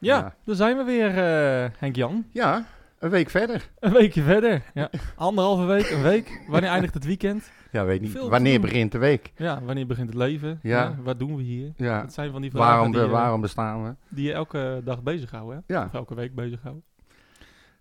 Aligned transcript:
Ja, 0.00 0.16
Ja. 0.16 0.34
daar 0.44 0.54
zijn 0.56 0.76
we 0.76 0.82
weer, 0.84 1.08
eh 1.18 1.70
Henk-Jan. 1.78 2.24
Ja, 2.32 2.64
een 2.98 3.10
week 3.10 3.30
verder. 3.30 3.68
Een 3.78 3.92
weekje 3.92 4.22
verder. 4.22 4.62
Ja. 4.74 4.90
Anderhalve 5.16 5.64
week, 5.64 5.90
een 5.90 6.02
week. 6.02 6.40
Wanneer 6.48 6.70
eindigt 6.70 6.94
het 6.94 7.04
weekend? 7.04 7.50
Ja, 7.70 7.84
weet 7.84 8.00
niet. 8.00 8.10
Veel 8.10 8.30
Wanneer 8.30 8.60
begint 8.60 8.92
de 8.92 8.98
week? 8.98 9.32
Ja, 9.36 9.62
wanneer 9.62 9.86
begint 9.86 10.08
het 10.08 10.16
leven? 10.18 10.58
Ja. 10.62 10.94
Wat 11.02 11.18
doen 11.18 11.36
we 11.36 11.42
hier? 11.42 11.72
Ja. 11.76 12.00
Dat 12.00 12.12
zijn 12.12 12.30
van 12.32 12.40
die 12.40 12.50
vragen 12.50 12.68
Waarom, 12.70 12.92
die, 12.92 13.00
eh, 13.02 13.10
waarom 13.10 13.40
bestaan 13.40 13.84
we? 13.84 13.94
die 14.08 14.26
je 14.26 14.32
elke 14.32 14.80
dag 14.84 15.02
bezighouden. 15.02 15.64
Hè? 15.66 15.74
Ja. 15.74 15.84
Of 15.84 15.94
elke 15.94 16.14
week 16.14 16.34
bezighouden. 16.34 16.82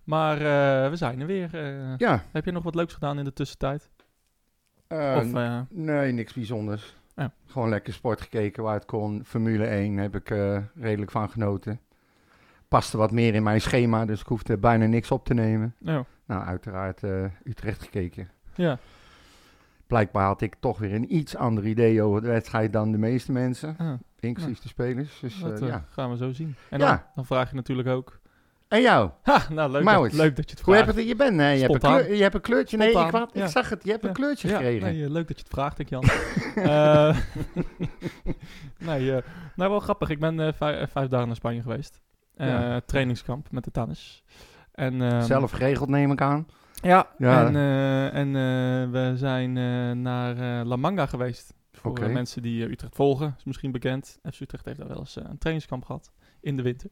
Maar 0.03 0.35
eh, 0.37 0.89
we 0.89 0.95
zijn 0.95 1.19
er 1.19 1.25
weer. 1.27 1.49
Ja. 1.97 2.23
Heb 2.31 2.45
je 2.45 2.51
nog 2.51 2.63
wat 2.63 2.75
leuks 2.75 2.93
gedaan 2.93 3.17
in 3.17 3.23
de 3.23 3.33
tussentijd? 3.33 3.89
of, 4.89 5.25
nee, 5.69 6.11
niks 6.11 6.33
bijzonders. 6.33 6.97
Gewoon 7.47 7.69
lekker 7.69 7.93
sport 7.93 8.21
gekeken 8.21 8.63
waar 8.63 8.73
het 8.73 8.85
kon. 8.85 9.21
Formule 9.25 9.65
1 9.65 9.97
heb 9.97 10.15
ik 10.15 10.29
redelijk 10.75 11.11
van 11.11 11.29
genoten. 11.29 11.79
Paste 12.69 12.97
wat 12.97 13.11
meer 13.11 13.35
in 13.35 13.43
mijn 13.43 13.61
schema, 13.61 14.05
dus 14.05 14.19
ik 14.19 14.27
hoefde 14.27 14.57
bijna 14.57 14.85
niks 14.85 15.11
op 15.11 15.25
te 15.25 15.33
nemen. 15.33 15.75
nou, 15.77 16.03
Nou, 16.25 16.45
uiteraard 16.45 17.03
eh, 17.03 17.23
Utrecht 17.43 17.83
gekeken. 17.83 18.29
ja. 18.55 18.77
Blijkbaar 19.87 20.25
had 20.25 20.41
ik 20.41 20.55
toch 20.59 20.77
weer 20.77 20.93
een 20.93 21.15
iets 21.15 21.35
ander 21.35 21.65
idee 21.65 22.01
over 22.01 22.21
de 22.21 22.27
wedstrijd 22.27 22.73
dan 22.73 22.91
de 22.91 22.97
meeste 22.97 23.31
mensen. 23.31 23.75
Ah, 23.77 23.93
Inclusief 24.19 24.59
de 24.59 24.67
spelers. 24.67 25.19
Dus 25.19 25.39
dat 25.39 25.51
eh, 25.61 25.61
eh, 25.61 25.67
ja. 25.67 25.85
gaan 25.89 26.09
we 26.11 26.17
zo 26.17 26.31
zien. 26.31 26.55
En 26.69 26.79
Ja. 26.79 26.87
dan, 26.87 26.99
dan 27.15 27.25
vraag 27.25 27.49
je 27.49 27.55
natuurlijk 27.55 27.87
ook... 27.87 28.19
En 28.67 28.81
jou? 28.81 29.09
Ha, 29.23 29.41
nou 29.51 29.71
leuk, 29.71 29.85
dat, 29.85 30.13
leuk 30.13 30.35
dat 30.35 30.49
je 30.49 30.55
het 30.55 30.65
Hoe 30.65 30.73
vraagt. 30.73 30.87
heb 30.87 30.95
het, 30.95 31.07
je 31.07 31.15
bent? 31.15 31.35
Nee, 31.35 31.55
je, 31.55 31.61
hebt 31.61 31.73
een 31.73 31.79
kleur, 31.79 32.13
je 32.15 32.21
hebt 32.21 32.35
een 32.35 32.41
kleurtje. 32.41 32.77
Nee, 32.77 32.89
ik, 32.89 33.11
ja. 33.11 33.27
ik 33.33 33.47
zag 33.47 33.69
het. 33.69 33.83
Je 33.83 33.91
hebt 33.91 34.03
een 34.03 34.09
Ja. 34.09 34.15
kleurtje 34.15 34.47
Ja, 34.47 34.53
gekregen. 34.55 34.87
nee, 34.93 35.09
leuk 35.09 35.27
dat 35.27 35.37
je 35.37 35.43
het 35.43 35.53
vraagt, 35.53 35.79
ik 35.79 35.89
Jan. 35.89 36.03
Nee, 38.77 39.21
nou 39.55 39.69
wel 39.69 39.79
grappig. 39.79 40.09
Ik 40.09 40.19
ben 40.19 40.53
vij- 40.53 40.79
eh, 40.79 40.87
vijf 40.87 41.07
dagen 41.07 41.27
naar 41.27 41.35
Spanje 41.35 41.61
geweest. 41.61 42.01
Eh, 42.39 42.47
Ja. 42.47 42.79
Trainingskamp 42.85 43.51
met 43.51 43.63
de 43.63 43.71
tennis. 43.71 44.23
En, 44.71 45.01
ehm, 45.01 45.21
Zelf 45.21 45.51
geregeld 45.51 45.89
neem 45.89 46.11
ik 46.11 46.21
aan. 46.21 46.47
Ja, 46.81 47.07
Ja. 47.17 47.45
en, 47.47 47.55
eh, 47.55 48.13
en 48.13 48.27
eh, 48.27 48.91
we 48.91 49.11
zijn 49.15 49.53
naar 50.01 50.65
La 50.65 50.75
Manga 50.75 51.05
geweest. 51.05 51.53
Voor 51.71 52.09
mensen 52.11 52.41
die 52.41 52.69
Utrecht 52.71 52.95
volgen, 52.95 53.33
is 53.37 53.43
misschien 53.43 53.71
bekend. 53.71 54.19
FC 54.31 54.39
Utrecht 54.39 54.65
heeft 54.65 54.77
daar 54.77 54.87
wel 54.87 54.97
eens 54.99 55.15
een 55.15 55.37
trainingskamp 55.37 55.85
gehad 55.85 56.11
in 56.41 56.57
de 56.57 56.63
winter. 56.63 56.89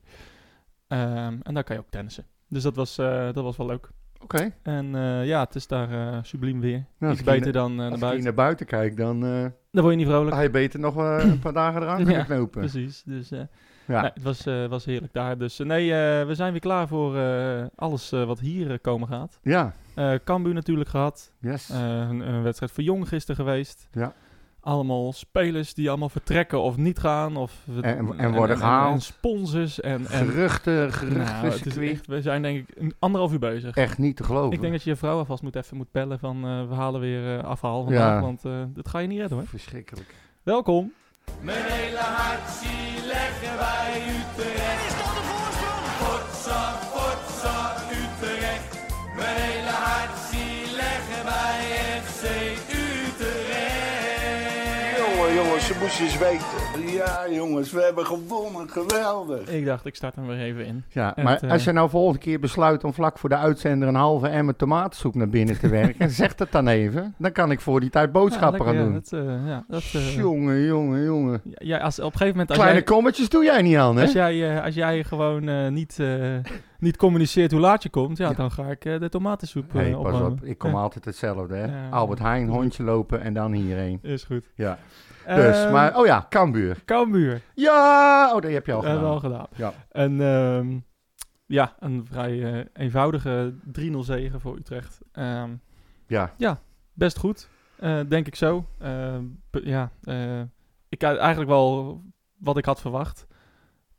Ehm, 0.87 1.35
en 1.43 1.53
daar 1.53 1.63
kan 1.63 1.75
je 1.75 1.81
ook 1.81 1.89
tennissen. 1.89 2.25
Dus 2.49 2.63
dat 2.63 2.75
was, 2.75 2.95
dat 2.95 3.35
was 3.35 3.57
wel 3.57 3.67
leuk. 3.67 3.89
Oké. 4.23 4.51
En 4.63 4.85
ja, 5.25 5.43
het 5.43 5.55
is 5.55 5.67
daar 5.67 5.91
eh, 5.91 6.17
subliem 6.21 6.59
weer. 6.59 6.85
Nou, 6.99 7.13
Iets 7.13 7.25
als 7.25 7.35
beter 7.35 7.51
dan 7.51 7.75
naar 7.75 7.85
Als 7.91 7.93
ik 7.93 7.99
hier 7.99 8.07
buiten. 8.07 8.23
naar 8.23 8.33
buiten 8.33 8.65
kijk, 8.65 8.97
dan 8.97 9.19
Dan 9.19 9.51
word 9.71 9.89
je 9.89 9.95
niet 9.95 10.07
vrolijk. 10.07 10.35
ga 10.35 10.41
je 10.41 10.49
beter 10.49 10.79
nog 10.79 10.95
een 10.95 11.39
paar 11.39 11.53
dagen 11.53 11.81
eraan 11.81 11.95
kunnen 12.03 12.15
Ja, 12.15 12.23
knopen. 12.23 12.59
Precies. 12.61 13.03
Dus 13.03 13.31
Ja. 13.87 14.01
nee, 14.01 14.11
het 14.13 14.23
was, 14.23 14.45
eh, 14.45 14.65
was 14.65 14.85
heerlijk 14.85 15.13
daar. 15.13 15.37
Dus 15.37 15.57
nee, 15.57 15.93
eh, 15.93 16.25
we 16.27 16.35
zijn 16.35 16.51
weer 16.51 16.61
klaar 16.61 16.87
voor 16.87 17.17
eh, 17.17 17.65
alles 17.75 18.09
wat 18.09 18.39
hier 18.39 18.79
komen 18.79 19.07
gaat. 19.07 19.39
ja, 19.41 19.73
Eh 19.95 20.13
Cambuur 20.23 20.53
natuurlijk 20.53 20.89
gehad. 20.89 21.31
yes. 21.39 21.69
Eh, 21.69 21.79
een, 21.79 22.19
een 22.33 22.43
wedstrijd 22.43 22.71
voor 22.71 22.83
jong 22.83 23.07
gisteren 23.07 23.35
geweest. 23.45 23.87
Ja. 23.91 24.13
Allemaal 24.59 25.13
spelers 25.13 25.73
die 25.73 25.89
allemaal 25.89 26.09
vertrekken 26.09 26.61
of 26.61 26.77
niet 26.77 26.99
gaan. 26.99 27.35
Of, 27.37 27.53
En- 27.81 28.17
en 28.17 28.33
worden 28.33 28.57
gehaald. 28.57 28.93
En, 28.93 29.01
sponsors. 29.01 29.79
En, 29.81 29.91
en, 30.07 30.25
geruchten, 30.27 30.93
geruchten, 30.93 31.17
nou, 31.33 31.45
het 31.45 31.53
is 31.53 31.61
circuit. 31.61 31.91
echt, 31.91 32.07
we 32.07 32.21
zijn 32.21 32.41
denk 32.41 32.57
ik 32.69 32.75
een 32.77 32.93
anderhalf 32.99 33.31
uur 33.31 33.39
bezig. 33.39 33.75
Echt 33.75 33.97
niet 33.97 34.15
te 34.15 34.23
geloven. 34.23 34.51
Ik 34.53 34.61
denk 34.61 34.73
dat 34.73 34.83
je 34.83 34.89
je 34.89 34.95
vrouw 34.95 35.17
alvast 35.17 35.43
moet 35.43 35.55
even 35.55 35.77
moet 35.77 35.91
bellen 35.91 36.19
van 36.19 36.45
eh, 36.45 36.67
we 36.67 36.73
halen 36.75 37.01
weer 37.01 37.43
afhaal 37.43 37.83
vandaag. 37.83 38.13
Ja. 38.13 38.21
Want 38.21 38.45
eh, 38.45 38.51
dat 38.67 38.87
ga 38.87 38.99
je 38.99 39.07
niet 39.07 39.19
redden 39.19 39.37
hoor. 39.37 39.47
Verschrikkelijk. 39.47 40.13
Welkom. 40.43 40.91
Mijn 41.41 41.63
hele 41.63 41.97
hart 41.97 42.49
zie 42.49 42.96
leggen 43.41 43.57
wij 43.57 44.01
Utrecht. 44.07 44.96
Eens 55.87 56.17
weten. 56.17 56.93
Ja, 56.93 57.29
jongens, 57.29 57.71
we 57.71 57.81
hebben 57.81 58.05
gewonnen. 58.05 58.69
Geweldig. 58.69 59.47
Ik 59.49 59.65
dacht 59.65 59.85
ik 59.85 59.95
start 59.95 60.15
hem 60.15 60.27
weer 60.27 60.39
even 60.39 60.65
in. 60.65 60.83
Ja, 60.89 61.13
maar 61.23 61.41
eh, 61.41 61.51
als 61.51 61.63
je 61.63 61.71
nou 61.71 61.89
volgende 61.89 62.19
keer 62.19 62.39
besluit 62.39 62.83
om 62.83 62.93
vlak 62.93 63.17
voor 63.17 63.29
de 63.29 63.35
uitzender 63.37 63.87
een 63.87 63.95
halve 63.95 64.27
emmer 64.27 64.55
tomatensoep 64.55 65.15
naar 65.15 65.29
binnen 65.29 65.59
te 65.59 65.69
werken, 65.69 66.09
zeg 66.21 66.35
dat 66.35 66.51
dan 66.51 66.67
even. 66.67 67.15
Dan 67.17 67.31
kan 67.31 67.51
ik 67.51 67.61
voor 67.61 67.79
die 67.79 67.89
tijd 67.89 68.11
boodschappen 68.11 68.59
ja, 68.59 68.65
gaan 68.65 68.75
ja, 68.75 68.83
doen. 68.83 68.93
Dat, 68.93 69.11
eh, 69.11 69.47
ja, 69.47 69.65
dat, 69.67 69.83
eh, 69.93 70.15
jongen, 70.15 70.61
jongen, 70.65 71.03
jongen. 71.03 71.41
ja, 71.43 71.55
ja, 71.59 71.77
als, 71.77 71.99
op 71.99 72.05
een 72.05 72.11
gegeven 72.11 72.31
moment 72.31 72.49
als 72.49 72.57
Kleine 72.57 72.77
jij, 72.77 72.87
kommetjes 72.87 73.29
doe 73.29 73.43
jij 73.43 73.61
niet 73.61 73.77
aan, 73.77 73.95
hè? 73.95 74.01
als 74.01 74.11
jij, 74.11 74.55
eh, 74.57 74.63
als 74.63 74.75
jij 74.75 75.03
gewoon 75.03 75.47
eh, 75.47 75.67
niet, 75.67 75.99
eh, 75.99 76.35
niet 76.79 76.97
communiceert 76.97 77.51
hoe 77.51 77.59
laat 77.59 77.83
je 77.83 77.89
komt, 77.89 78.17
ja, 78.17 78.27
Ja. 78.29 78.33
dan 78.33 78.51
ga 78.51 78.65
ik 78.65 78.85
eh, 78.85 78.99
de 78.99 79.09
tomatensoep 79.09 79.75
eh 79.75 79.81
Hey, 79.81 79.91
pas 79.91 80.21
op, 80.21 80.43
ik 80.43 80.57
kom 80.57 80.71
Ja, 80.71 80.77
altijd 80.77 81.05
hetzelfde, 81.05 81.55
hè? 81.55 81.65
Ja. 81.65 81.89
Albert 81.89 82.19
Heijn, 82.19 82.47
hondje 82.47 82.83
lopen 82.83 83.21
en 83.21 83.33
dan 83.33 83.51
hierheen. 83.51 83.99
Is 84.01 84.23
goed. 84.23 84.45
Ja. 84.55 84.77
Dus, 85.35 85.55
Ehm, 85.63 85.71
maar, 85.71 85.97
oh 85.97 86.05
ja, 86.05 86.25
Cambuur. 86.29 86.81
Cambuur. 86.85 87.41
Ja, 87.53 88.25
oh, 88.35 88.41
dat 88.41 88.51
heb 88.51 88.65
je 88.65 88.73
al 88.73 88.81
Dat 88.81 88.89
hebben 88.89 89.07
we 89.07 89.13
al 89.13 89.19
gedaan. 89.19 89.47
gedaan. 89.51 89.73
Ja. 89.73 89.85
En 89.91 90.21
ehm, 90.21 90.77
ja, 91.45 91.75
een 91.79 92.05
vrij 92.05 92.53
eh, 92.59 92.65
eenvoudige 92.73 93.53
3-0 93.71 93.97
zege 93.99 94.39
voor 94.39 94.55
Utrecht. 94.55 94.99
Ehm, 95.11 95.49
Ja, 96.37 96.59
best 96.93 97.17
goed, 97.17 97.49
eh, 97.79 97.99
denk 98.07 98.27
ik 98.27 98.35
zo. 98.35 98.65
Ja, 99.63 99.91
eh, 100.03 100.41
ik 100.89 101.01
had 101.01 101.17
eigenlijk 101.17 101.49
wel 101.49 102.01
wat 102.37 102.57
ik 102.57 102.65
had 102.65 102.81
verwacht. 102.81 103.25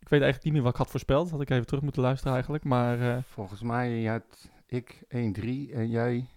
Ik 0.00 0.08
weet 0.08 0.22
eigenlijk 0.22 0.44
niet 0.44 0.52
meer 0.52 0.62
wat 0.62 0.72
ik 0.72 0.78
had 0.78 0.90
voorspeld. 0.90 1.30
Had 1.30 1.40
ik 1.40 1.50
even 1.50 1.66
terug 1.66 1.82
moeten 1.82 2.02
luisteren 2.02 2.32
eigenlijk. 2.32 2.64
Maar 2.64 3.22
volgens 3.22 3.62
mij 3.62 4.04
had 4.04 4.48
ik 4.66 5.02
1-3 5.08 5.72
en 5.72 5.88
jij 5.88 6.28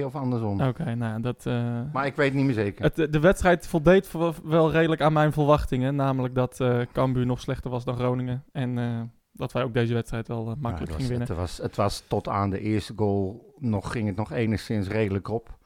1-2 0.00 0.04
of 0.04 0.14
andersom. 0.14 0.60
oké, 0.60 0.94
nou 0.94 1.20
dat... 1.20 1.46
eh, 1.46 1.80
Maar 1.92 2.06
ik 2.06 2.16
weet 2.16 2.34
niet 2.34 2.44
meer 2.44 2.54
zeker. 2.54 2.84
het, 2.84 3.12
de 3.12 3.20
wedstrijd 3.20 3.66
voldeed 3.66 4.06
vo- 4.08 4.34
wel 4.44 4.70
redelijk 4.70 5.00
aan 5.00 5.12
mijn 5.12 5.32
verwachtingen. 5.32 5.94
Namelijk 5.96 6.34
dat 6.34 6.60
eh 6.60 6.80
Cambuur 6.92 7.26
nog 7.26 7.40
slechter 7.40 7.70
was 7.70 7.84
dan 7.84 7.96
Groningen. 7.96 8.44
En 8.52 8.78
eh, 8.78 9.00
dat 9.32 9.52
wij 9.52 9.62
ook 9.62 9.74
deze 9.74 9.94
wedstrijd 9.94 10.28
wel 10.28 10.48
Ja, 10.48 10.54
makkelijk 10.58 10.92
was, 10.92 11.02
gingen 11.02 11.08
winnen. 11.18 11.28
het, 11.28 11.36
was, 11.36 11.58
het 11.58 11.76
was 11.76 12.04
tot 12.08 12.28
aan 12.28 12.50
de 12.50 12.60
eerste 12.60 12.92
goal 12.96 13.54
nog, 13.58 13.92
ging 13.92 14.06
het 14.06 14.16
nog 14.16 14.32
enigszins 14.32 14.88
redelijk 14.88 15.28
op. 15.28 15.56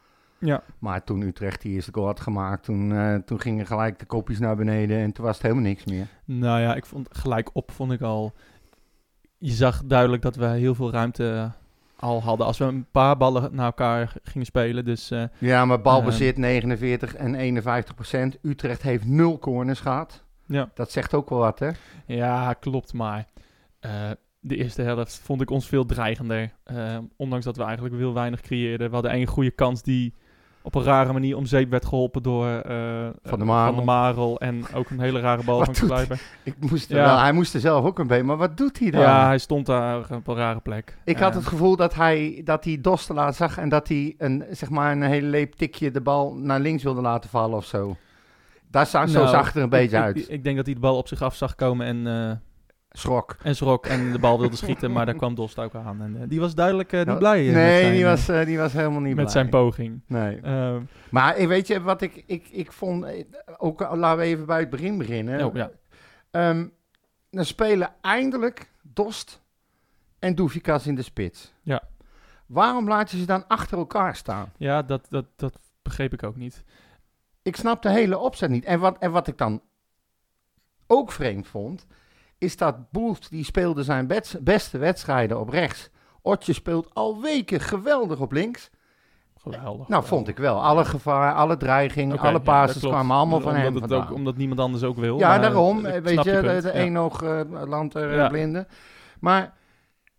Ja, 0.41 0.63
Maar 0.79 1.05
toen 1.05 1.21
Utrecht 1.23 1.63
die 1.63 1.73
eerste 1.75 1.93
goal 1.95 2.07
had 2.07 2.21
gemaakt, 2.21 2.65
toen, 2.65 3.23
toen 3.25 3.41
gingen 3.41 3.67
gelijk 3.67 3.99
de 3.99 4.05
kopjes 4.07 4.39
naar 4.39 4.57
beneden 4.57 4.99
en 4.99 5.13
toen 5.13 5.25
was 5.25 5.35
het 5.35 5.43
helemaal 5.43 5.65
niks 5.65 5.85
meer. 5.85 6.07
Nou 6.25 6.61
ja, 6.61 6.75
ik 6.75 6.87
vond 6.87 7.09
gelijk 7.11 7.51
op 7.53 7.71
vond 7.71 7.93
ik 7.93 8.01
al. 8.01 8.33
Je 9.39 9.51
zag 9.53 9.83
duidelijk 9.85 10.23
dat 10.23 10.37
we 10.37 10.47
heel 10.47 10.75
veel 10.75 10.91
ruimte 10.91 11.51
al 12.01 12.23
hadden. 12.23 12.47
Als 12.47 12.59
we 12.59 12.65
een 12.65 12.87
paar 12.91 13.17
ballen 13.17 13.55
naar 13.55 13.67
elkaar 13.67 14.13
gingen 14.23 14.47
spelen. 14.47 14.85
Dus 14.85 15.11
eh, 15.11 15.23
Ja, 15.39 15.65
maar 15.65 15.81
balbezit 15.81 16.37
49 16.37 17.15
en 17.15 17.35
51 17.35 17.95
procent. 17.95 18.39
Utrecht 18.43 18.83
heeft 18.83 19.07
nul 19.07 19.39
corners 19.39 19.81
gehad. 19.81 20.25
ja. 20.47 20.71
Dat 20.75 20.91
zegt 20.91 21.15
ook 21.15 21.29
wel 21.29 21.39
wat, 21.39 21.59
hè? 21.59 21.71
ja, 22.07 22.53
klopt. 22.53 22.93
Maar 22.93 23.27
eh, 23.81 24.11
de 24.41 24.57
eerste 24.57 24.83
helft 24.83 25.21
vond 25.25 25.41
ik 25.41 25.51
ons 25.51 25.67
veel 25.67 25.87
dreigender. 25.87 26.53
Eh, 26.65 26.99
ondanks 27.17 27.45
dat 27.45 27.57
we 27.57 27.63
eigenlijk 27.63 27.95
heel 27.95 28.15
weinig 28.15 28.41
creëerden. 28.41 28.89
We 28.89 28.95
hadden 28.95 29.13
één 29.13 29.27
goede 29.27 29.51
kans 29.51 29.83
die 29.83 30.15
op 30.63 30.75
een 30.75 30.83
rare 30.83 31.13
manier 31.13 31.37
om 31.37 31.47
zeep 31.47 31.71
werd 31.71 31.87
geholpen 31.87 32.23
door 32.23 32.47
eh, 32.47 33.07
Van 33.23 33.39
de 33.39 33.45
eh, 33.45 33.51
Marel. 33.51 33.67
Van 33.75 33.77
de 33.77 33.85
Marel. 33.85 34.41
En 34.41 34.65
ook 34.75 34.91
een 34.91 35.01
hele 35.01 35.21
rare 35.21 35.45
bal 35.45 35.65
van 35.65 35.75
Kluiber. 35.75 36.21
Ik 36.43 36.55
moest 36.71 36.89
Ja. 36.89 36.95
wel, 36.95 37.19
hij 37.19 37.33
moest 37.33 37.55
er 37.55 37.61
zelf 37.61 37.85
ook 37.85 37.99
een 37.99 38.07
beetje, 38.07 38.25
maar 38.25 38.37
wat 38.37 38.57
doet 38.57 38.79
hij 38.79 38.91
dan? 38.91 39.01
Ja, 39.01 39.27
hij 39.27 39.39
stond 39.39 39.67
daar 39.67 40.07
op 40.11 40.27
een 40.29 40.35
rare 40.35 40.61
plek. 40.61 40.97
Ik 41.05 41.19
had 41.19 41.35
het 41.35 41.47
gevoel 41.47 41.77
dat 41.77 41.95
hij, 41.95 42.41
dat 42.45 42.65
hij 42.65 42.79
Dostela 42.81 43.33
zag 43.33 43.59
en 43.59 43.69
dat 43.69 43.89
hij 43.89 44.15
een, 44.19 44.45
zeg 44.51 44.71
maar 44.71 44.93
een 44.93 45.03
hele 45.03 45.27
leep 45.27 45.55
tikje 45.55 45.91
de 45.91 46.01
bal 46.01 46.35
naar 46.35 46.61
links 46.61 46.83
wilde 46.83 47.01
laten 47.01 47.31
vallen 47.31 47.57
of 47.57 47.65
zo. 47.65 47.97
Daar 48.71 48.87
zag, 48.87 49.09
zo 49.09 49.19
Nou, 49.19 49.29
zag 49.31 49.47
het 49.47 49.57
er 49.57 49.63
een 49.63 49.69
beetje 49.69 49.97
ik, 49.97 50.03
uit. 50.03 50.17
Ik, 50.17 50.27
ik 50.29 50.45
denk 50.45 50.57
dat 50.57 50.65
hij 50.67 50.75
de 50.75 50.81
bal 50.81 50.97
op 50.97 51.09
zich 51.09 51.23
af 51.23 51.35
zag 51.35 51.55
komen 51.55 51.87
en, 51.87 52.07
eh, 52.07 52.37
Schrok. 52.91 53.37
en 53.43 53.57
schrok 53.57 53.87
en 53.87 54.13
de 54.13 54.19
bal 54.19 54.39
wilde 54.41 54.57
schieten, 54.57 54.93
maar 54.93 55.07
daar 55.07 55.15
kwam 55.15 55.35
Dost 55.35 55.59
ook 55.59 55.75
aan. 55.75 56.03
En 56.03 56.23
eh, 56.23 56.29
die 56.29 56.41
was 56.41 56.55
duidelijk 56.55 56.93
eh, 56.93 56.99
niet 56.99 57.07
Nou, 57.07 57.19
blij. 57.19 57.41
eh, 57.41 57.47
met 57.47 57.55
nee, 57.55 57.81
zijn, 57.81 57.93
die, 57.93 58.05
was, 58.05 58.27
die 58.47 58.59
was 58.59 58.73
helemaal 58.73 59.01
niet 59.01 59.07
met 59.07 59.15
blij. 59.15 59.29
zijn 59.29 59.49
poging. 59.49 60.01
Nee. 60.07 60.41
Ehm, 60.41 60.83
Maar 61.11 61.49
weet 61.49 61.67
je 61.67 61.81
wat 61.83 62.03
ik, 62.03 62.23
ik, 62.27 62.49
ik 62.49 62.73
vond, 62.73 63.07
ook 63.59 63.81
laten 63.81 64.19
we 64.19 64.25
even 64.25 64.47
bij 64.47 64.61
het 64.61 64.71
begin 64.71 64.99
beginnen. 64.99 65.45
oh, 65.47 65.55
ja. 65.55 65.71
Ehm, 66.31 66.67
dan 67.31 67.45
spelen 67.45 67.95
eindelijk 68.01 68.71
Dost 68.83 69.43
en 70.19 70.35
Doefikas 70.35 70.87
in 70.87 70.95
de 70.95 71.03
spits. 71.03 71.55
Ja. 71.63 71.83
Waarom 72.47 72.89
laat 72.89 73.11
je 73.11 73.19
ze 73.19 73.25
dan 73.27 73.45
achter 73.49 73.79
elkaar 73.79 74.17
staan? 74.17 74.53
ja, 74.57 74.83
dat, 74.83 75.07
dat, 75.11 75.25
dat 75.37 75.59
begreep 75.83 76.13
ik 76.13 76.23
ook 76.23 76.37
niet. 76.37 76.65
Ik 77.43 77.57
snap 77.57 77.83
de 77.83 77.91
hele 77.91 78.19
opzet 78.19 78.51
niet. 78.51 78.65
En 78.65 78.81
wat, 78.81 78.99
en 78.99 79.11
wat 79.11 79.27
ik 79.27 79.39
dan 79.39 79.63
ook 80.87 81.13
vreemd 81.13 81.47
vond, 81.47 81.87
is 82.39 82.57
dat 82.57 82.91
Boelt 82.91 83.31
die 83.31 83.45
speelde 83.45 83.83
zijn 83.83 84.07
bets- 84.07 84.37
beste 84.41 84.79
wedstrijden 84.79 85.41
op 85.41 85.49
rechts. 85.49 85.91
Otje 86.23 86.53
speelt 86.53 86.95
al 86.95 87.21
weken 87.21 87.61
geweldig 87.61 88.21
op 88.21 88.33
links. 88.33 88.71
geweldig. 89.37 89.89
Nou, 89.89 90.05
vond 90.05 90.29
ik 90.29 90.37
wel. 90.39 90.63
Alle 90.63 90.85
gevaar, 90.85 91.35
alle 91.35 91.57
dreiging, 91.57 92.21
alle 92.21 92.41
passes 92.41 92.83
kwamen 92.83 93.17
allemaal 93.17 93.41
van 93.41 93.55
hem 93.55 93.75
het 93.75 93.79
vandaan. 93.79 94.09
ook, 94.09 94.15
Omdat 94.15 94.37
niemand 94.37 94.61
anders 94.61 94.83
ook 94.83 94.97
wil. 94.97 95.19
Ja, 95.19 95.39
daarom. 95.39 95.83
Weet 95.83 96.09
je, 96.09 96.31
de, 96.33 96.41
punt, 96.41 96.63
de 96.63 96.69
ja. 96.69 96.75
eenoog 96.75 97.23
eh 97.23 97.41
land 97.67 97.93
Ja. 97.93 98.29
blinde. 98.29 98.67
Maar 99.21 99.55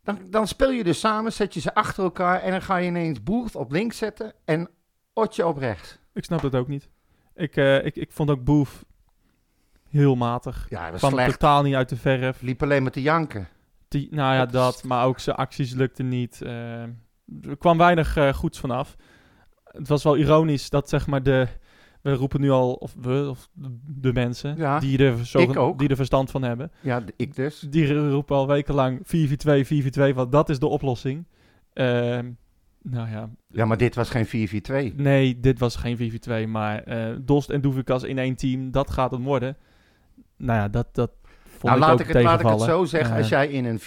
dan, 0.03 0.19
dan 0.29 0.47
speel 0.47 0.71
je 0.71 0.83
dus 0.83 0.99
samen, 0.99 1.33
zet 1.33 1.53
je 1.53 1.59
ze 1.59 1.73
achter 1.73 2.03
elkaar 2.03 2.41
en 2.41 2.51
dan 2.51 2.61
ga 2.61 2.77
je 2.77 2.87
ineens 2.87 3.23
Boert 3.23 3.55
op 3.55 3.71
links 3.71 3.97
zetten 3.97 4.33
en 4.45 4.69
Otje 5.13 5.47
op 5.47 5.57
rechts. 5.57 5.99
Ik 6.13 6.23
snap 6.23 6.41
dat 6.41 6.55
ook 6.55 6.67
niet. 6.67 6.89
Ik, 7.35 7.55
eh, 7.55 7.85
ik, 7.85 7.95
ik 7.95 8.11
vond 8.11 8.29
ook 8.29 8.43
Boef 8.43 8.83
heel 9.89 10.15
matig. 10.15 10.65
Ja, 10.69 10.81
dat 10.81 10.91
was 10.91 10.99
Kwam 10.99 11.11
slecht. 11.13 11.31
totaal 11.31 11.63
niet 11.63 11.75
uit 11.75 11.89
de 11.89 11.95
verf. 11.97 12.41
Liep 12.41 12.63
alleen 12.63 12.81
maar 12.83 12.91
te 12.91 13.01
janken. 13.01 13.47
Die, 13.87 14.07
nou 14.11 14.33
ja, 14.35 14.45
Dat. 14.45 14.83
Maar 14.83 15.05
ook 15.05 15.19
zijn 15.19 15.35
acties 15.35 15.73
lukten 15.73 16.07
niet. 16.07 16.41
eh, 16.41 16.81
er 17.41 17.57
kwam 17.57 17.77
weinig 17.77 18.17
eh, 18.17 18.33
goeds 18.33 18.59
vanaf. 18.59 18.95
Het 19.63 19.87
was 19.87 20.03
wel 20.03 20.17
ironisch 20.17 20.69
dat 20.69 20.89
zeg 20.89 21.07
maar 21.07 21.23
de... 21.23 21.47
We 22.01 22.13
roepen 22.13 22.41
nu 22.41 22.49
al, 22.49 22.73
of 22.73 22.95
we, 23.01 23.27
of 23.29 23.49
de, 23.85 24.13
mensen, 24.13 24.57
Ja, 24.57 24.79
die, 24.79 24.97
er 25.05 25.25
zo, 25.25 25.75
die 25.75 25.87
er 25.89 25.95
verstand 25.95 26.31
van 26.31 26.41
hebben. 26.43 26.71
Ja, 26.81 27.03
ik 27.15 27.35
dus. 27.35 27.59
Die 27.59 28.09
roepen 28.09 28.35
al 28.35 28.47
wekenlang 28.47 28.99
4v2, 28.99 29.65
4v2, 29.73 30.13
want 30.15 30.31
dat 30.31 30.49
is 30.49 30.59
de 30.59 30.67
oplossing. 30.67 31.27
Ehm, 31.73 32.31
nou 32.81 33.09
ja, 33.09 33.29
Ja, 33.47 33.65
maar 33.65 33.77
dit 33.77 33.95
was 33.95 34.09
geen 34.09 34.27
4-4-2. 34.27 34.95
nee, 34.95 35.39
dit 35.39 35.59
was 35.59 35.75
geen 35.75 35.97
4v2, 35.97 36.47
maar 36.47 36.83
eh 36.83 37.15
Dost 37.21 37.49
en 37.49 37.61
Doevikas 37.61 38.03
in 38.03 38.17
één 38.17 38.35
team, 38.35 38.71
dat 38.71 38.89
gaat 38.91 39.11
het 39.11 39.21
worden. 39.23 39.57
Nou 40.39 40.59
ja, 40.59 40.67
dat, 40.67 40.87
dat 40.95 41.11
vond 41.43 41.63
Nou, 41.63 41.75
ik 41.75 41.79
laat 41.81 41.91
ook 41.93 41.99
ik, 41.99 42.07
het, 42.13 42.23
laat 42.23 42.39
ik 42.39 42.47
het 42.47 42.61
zo 42.61 42.85
zeggen. 42.85 43.15
Als 43.17 43.29
jij 43.29 43.47
in 43.47 43.65
een 43.65 43.79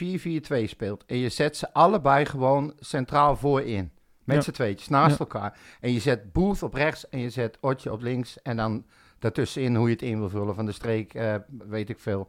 4-4-2 0.66 0.68
speelt 0.68 1.04
en 1.06 1.16
je 1.16 1.28
zet 1.28 1.56
ze 1.56 1.72
allebei 1.72 2.24
gewoon 2.24 2.72
centraal 2.78 3.36
voorin. 3.36 3.90
Met 4.24 4.36
Ja. 4.36 4.42
z'n 4.42 4.50
tweetjes, 4.50 4.88
naast 4.88 5.12
Ja. 5.12 5.18
elkaar. 5.18 5.58
En 5.80 5.92
je 5.92 6.00
zet 6.00 6.32
Booth 6.32 6.62
op 6.62 6.74
rechts 6.74 7.08
en 7.08 7.18
je 7.18 7.30
zet 7.30 7.58
Otje 7.60 7.92
op 7.92 8.02
links. 8.02 8.42
En 8.42 8.56
dan 8.56 8.84
daartussenin 9.18 9.74
hoe 9.76 9.86
je 9.86 9.92
het 9.92 10.02
in 10.02 10.18
wil 10.18 10.28
vullen 10.28 10.54
van 10.54 10.66
de 10.66 10.72
streek, 10.72 11.14
eh, 11.14 11.34
weet 11.68 11.88
ik 11.88 11.98
veel. 11.98 12.28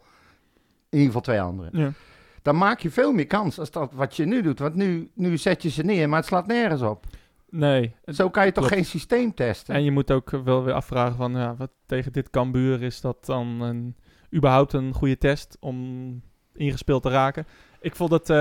In 0.89 0.97
ieder 0.99 1.05
geval 1.05 1.21
twee 1.21 1.41
anderen. 1.41 1.69
ja. 1.79 1.91
Dan 2.41 2.57
maak 2.57 2.79
je 2.79 2.89
veel 2.91 3.11
meer 3.11 3.27
kans 3.27 3.59
als 3.59 3.71
dat 3.71 3.93
wat 3.93 4.15
je 4.15 4.25
nu 4.25 4.41
doet. 4.41 4.59
Want 4.59 4.75
nu, 4.75 5.11
nu 5.13 5.37
zet 5.37 5.61
je 5.63 5.69
ze 5.69 5.83
neer, 5.83 6.09
maar 6.09 6.17
het 6.19 6.27
slaat 6.27 6.47
nergens 6.47 6.81
op. 6.81 7.05
Nee. 7.49 7.95
Zo 8.05 8.29
kan 8.29 8.45
je 8.45 8.51
toch 8.51 8.63
klopt. 8.63 8.73
geen 8.79 8.85
systeem 8.91 9.33
testen? 9.33 9.75
En 9.75 9.83
je 9.83 9.91
moet 9.91 10.11
ook 10.11 10.29
wel 10.29 10.63
weer 10.63 10.73
afvragen 10.73 11.15
van, 11.15 11.35
ja, 11.35 11.55
wat 11.55 11.71
tegen 11.85 12.11
dit 12.13 12.29
Cambuur 12.29 12.81
is 12.81 13.01
dat 13.01 13.25
dan 13.25 13.61
een, 13.61 13.95
überhaupt 14.33 14.73
een 14.73 14.93
goede 14.93 15.17
test 15.17 15.57
om 15.59 16.21
ingespeeld 16.55 17.01
te 17.03 17.09
raken. 17.09 17.45
Ik 17.81 17.95
vond 17.95 18.11
het, 18.11 18.29
eh, 18.29 18.35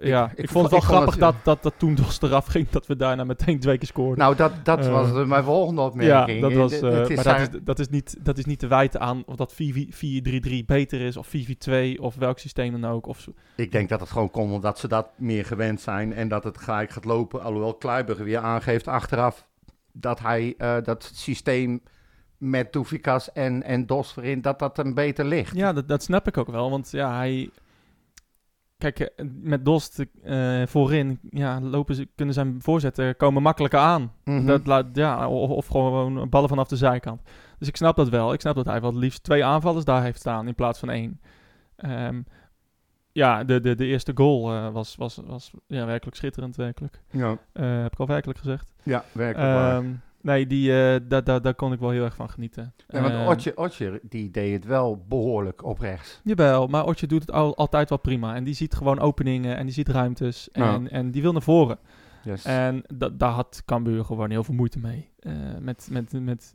ja, 0.00 0.30
ik, 0.30 0.38
ik 0.38 0.48
vond 0.48 0.62
het 0.64 0.72
wel 0.72 0.80
grappig 0.80 1.10
het- 1.10 1.20
dat, 1.20 1.34
dat, 1.44 1.62
dat 1.62 1.74
toen 1.76 1.94
Dos 1.94 2.20
eraf 2.22 2.46
ging, 2.46 2.68
dat 2.68 2.86
we 2.86 2.96
daarna 2.96 3.24
meteen 3.24 3.60
twee 3.60 3.78
keer 3.78 3.86
scoorden. 3.88 4.18
Nou, 4.18 4.36
dat, 4.36 4.52
dat 4.62 4.78
Eh, 4.86 4.92
was 4.92 5.26
mijn 5.26 5.44
volgende 5.44 5.80
ja, 5.80 5.86
opmerking. 5.86 6.40
dat 6.40 6.52
was, 6.52 6.72
eh, 6.80 6.90
het 6.90 7.10
is 7.10 7.16
maar 7.16 7.24
dat 7.24 7.54
is, 7.54 7.60
dat, 7.62 7.78
is 7.78 7.88
niet, 7.88 8.16
dat 8.24 8.38
is 8.38 8.44
niet 8.44 8.58
te 8.58 8.66
wijten 8.66 9.00
aan 9.00 9.22
of 9.26 9.36
dat 9.36 9.54
4-3-3 9.54 10.64
beter 10.66 11.00
is 11.00 11.16
of 11.16 11.26
4-4-2 11.36 12.00
of 12.00 12.14
welk 12.14 12.38
systeem 12.38 12.80
dan 12.80 12.90
ook. 12.90 13.06
Of. 13.06 13.28
Ik 13.56 13.72
denk 13.72 13.88
dat 13.88 14.00
het 14.00 14.10
gewoon 14.10 14.30
komt 14.30 14.52
omdat 14.52 14.78
ze 14.78 14.88
dat 14.88 15.08
meer 15.16 15.44
gewend 15.44 15.80
zijn 15.80 16.12
en 16.12 16.28
dat 16.28 16.44
het 16.44 16.58
gelijk 16.58 16.90
gaat 16.90 17.04
lopen. 17.04 17.42
Alhoewel 17.42 17.74
Kluiber 17.74 18.24
weer 18.24 18.38
aangeeft 18.38 18.88
achteraf 18.88 19.46
dat 19.92 20.20
hij 20.20 20.54
eh, 20.58 20.76
dat 20.82 21.10
systeem 21.14 21.80
met 22.38 22.72
Doefikas 22.72 23.32
en, 23.32 23.62
en 23.62 23.86
Dos 23.86 24.16
erin, 24.16 24.40
dat 24.40 24.58
dat 24.58 24.76
hem 24.76 24.94
beter 24.94 25.24
ligt. 25.24 25.56
Ja, 25.56 25.72
dat, 25.72 25.88
dat 25.88 26.02
snap 26.02 26.26
ik 26.26 26.36
ook 26.36 26.50
wel. 26.50 26.70
Want 26.70 26.90
ja, 26.90 27.16
hij. 27.16 27.50
Kijk, 28.78 29.00
eh, 29.00 29.26
met 29.40 29.64
Dost 29.64 30.04
eh, 30.22 30.62
voorin 30.66 31.18
ja, 31.30 31.60
lopen 31.60 31.94
ze, 31.94 32.08
kunnen 32.14 32.34
zijn 32.34 32.56
voorzetten 32.62 33.16
komen 33.16 33.42
makkelijker 33.42 33.78
aan. 33.78 34.12
Mhm. 34.24 34.46
dat 34.46 34.66
laat, 34.66 34.86
ja, 34.92 35.28
of, 35.28 35.50
of 35.50 35.66
gewoon 35.66 36.28
ballen 36.28 36.48
vanaf 36.48 36.68
de 36.68 36.76
zijkant. 36.76 37.22
Dus 37.58 37.68
ik 37.68 37.76
snap 37.76 37.96
dat 37.96 38.08
wel. 38.08 38.32
Ik 38.32 38.40
snap 38.40 38.54
dat 38.54 38.66
hij 38.66 38.80
wel 38.80 38.90
het 38.90 38.98
liefst 38.98 39.22
twee 39.22 39.44
aanvallers 39.44 39.84
daar 39.84 40.02
heeft 40.02 40.18
staan 40.20 40.46
in 40.46 40.54
plaats 40.54 40.78
van 40.78 40.90
één. 40.90 41.20
Ehm, 41.76 42.20
ja, 43.12 43.44
de, 43.44 43.60
de, 43.60 43.74
de 43.74 43.86
eerste 43.86 44.12
goal 44.14 44.52
eh, 44.52 44.72
was, 44.72 44.96
was, 44.96 45.20
was 45.26 45.52
ja, 45.66 45.86
werkelijk 45.86 46.16
schitterend. 46.16 46.56
Werkelijk. 46.56 47.00
ja, 47.10 47.38
heb 47.52 47.92
ik 47.92 47.98
al 47.98 48.06
werkelijk 48.06 48.38
gezegd. 48.38 48.74
ja, 48.82 49.04
werkelijk 49.12 49.52
waar. 49.52 49.82
Nee, 50.20 50.46
die, 50.46 50.82
eh, 50.82 51.00
daar, 51.42 51.54
kon 51.54 51.72
ik 51.72 51.80
wel 51.80 51.90
heel 51.90 52.04
erg 52.04 52.14
van 52.14 52.30
genieten. 52.30 52.74
Ja, 52.88 53.00
want 53.00 53.12
Ehm, 53.14 53.26
Otje, 53.28 53.56
Otje, 53.56 54.00
die 54.02 54.30
deed 54.30 54.52
het 54.52 54.64
wel 54.64 55.04
behoorlijk 55.08 55.64
op 55.64 55.78
rechts. 55.78 56.20
Jawel, 56.24 56.66
maar 56.66 56.86
Otje 56.86 57.06
doet 57.06 57.20
het 57.20 57.32
al, 57.32 57.56
altijd 57.56 57.88
wel 57.88 57.98
prima. 57.98 58.34
En 58.34 58.44
die 58.44 58.54
ziet 58.54 58.74
gewoon 58.74 58.98
openingen 59.00 59.56
en 59.56 59.64
die 59.64 59.74
ziet 59.74 59.88
ruimtes. 59.88 60.50
En, 60.50 60.90
en 60.90 61.10
die 61.10 61.22
wil 61.22 61.32
naar 61.32 61.42
voren. 61.42 61.78
Yes. 62.24 62.44
En 62.44 62.82
da- 62.94 63.08
daar 63.08 63.30
had 63.30 63.62
Cambuur 63.64 64.04
gewoon 64.04 64.30
heel 64.30 64.44
veel 64.44 64.54
moeite 64.54 64.78
mee. 64.78 65.10
Eh, 65.18 65.32
met, 65.60 65.88
met, 65.90 66.12
met 66.12 66.54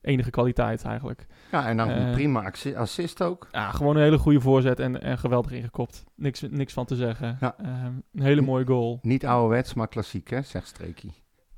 enige 0.00 0.30
kwaliteit 0.30 0.84
eigenlijk. 0.84 1.26
ja, 1.52 1.68
en 1.68 1.76
dan 1.76 1.88
eh, 1.90 2.12
prima 2.12 2.50
assi- 2.50 2.74
assist 2.74 3.22
ook. 3.22 3.48
Ja, 3.52 3.70
gewoon 3.70 3.96
een 3.96 4.02
hele 4.02 4.18
goede 4.18 4.40
voorzet 4.40 4.80
en, 4.80 5.02
en 5.02 5.18
geweldig 5.18 5.52
ingekopt. 5.52 6.04
Niks, 6.14 6.42
niks 6.50 6.72
van 6.72 6.84
te 6.86 6.96
zeggen. 6.96 7.36
Ja. 7.40 7.54
Ehm, 7.58 7.92
een 8.14 8.22
hele 8.22 8.40
mooie 8.40 8.66
goal. 8.66 8.98
Niet 9.02 9.26
ouderwets, 9.26 9.74
maar 9.74 9.88
klassiek, 9.88 10.30
hè, 10.30 10.42
zegt 10.42 10.66
Streekie. 10.66 11.12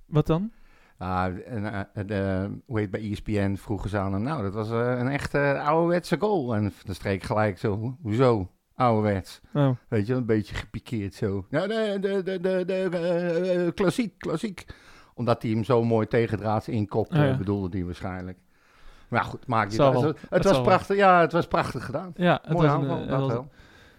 Wat 0.07 0.27
dan? 0.27 0.51
Ah, 0.99 1.25
en, 1.47 1.73
eh, 1.73 2.07
de, 2.07 2.51
hoe 2.67 2.79
heet 2.79 2.91
bij 2.91 3.11
ESPN 3.11 3.55
vroegen 3.57 3.91
ze 3.91 3.99
aan 3.99 4.13
hem, 4.13 4.23
nou, 4.23 4.43
dat 4.43 4.55
was 4.55 4.71
eh, 4.71 4.99
een 4.99 5.09
echte 5.09 5.61
ouderwetse 5.65 6.17
goal. 6.19 6.55
En 6.55 6.73
de 6.85 6.95
streek 6.95 7.23
gelijk 7.23 7.59
zo, 7.59 7.79
"Ho- 7.79 7.97
hoezo? 8.03 8.51
Ouderwets. 8.75 9.41
Oh, 9.55 9.71
Weet 9.89 10.07
je, 10.07 10.15
een 10.15 10.27
beetje 10.27 10.55
gepikeerd 10.55 11.15
zo. 11.15 11.47
Ja, 11.51 11.67
de, 11.67 11.97
de, 12.01 12.23
de, 12.23 12.41
de, 12.41 12.63
de, 12.67 12.89
eh, 12.93 13.67
eh, 13.67 13.75
klassiek, 13.75 14.19
klassiek. 14.19 14.67
Omdat 15.15 15.43
hij 15.43 15.51
hem 15.51 15.65
zo 15.65 15.85
mooi 15.85 16.07
tegendraads 16.07 16.69
inkopte, 16.69 17.19
Oh 17.19 17.25
ja. 17.25 17.37
bedoelde 17.37 17.77
hij 17.77 17.87
waarschijnlijk. 17.87 18.39
Maar 19.09 19.25
goed, 19.25 19.47
maakt 19.47 19.71
niet 19.71 19.81
uit. 19.81 19.93
wel. 19.93 20.03
Het, 20.03 20.19
Het 20.31 20.45
was 20.45 20.53
wel. 20.53 20.63
prachtig, 20.63 20.97
ja, 20.97 21.21
het 21.21 21.33
was 21.33 21.47
prachtig 21.47 21.85
gedaan. 21.85 22.13
ja, 22.17 22.39
het 22.43 22.53
Mooi 22.53 22.67
was, 22.69 22.77
een, 22.77 22.81
aanval, 22.83 22.99
het, 23.01 23.09
dat 23.09 23.21
was, 23.21 23.33
wel. 23.33 23.49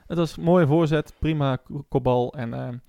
het 0.07 0.18
was 0.18 0.38
een 0.38 0.44
mooie 0.44 0.68
voorzet. 0.68 1.13
Prima 1.19 1.57
kopbal. 1.90 2.34
En, 2.34 2.81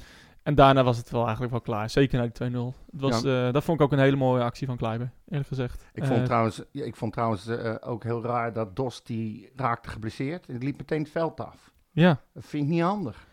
en 0.43 0.55
daarna 0.55 0.83
was 0.85 0.97
het 0.97 1.11
wel 1.11 1.23
eigenlijk 1.23 1.51
wel 1.53 1.61
klaar. 1.61 1.91
Zeker 1.91 2.19
na 2.19 2.23
die 2.25 2.51
2-0. 2.51 2.75
Het 2.93 3.01
was, 3.01 3.25
eh, 3.25 3.53
dat 3.53 3.65
vond 3.65 3.79
ik 3.81 3.85
ook 3.87 3.93
een 3.93 3.99
hele 3.99 4.17
mooie 4.17 4.43
actie 4.43 4.67
van 4.67 4.77
Kleiber, 4.77 5.11
eerlijk 5.29 5.49
gezegd. 5.49 5.87
Ik 5.93 6.05
vond 6.05 6.19
Eh, 6.19 6.25
trouwens, 6.25 6.63
ik 6.73 6.97
vond 6.97 7.13
trouwens 7.13 7.47
eh, 7.47 7.75
ook 7.81 8.03
heel 8.05 8.23
raar 8.23 8.53
dat 8.53 8.77
Dos, 8.77 9.03
die 9.03 9.51
raakte 9.57 9.89
geblesseerd. 9.89 10.47
En 10.47 10.59
liep 10.59 10.79
meteen 10.79 11.03
het 11.03 11.11
veld 11.11 11.41
af. 11.41 11.71
Ja, 11.91 12.21
Dat 12.35 12.45
vind 12.47 12.63
ik 12.65 12.69
niet 12.69 12.83
handig. 12.83 13.27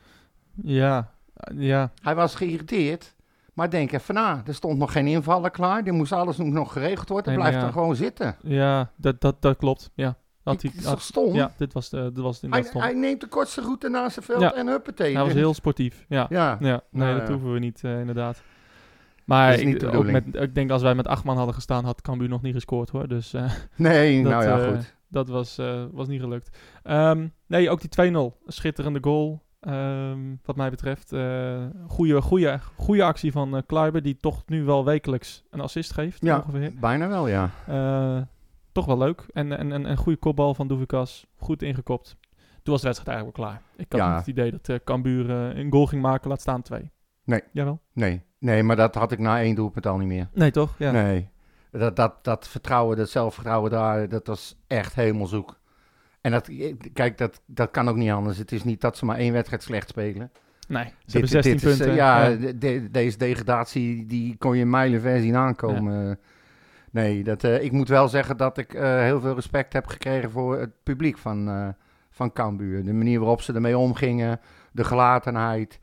ja, 0.63 1.11
ja. 1.55 1.91
Hij 2.01 2.15
was 2.15 2.35
geïrriteerd. 2.35 3.15
Maar 3.53 3.69
denk 3.69 3.91
even 3.91 4.13
na, 4.13 4.41
er 4.45 4.53
stond 4.55 4.77
nog 4.77 4.91
geen 4.91 5.07
invaller 5.07 5.51
klaar. 5.51 5.83
Er 5.83 5.93
moest 5.93 6.11
alles 6.11 6.37
nog 6.37 6.71
geregeld 6.73 7.09
worden. 7.09 7.31
Nee, 7.31 7.39
Blijf 7.41 7.53
maar 7.55 7.63
ja. 7.63 7.71
dan 7.71 7.79
gewoon 7.81 7.95
zitten. 7.95 8.35
Ja, 8.41 8.91
dat, 8.95 9.21
dat, 9.21 9.41
dat 9.41 9.57
klopt. 9.57 9.91
Ja, 9.93 10.15
had 10.47 10.61
Het 10.61 10.73
hij, 10.73 10.83
had- 10.83 11.01
stom? 11.01 11.33
ja 11.33 11.51
dit 11.57 11.73
was, 11.73 11.89
dit 11.89 11.99
was 12.01 12.13
het 12.13 12.23
hij, 12.23 12.31
inderdaad 12.41 12.65
stom. 12.69 12.81
hij 12.81 12.93
neemt 12.93 13.21
de 13.21 13.27
kortste 13.27 13.61
route 13.61 13.89
naast 13.89 14.13
zijn 14.13 14.25
veld 14.25 14.41
Ja. 14.41 14.53
en 14.53 14.67
huppatee. 14.67 15.15
Hij 15.15 15.23
was 15.23 15.33
heel 15.33 15.53
sportief. 15.53 16.05
Ja, 16.09 16.25
ja. 16.29 16.57
Ja, 16.59 16.81
nee, 16.91 17.07
Nou, 17.07 17.19
dat 17.19 17.29
hoeven 17.29 17.53
we 17.53 17.59
niet, 17.59 17.83
eh, 17.83 17.99
inderdaad. 17.99 18.41
Maar 19.25 19.49
Dat 19.51 19.59
is 19.59 19.65
niet 19.65 19.73
ik, 19.73 19.79
de 19.91 19.97
ook 19.97 20.05
met, 20.11 20.23
ik 20.35 20.55
denk 20.55 20.71
als 20.71 20.81
wij 20.81 20.95
met 20.95 21.07
acht 21.07 21.23
man 21.23 21.37
hadden 21.37 21.55
gestaan, 21.55 21.85
had 21.85 22.01
Cambuur 22.01 22.29
nog 22.29 22.41
niet 22.41 22.53
gescoord 22.53 22.89
hoor. 22.89 23.07
Dus 23.07 23.33
eh, 23.33 23.51
nee, 23.75 24.21
dat, 24.23 24.31
nou 24.31 24.43
ja, 24.43 24.59
eh, 24.59 24.67
goed. 24.73 24.95
dat 25.07 25.27
was, 25.27 25.59
was 25.91 26.07
niet 26.07 26.21
gelukt. 26.21 26.57
Ehm, 26.83 27.27
nee, 27.47 27.69
ook 27.69 27.81
die 27.81 27.89
2-0. 27.89 28.37
Een 28.45 28.53
schitterende 28.53 28.99
goal. 29.01 29.45
Ehm, 29.59 30.19
wat 30.45 30.55
mij 30.55 30.69
betreft. 30.69 31.09
goede, 31.87 32.21
goede, 32.21 32.59
goede 32.75 33.03
actie 33.03 33.31
van 33.31 33.63
Kluiber, 33.65 34.01
die 34.01 34.17
toch 34.17 34.43
nu 34.45 34.63
wel 34.63 34.85
wekelijks 34.85 35.43
een 35.49 35.59
assist 35.61 35.93
geeft. 35.93 36.25
Ja, 36.25 36.37
Ongeveer. 36.47 36.71
bijna 36.79 37.07
wel, 37.07 37.27
ja. 37.27 37.49
Eh, 38.77 38.83
toch 38.83 38.97
wel 38.97 39.07
leuk. 39.07 39.25
En, 39.33 39.57
en, 39.57 39.71
en 39.71 39.89
een 39.89 39.97
goede 39.97 40.17
kopbal 40.19 40.53
van 40.53 40.67
Doevikas. 40.67 41.25
Goed 41.37 41.61
ingekopt. 41.61 42.15
Toen 42.63 42.73
was 42.75 42.81
de 42.81 42.87
wedstrijd 42.87 43.07
eigenlijk 43.17 43.37
wel 43.37 43.47
klaar. 43.47 43.61
Ik 43.77 43.85
had 43.91 44.01
Ja. 44.01 44.07
niet 44.09 44.17
het 44.17 44.27
idee 44.27 44.51
dat 44.51 44.69
uh, 44.69 44.75
Cambuur 44.83 45.29
eh, 45.29 45.57
een 45.57 45.71
goal 45.71 45.85
ging 45.85 46.01
maken. 46.01 46.29
Laat 46.29 46.41
staan 46.41 46.61
twee. 46.61 46.91
Nee. 47.23 47.41
Jawel? 47.51 47.79
Nee, 47.93 48.21
nee, 48.39 48.63
maar 48.63 48.75
dat 48.75 48.95
had 48.95 49.11
ik 49.11 49.19
na 49.19 49.41
één 49.41 49.55
doelpunt 49.55 49.85
al 49.85 49.97
niet 49.97 50.07
meer. 50.07 50.29
Nee, 50.33 50.51
toch? 50.51 50.75
Ja. 50.77 50.91
Nee. 50.91 51.29
Dat, 51.71 51.95
dat, 51.95 52.23
dat 52.23 52.47
vertrouwen, 52.47 52.97
dat 52.97 53.09
zelfvertrouwen 53.09 53.71
daar, 53.71 54.09
dat 54.09 54.27
was 54.27 54.55
echt 54.67 54.95
hemelzoek. 54.95 55.59
En 56.21 56.31
dat, 56.31 56.49
kijk, 56.93 57.17
dat, 57.17 57.41
dat 57.45 57.71
kan 57.71 57.89
ook 57.89 57.95
niet 57.95 58.11
anders. 58.11 58.37
Het 58.37 58.51
is 58.51 58.63
niet 58.63 58.81
dat 58.81 58.97
ze 58.97 59.05
maar 59.05 59.17
één 59.17 59.33
wedstrijd 59.33 59.63
slecht 59.63 59.89
spelen. 59.89 60.31
Nee, 60.67 60.83
ze 60.83 60.89
Dit- 61.05 61.11
hebben 61.13 61.29
16 61.29 61.51
dit 61.53 61.63
is, 61.63 61.71
eh, 61.71 61.77
punten. 61.77 61.95
ja, 61.95 62.29
de- 62.29 62.57
de- 62.57 62.87
deze 62.91 63.17
degradatie, 63.17 64.05
die 64.05 64.35
kon 64.37 64.57
je 64.57 64.65
mijlenver 64.65 65.19
zien 65.19 65.35
aankomen. 65.35 66.19
Nee, 66.91 67.23
dat, 67.23 67.43
eh, 67.43 67.63
ik 67.63 67.71
moet 67.71 67.87
wel 67.87 68.07
zeggen 68.07 68.37
dat 68.37 68.57
ik 68.57 68.73
eh, 68.73 68.99
heel 69.01 69.19
veel 69.21 69.35
respect 69.35 69.73
heb 69.73 69.87
gekregen 69.87 70.31
voor 70.31 70.59
het 70.59 70.71
publiek 70.83 71.17
van, 71.17 71.49
eh 71.49 71.67
van 72.09 72.33
Cambuur. 72.33 72.83
De 72.85 72.93
manier 72.93 73.19
waarop 73.19 73.41
ze 73.41 73.53
ermee 73.53 73.77
omgingen, 73.77 74.39
de 74.71 74.83
gelatenheid, 74.83 75.79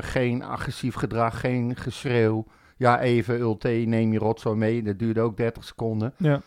geen 0.00 0.42
agressief 0.42 0.94
gedrag, 0.94 1.40
geen 1.40 1.76
geschreeuw. 1.76 2.44
Ja, 2.76 3.00
even 3.00 3.38
Ulte, 3.38 3.68
neem 3.68 4.12
je 4.12 4.18
rotzooi 4.18 4.56
mee. 4.56 4.82
Dat 4.82 4.98
duurde 4.98 5.20
ook 5.20 5.36
30 5.36 5.64
seconden. 5.64 6.12
Ja. 6.16 6.40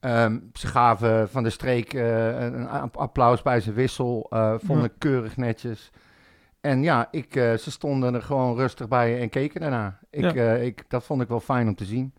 Ehm, 0.00 0.38
ze 0.52 0.66
gaven 0.66 1.28
van 1.28 1.42
de 1.42 1.50
streek 1.50 1.92
een 1.92 2.68
applaus 2.92 3.42
bij 3.42 3.60
zijn 3.60 3.74
wissel. 3.74 4.26
vonden 4.64 4.88
Ja. 4.90 4.94
keurig 4.98 5.36
netjes. 5.36 5.90
En 6.60 6.82
ja, 6.82 7.08
ik, 7.10 7.32
ze 7.32 7.70
stonden 7.70 8.14
er 8.14 8.22
gewoon 8.22 8.56
rustig 8.56 8.88
bij 8.88 9.20
en 9.20 9.28
keken 9.28 9.60
daarna. 9.60 9.98
Ik, 10.10 10.32
Ja. 10.34 10.54
ik, 10.54 10.84
dat 10.88 11.04
vond 11.04 11.22
ik 11.22 11.28
wel 11.28 11.40
fijn 11.40 11.68
om 11.68 11.74
te 11.74 11.84
zien. 11.84 12.12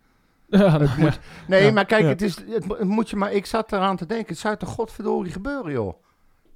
Ja, 0.50 0.80
Het 0.80 0.98
moet- 0.98 1.20
nee, 1.48 1.64
Ja, 1.66 1.72
maar 1.72 1.86
kijk, 1.86 2.02
ja. 2.02 2.08
het 2.08 2.22
is, 2.22 2.36
het, 2.50 2.66
mo- 2.66 2.78
het 2.78 2.88
moet 2.88 3.10
je 3.10 3.16
maar, 3.16 3.32
ik 3.32 3.46
zat 3.46 3.72
eraan 3.72 3.96
te 3.98 4.06
denken, 4.06 4.28
het 4.28 4.38
zou 4.38 4.58
toch 4.58 4.70
godverdorie 4.70 5.32
gebeuren, 5.32 5.72
joh. 5.72 5.94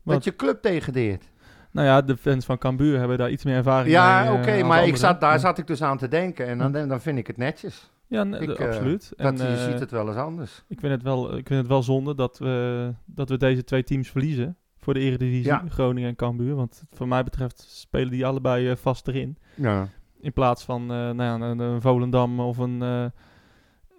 Wat? 0.03 0.13
Dat 0.15 0.23
je 0.23 0.35
club 0.35 0.61
degradeert. 0.63 1.29
Nou 1.71 1.87
ja, 1.87 2.01
de 2.01 2.17
fans 2.17 2.45
van 2.45 2.57
Cambuur 2.57 2.99
hebben 2.99 3.17
daar 3.17 3.31
iets 3.31 3.43
meer 3.43 3.55
ervaring 3.55 3.91
Ja, 3.93 4.23
mee. 4.23 4.31
oké, 4.39 4.47
eh, 4.49 4.53
als 4.59 4.67
maar 4.67 4.87
ik 4.87 4.95
zat, 4.95 5.21
daar 5.21 5.39
zat 5.39 5.57
ik 5.57 5.67
dus 5.67 5.81
aan 5.81 5.97
te 5.97 6.07
denken 6.07 6.47
en 6.47 6.57
dan, 6.57 6.87
dan 6.87 7.01
vind 7.01 7.17
ik 7.17 7.27
het 7.27 7.37
netjes. 7.37 7.91
Ja, 8.07 8.23
ik, 8.25 8.49
eh, 8.59 8.67
absoluut. 8.67 9.13
Dat, 9.15 9.39
En, 9.39 9.47
je 9.47 9.53
eh, 9.55 9.63
ziet 9.63 9.79
het 9.79 9.91
wel 9.91 10.07
eens 10.07 10.17
anders. 10.17 10.63
ik, 10.67 10.79
vind 10.79 10.91
het 10.91 11.03
wel, 11.03 11.37
ik 11.37 11.47
vind 11.47 11.59
het 11.59 11.67
wel 11.67 11.83
zonde 11.83 12.15
dat 12.15 12.37
we, 12.39 12.93
dat 13.05 13.29
we 13.29 13.37
deze 13.37 13.63
twee 13.63 13.83
teams 13.83 14.09
verliezen 14.09 14.57
voor 14.77 14.93
de 14.93 14.99
Eredivisie, 14.99 15.45
Ja. 15.45 15.63
Groningen 15.69 16.09
en 16.09 16.15
Cambuur. 16.15 16.55
Want 16.55 16.83
voor 16.93 17.07
mij 17.07 17.23
betreft 17.23 17.65
spelen 17.69 18.11
die 18.11 18.25
allebei 18.25 18.77
vast 18.77 19.07
erin. 19.07 19.37
Ja. 19.55 19.87
In 20.19 20.33
plaats 20.33 20.63
van 20.63 20.85
nou 20.85 21.15
ja, 21.23 21.33
een, 21.33 21.59
een 21.59 21.81
Volendam 21.81 22.39
of 22.39 22.57
een 22.57 23.11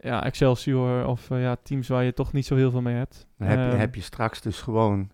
ja, 0.02 0.25
Excelsior 0.25 1.06
of 1.06 1.30
eh, 1.30 1.42
ja, 1.42 1.56
teams 1.62 1.88
waar 1.88 2.04
je 2.04 2.12
toch 2.14 2.32
niet 2.32 2.47
zo 2.47 2.56
heel 2.56 2.71
veel 2.71 2.82
mee 2.82 2.94
hebt. 2.94 3.26
Dan 3.38 3.49
heb, 3.49 3.59
je, 3.59 3.64
Ehm, 3.64 3.78
heb 3.78 3.94
je 3.94 4.00
straks 4.00 4.40
dus 4.40 4.61
gewoon 4.61 5.11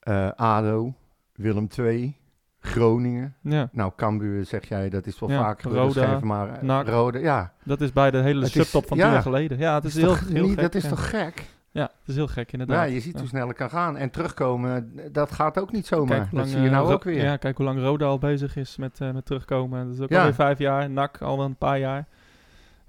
eh, 0.00 0.28
ADO, 0.36 0.94
Willem 1.34 1.68
II, 1.78 2.16
Groningen. 2.60 3.34
Ja, 3.42 3.68
Nou, 3.72 3.92
Cambuur 3.96 4.44
zeg 4.44 4.68
jij, 4.68 4.88
dat 4.88 5.06
is 5.06 5.18
wel 5.18 5.30
Ja, 5.30 5.38
vaak 5.40 5.62
Roda, 5.62 5.84
geschreven, 5.84 6.26
maar 6.26 6.48
eh, 6.48 6.62
NAC. 6.62 6.88
Roda, 6.88 7.18
ja. 7.18 7.52
dat 7.64 7.80
is 7.80 7.92
bij 7.92 8.10
de 8.10 8.18
hele 8.18 8.38
Het 8.44 8.56
is- 8.56 8.62
subtop 8.62 8.86
van 8.88 8.96
ja. 8.96 9.02
tien 9.04 9.12
jaar 9.12 9.22
geleden. 9.22 9.58
Ja, 9.58 9.74
het 9.74 9.84
is, 9.84 9.94
heel, 9.94 10.06
toch 10.06 10.28
heel 10.28 10.42
niet- 10.42 10.52
gek. 10.52 10.60
dat 10.60 10.74
is 10.74 10.82
ja. 10.82 10.88
toch 10.88 11.08
gek? 11.10 11.44
Ja, 11.72 11.82
het 11.82 12.08
is 12.08 12.14
heel 12.14 12.26
gek 12.26 12.50
Ja, 12.50 12.58
inderdaad. 12.58 12.90
je 12.90 13.00
ziet 13.00 13.12
Ja. 13.12 13.18
hoe 13.18 13.28
snel 13.28 13.48
het 13.48 13.56
kan 13.56 13.70
gaan. 13.70 13.96
En 13.96 14.10
terugkomen, 14.10 14.92
dat 15.12 15.32
gaat 15.32 15.58
ook 15.58 15.72
niet 15.72 15.86
zomaar. 15.86 16.18
Dat 16.18 16.32
lang, 16.32 16.48
zie 16.48 16.60
je 16.60 16.70
nou 16.70 16.92
ook 16.92 17.04
weer. 17.04 17.22
Ja, 17.24 17.36
kijk 17.36 17.56
hoe 17.56 17.66
lang 17.66 17.78
Roda 17.80 18.06
al 18.06 18.18
bezig 18.18 18.56
is 18.56 18.76
met, 18.76 18.98
met 19.12 19.24
terugkomen. 19.26 19.84
Dat 19.86 19.94
is 19.94 20.00
ook 20.00 20.08
Ja. 20.08 20.18
alweer 20.18 20.34
vijf 20.34 20.58
jaar. 20.58 20.90
NAC 20.90 21.20
al 21.22 21.36
wel 21.36 21.46
een 21.46 21.56
paar 21.56 21.78
jaar. 21.78 22.06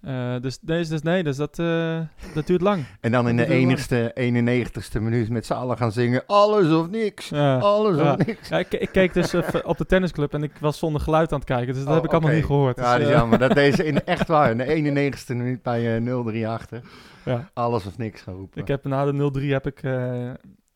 Eh, 0.01 0.35
dus, 0.41 0.59
nee, 0.61 0.85
dus 0.85 1.01
nee, 1.01 1.23
dus 1.23 1.37
dat, 1.37 1.59
eh, 1.59 1.99
dat 2.33 2.47
duurt 2.47 2.61
lang. 2.61 2.83
En 2.99 3.11
dan 3.11 3.29
in 3.29 3.35
de 3.37 3.41
lang. 3.47 3.53
enigste, 3.53 4.11
91ste 4.15 4.99
minuut 5.01 5.29
met 5.29 5.45
z'n 5.45 5.53
allen 5.53 5.77
gaan 5.77 5.91
zingen, 5.91 6.23
alles 6.25 6.71
of 6.73 6.89
niks. 6.89 7.29
Ja. 7.29 7.57
Alles 7.57 7.97
Ja. 7.97 8.11
of 8.13 8.25
niks. 8.25 8.49
Ja, 8.49 8.57
ik, 8.57 8.73
ik 8.73 8.89
keek 8.91 9.13
dus 9.13 9.33
eh, 9.33 9.43
op 9.63 9.77
de 9.77 9.85
tennisclub 9.85 10.33
en 10.33 10.43
ik 10.43 10.51
was 10.59 10.77
zonder 10.79 11.01
geluid 11.01 11.31
aan 11.31 11.37
het 11.39 11.47
kijken. 11.47 11.67
Dus 11.67 11.77
dat 11.77 11.87
Oh, 11.87 11.93
heb 11.95 12.03
ik 12.03 12.11
allemaal 12.11 12.31
niet 12.33 12.45
gehoord. 12.45 12.77
Ja, 12.77 12.83
dat 12.83 12.93
Dus, 12.97 13.07
is 13.07 13.11
eh, 13.13 13.19
jammer. 13.19 13.39
Dat 13.39 13.53
deze 13.63 13.85
in 13.85 14.03
echt 14.05 14.27
waar, 14.27 14.51
in 14.51 14.57
de 14.93 15.11
91ste 15.13 15.35
minuut 15.35 15.61
bij 15.61 15.95
eh 15.97 16.43
0-3 16.43 16.47
achter. 16.47 16.81
ja. 17.25 17.49
Alles 17.53 17.85
of 17.85 17.97
niks 17.97 18.21
gaan 18.21 18.33
roepen. 18.35 18.61
Ik 18.61 18.67
heb 18.67 18.83
na 18.85 19.05
de 19.05 19.31
0-3 19.39 19.45
heb 19.51 19.67
ik, 19.67 19.81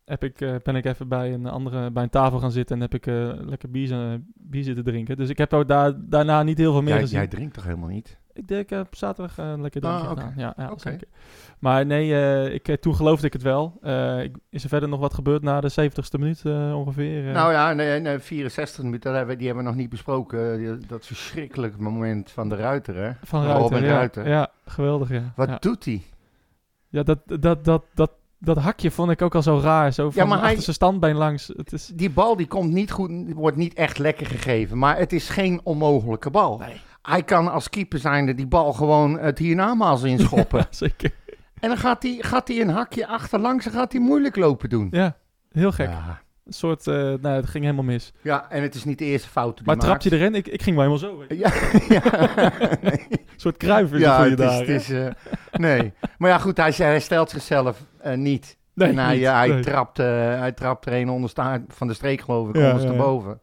heb 0.05 0.23
ik, 0.23 0.37
ben 0.63 0.75
ik 0.75 0.85
even 0.85 1.07
bij 1.07 1.33
een 1.33 1.45
andere 1.45 1.91
bij 1.91 2.03
een 2.03 2.09
tafel 2.09 2.39
gaan 2.39 2.51
zitten 2.51 2.75
en 2.75 2.81
heb 2.81 2.93
ik 2.93 3.05
lekker 3.49 3.71
bier, 3.71 4.19
bier 4.35 4.63
zitten 4.63 4.83
drinken. 4.83 5.17
Dus 5.17 5.29
ik 5.29 5.37
heb 5.37 5.53
ook 5.53 5.67
daar, 5.67 5.93
daarna 5.97 6.43
niet 6.43 6.57
heel 6.57 6.71
veel 6.71 6.81
meer 6.81 6.93
jij, 6.93 7.01
gezien. 7.01 7.17
jij 7.19 7.27
drinkt 7.27 7.53
toch 7.53 7.63
helemaal 7.63 7.89
niet? 7.89 8.17
Ik 8.35 8.47
denk 8.47 8.71
eh, 8.71 8.79
op 8.79 8.95
zaterdag 8.95 9.37
eh, 9.37 9.49
een 9.49 9.61
lekker 9.61 9.81
Ah, 9.81 9.87
drankje 9.99 10.09
gedaan. 10.09 10.33
Ja, 10.37 10.53
ja 10.57 10.73
zeker. 10.77 11.07
Maar 11.59 11.85
nee, 11.85 12.13
eh, 12.13 12.53
ik, 12.53 12.81
toen 12.81 12.95
geloofde 12.95 13.27
ik 13.27 13.33
het 13.33 13.41
wel. 13.41 13.77
Eh, 13.81 14.23
ik, 14.23 14.35
is 14.49 14.63
er 14.63 14.69
verder 14.69 14.89
nog 14.89 14.99
wat 14.99 15.13
gebeurd 15.13 15.41
na 15.41 15.61
de 15.61 15.71
70ste 15.71 16.19
minuut 16.19 16.41
eh, 16.45 16.77
ongeveer? 16.77 17.23
Nou 17.23 17.51
ja, 17.51 17.73
nee, 17.73 17.99
nee, 17.99 18.19
64 18.19 18.83
minuten, 18.83 19.01
dat 19.09 19.13
hebben, 19.17 19.31
we- 19.33 19.37
die 19.37 19.47
hebben 19.47 19.63
we 19.65 19.69
nog 19.71 19.79
niet 19.79 19.89
besproken. 19.89 20.57
Die- 20.57 20.87
dat 20.87 21.05
verschrikkelijke 21.05 21.81
moment 21.81 22.31
van 22.31 22.49
de 22.49 22.55
Ruiter, 22.55 22.95
hè? 22.95 23.11
van 23.23 23.45
Robin 23.45 23.57
Ruiter, 23.69 23.83
ja. 23.87 23.95
Ruiter. 23.95 24.27
Ja, 24.27 24.49
geweldig, 24.65 25.09
ja. 25.09 25.33
Wat 25.35 25.47
ja. 25.49 25.57
doet 25.59 25.85
hij? 25.85 26.01
Ja, 26.89 27.03
dat, 27.03 27.19
dat, 27.25 27.65
dat, 27.65 27.83
dat, 27.93 28.11
dat 28.39 28.57
hakje 28.57 28.91
vond 28.91 29.11
ik 29.11 29.21
ook 29.21 29.35
al 29.35 29.41
zo 29.41 29.59
raar. 29.59 29.93
Zo 29.93 30.09
van 30.09 30.27
maar 30.27 30.41
hij- 30.41 30.59
zijn 30.61 30.75
standbeen 30.75 31.15
langs. 31.15 31.47
Het 31.55 31.73
is... 31.73 31.91
Die 31.95 32.09
bal 32.09 32.35
die 32.35 32.47
komt 32.47 32.71
niet 32.71 32.91
goed, 32.91 33.33
wordt 33.33 33.57
niet 33.57 33.73
echt 33.73 33.97
lekker 33.97 34.25
gegeven. 34.25 34.77
Maar 34.77 34.97
het 34.97 35.13
is 35.13 35.29
geen 35.29 35.59
onmogelijke 35.63 36.29
bal. 36.29 36.57
Nee. 36.57 36.81
Hij 37.05 37.23
kan 37.23 37.51
als 37.51 37.69
keeper 37.69 37.99
zijnde 37.99 38.33
die 38.33 38.47
bal 38.47 38.73
gewoon 38.73 39.19
het 39.19 39.37
hiernamaals 39.37 40.03
inschoppen. 40.03 40.59
Ja, 40.63 40.67
zeker. 40.69 41.11
en 41.59 41.69
dan 41.69 41.77
gaat 41.77 42.03
hij, 42.03 42.17
gaat 42.21 42.49
een 42.49 42.69
hakje 42.69 43.07
achterlangs 43.07 43.65
en 43.65 43.71
gaat 43.71 43.91
hij 43.91 44.01
moeilijk 44.01 44.35
lopen 44.35 44.69
doen. 44.69 44.87
Ja, 44.91 45.15
heel 45.51 45.71
gek. 45.71 45.89
Ja. 45.89 46.23
Een 46.45 46.53
soort, 46.53 46.87
eh 46.87 46.93
nou, 46.95 47.27
het 47.27 47.45
ging 47.45 47.63
helemaal 47.63 47.85
mis. 47.85 48.13
ja, 48.21 48.49
en 48.49 48.61
het 48.61 48.75
is 48.75 48.83
niet 48.83 48.97
de 48.99 49.05
eerste 49.05 49.29
fout 49.29 49.57
die 49.57 49.65
Maar 49.65 49.77
trap 49.77 50.01
je 50.01 50.11
erin? 50.11 50.35
Ik, 50.35 50.47
ik 50.47 50.61
ging 50.61 50.75
wel 50.77 50.85
helemaal 50.91 51.09
zo. 51.09 51.17
weet 51.17 51.29
je. 51.29 51.37
Ja, 51.93 52.01
ja. 52.01 52.41
Nee. 52.81 53.05
Een 53.09 53.19
soort 53.35 53.57
kruiver 53.57 53.99
ja 53.99 54.15
voor 54.15 54.25
je 54.25 54.31
het 54.31 54.39
is, 54.39 54.45
daar. 54.45 54.59
het 54.59 54.69
is, 54.69 54.89
eh, 54.89 55.07
nee. 55.51 55.93
Maar 56.17 56.29
ja, 56.29 56.37
goed, 56.37 56.57
hij, 56.57 56.73
hij 56.77 56.99
stelt 56.99 57.29
zichzelf 57.29 57.81
eh, 57.99 58.13
niet. 58.17 58.57
Nee, 58.73 58.89
en 58.89 58.97
hij, 58.97 59.15
niet. 59.17 59.25
hij, 59.25 59.47
Nee. 59.47 59.61
trapt, 59.63 59.97
hij 59.97 60.51
trapt 60.51 60.85
er 60.85 60.93
een 60.93 61.09
ondersta- 61.09 61.61
van 61.67 61.87
de 61.87 61.93
streek, 61.93 62.21
geloof 62.21 62.49
ik, 62.49 62.55
Ja, 62.55 62.65
ondersteboven. 62.67 63.39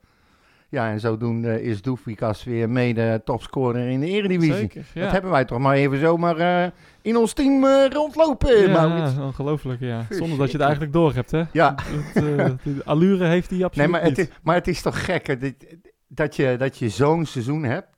Ja, 0.73 0.91
en 0.91 1.01
zodoende 1.01 1.63
is 1.63 1.83
Doefikas 1.83 2.45
weer 2.45 2.71
mede 2.71 3.21
topscorer 3.25 3.89
in 3.89 4.01
de 4.01 4.07
Eredivisie. 4.07 4.55
Zeker, 4.55 4.85
ja. 4.95 5.03
Dat 5.03 5.13
hebben 5.13 5.31
wij 5.31 5.45
toch 5.45 5.59
maar 5.59 5.75
even 5.75 5.99
zomaar 5.99 6.37
eh, 6.37 6.71
in 7.03 7.17
ons 7.17 7.33
team 7.33 7.65
eh, 7.65 7.87
rondlopen, 7.91 8.61
ja, 8.71 8.87
Maurits. 8.89 9.19
ongelooflijk, 9.19 9.81
ja. 9.81 10.07
Zonder 10.11 10.39
dat 10.39 10.47
je 10.47 10.53
het 10.53 10.63
eigenlijk 10.63 10.93
door 10.93 11.15
hebt, 11.15 11.31
hè? 11.31 11.43
Ja. 11.53 11.75
Het, 11.83 12.17
eh, 12.17 12.51
de 12.77 12.85
allure 12.85 13.25
heeft 13.25 13.49
hij 13.49 13.57
Nee, 13.59 13.67
absoluut 13.67 13.91
maar 13.91 14.01
het, 14.03 14.17
niet. 14.17 14.29
is, 14.29 14.35
maar 14.43 14.55
het 14.55 14.69
is 14.69 14.83
toch 14.83 15.05
gek 15.05 15.41
dit- 15.41 15.77
dat 16.09 16.37
je, 16.37 16.55
dat 16.59 16.79
je 16.79 16.89
zo'n 16.89 17.25
seizoen 17.27 17.63
hebt. 17.63 17.89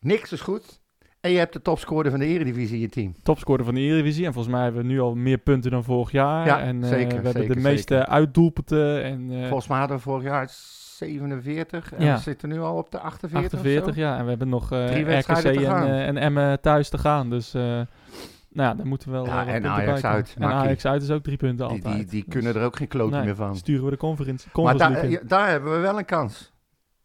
Niks 0.00 0.32
is 0.32 0.40
goed. 0.40 0.80
En 1.20 1.30
je 1.30 1.38
hebt 1.38 1.52
de 1.52 1.62
topscorer 1.62 2.10
van 2.10 2.20
de 2.20 2.26
Eredivisie 2.26 2.74
in 2.74 2.80
je 2.80 2.88
team. 2.88 3.14
Topscorer 3.22 3.64
van 3.64 3.74
de 3.74 3.80
Eredivisie. 3.80 4.26
En 4.26 4.32
volgens 4.32 4.54
mij 4.54 4.62
hebben 4.64 4.82
we 4.82 4.88
nu 4.88 5.00
al 5.00 5.14
meer 5.14 5.38
punten 5.38 5.70
dan 5.70 5.84
vorig 5.84 6.10
jaar. 6.10 6.46
Ja, 6.46 6.60
en 6.60 6.84
zeker, 6.84 7.22
we 7.22 7.28
hebben 7.28 7.48
de 7.56 7.62
meeste 7.62 7.94
zeker. 7.94 8.06
uitdoelpunten. 8.10 9.02
En, 9.02 9.30
Volgens 9.48 9.68
mij 9.68 9.78
hadden 9.78 9.96
we 9.96 10.02
vorig 10.02 10.24
jaar 10.24 10.48
47. 10.96 11.94
En 11.94 12.04
Ja. 12.04 12.14
we 12.14 12.20
zitten 12.20 12.48
nu 12.48 12.60
al 12.60 12.76
op 12.76 12.90
de 12.90 12.98
48 12.98 13.52
of 13.52 13.58
48, 13.58 13.94
zo. 13.94 14.00
ja. 14.00 14.16
En 14.18 14.22
we 14.22 14.28
hebben 14.28 14.48
nog 14.48 14.72
eh, 14.72 14.84
Drie 14.86 15.16
RKC 15.16 15.28
en, 15.28 15.56
eh, 15.56 16.06
en 16.06 16.16
Emmen 16.16 16.60
thuis 16.60 16.88
te 16.88 16.98
gaan. 16.98 17.30
Dus 17.30 17.54
eh, 17.54 17.62
nou 17.62 18.68
ja, 18.68 18.74
daar 18.74 18.86
moeten 18.86 19.08
we 19.10 19.14
wel 19.14 19.26
Ja, 19.26 19.46
eh, 19.46 19.54
en 19.54 19.66
Ajax 19.66 20.04
uit, 20.04 20.34
En. 20.38 20.44
Ajax 20.52 20.84
uit 20.86 21.02
is 21.02 21.10
ook 21.10 21.22
drie 21.22 21.36
punten 21.36 21.66
altijd. 21.68 21.84
die, 21.96 22.04
die 22.06 22.24
Dus, 22.24 22.32
kunnen 22.34 22.54
er 22.54 22.62
ook 22.62 22.76
geen 22.76 22.88
kloten 22.88 23.16
nee, 23.16 23.24
meer 23.24 23.34
van. 23.36 23.56
Sturen 23.56 23.84
we 23.84 23.90
de 23.90 23.96
conferentie, 23.96 24.46
Maar 24.52 24.54
conference 24.76 25.22
daar, 25.26 25.44
ja, 25.44 25.50
hebben 25.50 25.72
we 25.72 25.78
wel 25.78 25.98
een 25.98 26.04
kans. 26.04 26.54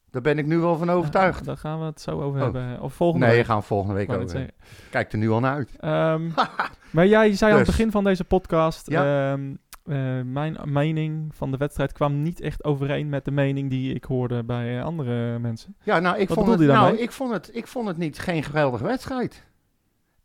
Daar 0.09 0.21
ben 0.21 0.37
ik 0.37 0.45
nu 0.45 0.57
wel 0.57 0.77
van 0.77 0.89
overtuigd. 0.89 1.39
Ja, 1.39 1.45
daar 1.45 1.57
gaan 1.57 1.79
we 1.79 1.85
het 1.85 2.01
zo 2.01 2.21
over 2.21 2.37
Oh. 2.37 2.43
hebben. 2.43 2.81
Of 2.81 2.93
volgende 2.93 3.25
nee, 3.25 3.35
week. 3.35 3.45
gaan 3.45 3.57
we 3.59 3.63
volgende 3.63 3.95
week 3.95 4.11
over. 4.13 4.45
Kijk 4.89 5.11
er 5.11 5.17
nu 5.17 5.29
al 5.29 5.39
naar 5.39 5.53
uit. 5.55 5.75
Ehm, 5.79 6.29
maar 6.91 7.07
jij 7.07 7.33
zei 7.35 7.51
aan 7.51 7.57
het 7.57 7.65
Dus. 7.67 7.75
begin 7.75 7.91
van 7.91 8.03
deze 8.03 8.23
podcast... 8.23 8.89
Ja. 8.89 9.37
Eh, 9.85 10.21
mijn 10.23 10.57
mening 10.63 11.35
van 11.35 11.51
de 11.51 11.57
wedstrijd 11.57 11.91
kwam 11.91 12.21
niet 12.21 12.41
echt 12.41 12.63
overeen 12.63 13.09
met 13.09 13.25
de 13.25 13.31
mening 13.31 13.69
die 13.69 13.93
ik 13.93 14.03
hoorde 14.03 14.43
bij 14.43 14.77
eh, 14.77 14.83
andere 14.83 15.39
mensen. 15.39 15.75
Ja, 15.83 15.99
nou, 15.99 16.17
ik, 16.17 16.27
Wat 16.27 16.37
vond 16.37 16.59
het, 16.59 16.67
nou 16.67 16.97
ik, 16.97 17.11
vond 17.11 17.31
het, 17.33 17.49
ik 17.53 17.67
vond 17.67 17.87
het 17.87 17.97
niet 17.97 18.19
geen 18.19 18.43
geweldige 18.43 18.83
wedstrijd. 18.83 19.43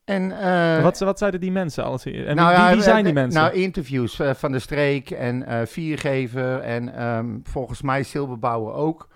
En, 0.04 0.40
eh, 0.40 0.82
wat, 0.82 0.98
wat 0.98 1.18
zeiden 1.18 1.40
die 1.40 1.52
mensen 1.52 1.84
alles? 1.84 2.04
En 2.04 2.36
nou 2.36 2.48
wie, 2.48 2.58
ja, 2.58 2.72
wie 2.72 2.82
zijn 2.82 3.04
die 3.04 3.12
mensen? 3.12 3.40
Nou, 3.40 3.54
interviews 3.54 4.20
van 4.34 4.52
de 4.52 4.58
streek 4.58 5.10
en 5.10 5.46
eh 5.46 5.66
Viergever 5.66 6.60
en 6.60 6.94
ehm, 6.94 7.38
volgens 7.42 7.82
mij 7.82 8.02
Silberbouwer 8.02 8.74
ook. 8.74 9.08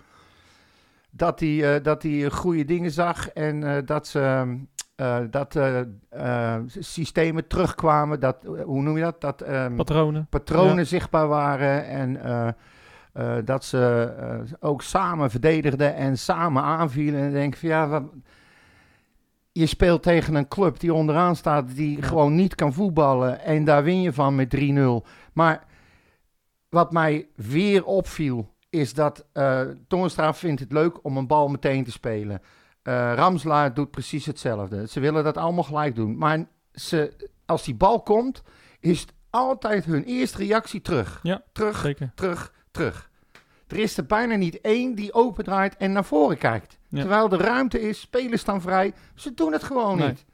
Dat 1.11 1.39
hij 1.39 1.81
dat 1.81 2.05
goede 2.29 2.65
dingen 2.65 2.91
zag 2.91 3.29
en 3.29 3.85
dat 3.85 4.07
ze 4.07 4.19
ehm, 4.19 4.57
eh, 4.95 5.17
dat 5.29 5.55
eh, 5.55 5.79
eh, 6.09 6.61
systemen 6.67 7.47
terugkwamen. 7.47 8.19
Dat, 8.19 8.37
hoe 8.63 8.81
noem 8.81 8.97
je 8.97 9.03
dat? 9.03 9.21
Dat 9.21 9.41
ehm, 9.41 9.75
Patronen. 9.75 10.27
patronen 10.29 10.75
Ja. 10.75 10.83
zichtbaar 10.83 11.27
waren 11.27 11.85
en 11.85 12.55
dat 13.45 13.63
ze 13.63 14.13
ook 14.59 14.81
samen 14.81 15.29
verdedigden 15.29 15.95
en 15.95 16.17
samen 16.17 16.63
aanvielen. 16.63 17.21
En 17.21 17.31
denk 17.31 17.55
van 17.55 17.69
ja, 17.69 17.87
wat, 17.87 18.03
je 19.51 19.65
speelt 19.65 20.03
tegen 20.03 20.35
een 20.35 20.47
club 20.47 20.79
die 20.79 20.93
onderaan 20.93 21.35
staat, 21.35 21.75
die 21.75 21.97
Ja. 21.97 22.05
gewoon 22.07 22.35
niet 22.35 22.55
kan 22.55 22.73
voetballen 22.73 23.39
en 23.39 23.63
daar 23.63 23.83
win 23.83 24.01
je 24.01 24.13
van 24.13 24.35
met 24.35 24.49
3-0. 24.49 25.05
Maar 25.33 25.63
wat 26.69 26.91
mij 26.91 27.27
weer 27.35 27.85
opviel, 27.85 28.49
is 28.69 28.93
dat 28.93 29.25
eh 29.33 29.61
Toornstra 29.87 30.33
vindt 30.33 30.59
het 30.59 30.71
leuk 30.71 31.03
om 31.05 31.17
een 31.17 31.27
bal 31.27 31.47
meteen 31.47 31.83
te 31.83 31.91
spelen. 31.91 32.41
Eh 32.83 33.13
Ramslaar 33.15 33.73
doet 33.73 33.91
precies 33.91 34.25
hetzelfde. 34.25 34.87
Ze 34.87 34.99
willen 34.99 35.23
dat 35.23 35.37
allemaal 35.37 35.63
gelijk 35.63 35.95
doen. 35.95 36.17
Maar 36.17 36.45
ze, 36.73 37.13
als 37.45 37.63
die 37.63 37.75
bal 37.75 38.01
komt, 38.01 38.43
is 38.79 39.01
het 39.01 39.13
altijd 39.29 39.85
hun 39.85 40.03
eerste 40.03 40.37
reactie 40.37 40.81
terug. 40.81 41.19
Ja, 41.23 41.41
terug, 41.51 41.77
Zeker. 41.81 42.11
terug, 42.15 42.53
terug. 42.71 43.09
Er 43.67 43.77
is 43.77 43.97
er 43.97 44.05
bijna 44.05 44.35
niet 44.35 44.61
één 44.61 44.95
die 44.95 45.13
opendraait 45.13 45.77
en 45.77 45.91
naar 45.91 46.05
voren 46.05 46.37
kijkt. 46.37 46.77
Ja. 46.89 46.99
Terwijl 46.99 47.29
de 47.29 47.37
ruimte 47.37 47.81
is, 47.81 47.99
spelers 47.99 48.41
staan 48.41 48.61
vrij. 48.61 48.93
Ze 49.15 49.33
doen 49.33 49.51
het 49.51 49.63
gewoon 49.63 49.97
Nee. 49.97 50.07
niet. 50.07 50.25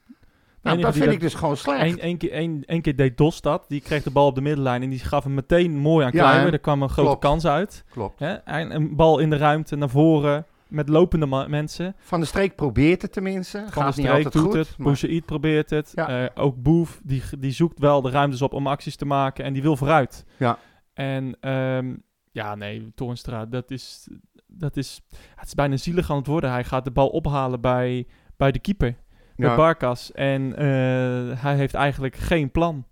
Nou, 0.62 0.82
dat 0.82 0.94
vind 0.94 1.06
dat- 1.06 1.14
ik 1.14 1.20
dus 1.20 1.34
gewoon 1.34 1.58
slecht. 1.58 2.02
Eén 2.02 2.18
keer, 2.18 2.32
één, 2.32 2.64
één 2.66 2.82
keer 2.82 2.96
deed 2.96 3.18
Dos 3.18 3.42
dat. 3.42 3.66
Die 3.68 3.82
kreeg 3.82 4.04
de 4.04 4.12
bal 4.12 4.28
op 4.28 4.36
de 4.36 4.42
middenlijn 4.42 4.84
en 4.84 4.90
die 4.90 5.00
gaf 5.00 5.24
hem 5.24 5.34
meteen 5.34 5.78
mooi 5.78 6.06
aan 6.06 6.12
Ja, 6.12 6.20
Kluiver. 6.20 6.46
hè? 6.46 6.52
Er 6.52 6.60
kwam 6.60 6.82
een 6.82 6.90
grote 6.90 7.08
Klopt. 7.08 7.24
kans 7.26 7.46
uit. 7.46 7.84
Klopt. 7.90 8.20
Hè? 8.20 8.34
En 8.34 8.76
een 8.76 8.96
bal 8.96 9.20
in 9.20 9.30
de 9.30 9.38
ruimte 9.38 9.76
naar 9.76 9.90
voren 9.90 10.46
met 10.70 10.90
lopende 10.90 11.46
mensen. 11.48 11.96
Van 12.00 12.20
de 12.20 12.26
Streek 12.26 12.56
probeert 12.56 13.02
het 13.02 13.14
tenminste. 13.14 13.58
Van 13.58 13.84
Gaat 13.84 13.96
de 13.96 14.02
niet 14.02 14.10
Streek 14.10 14.26
altijd 14.26 14.34
doet 14.34 14.44
goed. 14.44 14.54
het. 14.54 14.76
Boussaïd 14.78 15.26
probeert 15.26 15.70
het. 15.70 15.92
Ja. 15.96 16.26
Eh, 16.26 16.44
ook 16.44 16.62
Boef, 16.62 17.00
die, 17.04 17.24
die 17.40 17.52
zoekt 17.52 17.80
wel 17.80 18.02
de 18.02 18.10
ruimtes 18.10 18.42
op 18.42 18.54
om 18.54 18.68
acties 18.68 18.96
te 18.96 19.06
maken. 19.06 19.46
En 19.46 19.54
die 19.54 19.62
wil 19.62 19.78
vooruit. 19.78 20.26
Ja. 20.38 20.58
En 20.94 21.38
ehm, 21.40 21.96
ja, 22.32 22.56
nee, 22.56 22.92
Toornstra, 22.96 23.46
dat 23.46 23.72
is... 23.72 24.08
dat 24.48 24.78
is, 24.78 25.02
het 25.36 25.48
is 25.48 25.54
bijna 25.54 25.78
zielig 25.78 26.12
aan 26.12 26.18
het 26.18 26.28
worden. 26.28 26.52
Hij 26.52 26.64
gaat 26.64 26.84
de 26.84 26.92
bal 26.92 27.08
ophalen 27.10 27.62
bij, 27.62 28.08
bij 28.38 28.52
de 28.52 28.60
keeper, 28.60 28.96
bij 29.36 29.50
Ja. 29.50 29.56
Barkas. 29.56 30.12
En 30.12 30.56
eh, 30.56 31.42
hij 31.42 31.56
heeft 31.56 31.74
eigenlijk 31.74 32.16
geen 32.16 32.52
plan. 32.52 32.86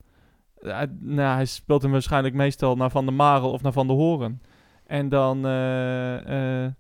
Hij, 0.60 0.88
nou, 1.00 1.36
hij 1.36 1.46
speelt 1.46 1.82
hem 1.82 1.92
waarschijnlijk 1.92 2.36
meestal 2.36 2.76
naar 2.76 2.90
Van 2.90 3.06
der 3.06 3.14
Marel 3.14 3.52
of 3.52 3.62
naar 3.62 3.72
Van 3.74 3.88
der 3.88 3.96
Horen. 3.96 4.42
En 4.86 5.10
dan 5.10 5.46
eh, 5.46 6.64
eh, 6.66 6.72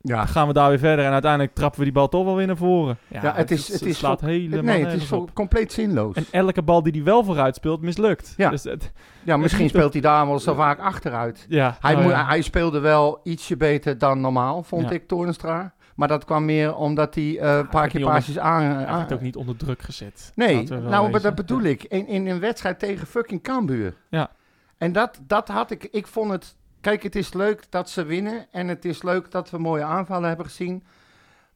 Ja, 0.00 0.26
gaan 0.26 0.46
we 0.46 0.52
daar 0.52 0.68
weer 0.68 0.78
verder. 0.78 1.04
En 1.04 1.12
uiteindelijk 1.12 1.54
trappen 1.54 1.78
we 1.78 1.84
die 1.84 1.94
bal 1.94 2.08
toch 2.08 2.24
wel 2.24 2.36
weer 2.36 2.46
naar 2.46 2.56
voren. 2.56 2.98
Ja, 3.08 3.20
Ja, 3.22 3.34
het 3.34 3.50
is- 3.50 3.68
het 3.72 3.82
is 3.82 3.98
slaat 3.98 4.18
vol- 4.20 4.28
helemaal 4.28 4.62
nee, 4.62 4.84
het 4.84 5.00
is 5.02 5.06
vol- 5.08 5.28
compleet 5.34 5.72
zinloos. 5.72 6.14
En 6.16 6.26
elke 6.30 6.62
bal 6.62 6.82
die 6.82 6.92
hij 6.92 7.02
wel 7.02 7.24
vooruit 7.24 7.54
speelt, 7.56 7.80
mislukt. 7.80 8.34
Ja. 8.36 8.50
Dus 8.50 8.64
het, 8.64 8.92
ja, 9.22 9.36
misschien 9.36 9.68
speelt 9.68 9.92
hij 9.92 10.02
daar 10.02 10.26
wel 10.26 10.38
zo 10.38 10.54
vaak 10.54 10.78
achteruit. 10.78 11.46
ja, 11.48 11.76
Hij, 11.80 11.92
nou 11.92 12.02
moet, 12.04 12.12
ja. 12.12 12.26
hij 12.26 12.42
speelde 12.42 12.78
wel 12.78 13.20
ietsje 13.22 13.56
beter 13.56 13.98
dan 13.98 14.20
normaal, 14.20 14.62
vond 14.62 14.88
Ja. 14.88 14.90
ik, 14.94 15.06
Toornstra. 15.08 15.74
Maar 15.96 16.08
dat 16.08 16.24
kwam 16.24 16.44
meer 16.44 16.74
omdat 16.76 17.14
hij 17.14 17.38
eh, 17.38 17.56
een 17.56 17.68
paar 17.68 17.88
keer 17.88 18.00
paasjes 18.04 18.38
aan... 18.38 18.62
Hij 18.62 18.86
aan- 18.86 18.98
werd 18.98 19.12
ook 19.12 19.20
niet 19.20 19.36
onder 19.36 19.56
druk 19.56 19.82
gezet. 19.82 20.32
Nee, 20.34 20.62
nou, 20.68 20.82
maar 20.88 21.02
wezen. 21.04 21.22
dat 21.22 21.34
bedoel 21.34 21.62
ik. 21.62 21.84
In, 21.84 22.06
in 22.06 22.26
een 22.26 22.40
wedstrijd 22.40 22.78
tegen 22.78 23.06
fucking 23.06 23.42
Cambuur. 23.42 23.94
Ja. 24.10 24.30
En 24.78 24.92
dat, 24.92 25.20
dat 25.26 25.48
had 25.48 25.70
ik... 25.70 25.88
Ik 25.90 26.06
vond 26.06 26.30
het... 26.30 26.56
Kijk, 26.86 27.02
het 27.02 27.16
is 27.16 27.32
leuk 27.32 27.70
dat 27.70 27.90
ze 27.90 28.04
winnen. 28.04 28.46
En 28.50 28.68
het 28.68 28.84
is 28.84 29.02
leuk 29.02 29.30
dat 29.30 29.50
we 29.50 29.58
mooie 29.58 29.82
aanvallen 29.82 30.28
hebben 30.28 30.46
gezien. 30.46 30.84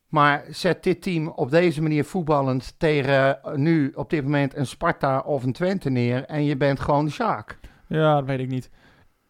Maar 0.09 0.45
zet 0.49 0.83
dit 0.83 1.03
team 1.03 1.29
op 1.29 1.51
deze 1.51 1.83
manier 1.83 2.05
voetballend 2.05 2.75
tegen 2.79 3.43
eh, 3.43 3.55
nu 3.55 3.93
op 3.95 4.11
dit 4.11 4.25
moment 4.25 4.57
een 4.57 4.67
Sparta 4.67 5.19
of 5.19 5.43
een 5.45 5.53
Twente 5.53 5.91
neer. 5.91 6.25
En 6.25 6.45
je 6.45 6.57
bent 6.57 6.81
gewoon 6.81 7.05
de 7.05 7.11
Sjaak. 7.11 7.59
Ja, 7.87 8.15
dat 8.15 8.25
weet 8.25 8.39
ik 8.39 8.49
niet. 8.49 8.71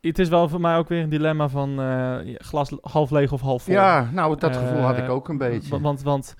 Het 0.00 0.19
is 0.19 0.28
wel 0.28 0.49
voor 0.49 0.61
mij 0.61 0.76
ook 0.76 0.88
weer 0.88 1.02
een 1.02 1.09
dilemma 1.09 1.49
van 1.49 1.80
eh, 1.80 2.16
glas 2.37 2.73
half 2.80 3.11
leeg 3.11 3.33
of 3.33 3.40
half 3.40 3.62
vol. 3.62 3.75
Ja, 3.75 4.11
nou, 4.12 4.38
dat 4.38 4.57
gevoel 4.57 4.80
had 4.80 4.97
Eh, 4.97 5.04
ik 5.04 5.11
ook 5.11 5.28
een 5.28 5.38
beetje. 5.38 5.71
wa- 5.71 5.80
Want, 5.80 6.02
want 6.02 6.35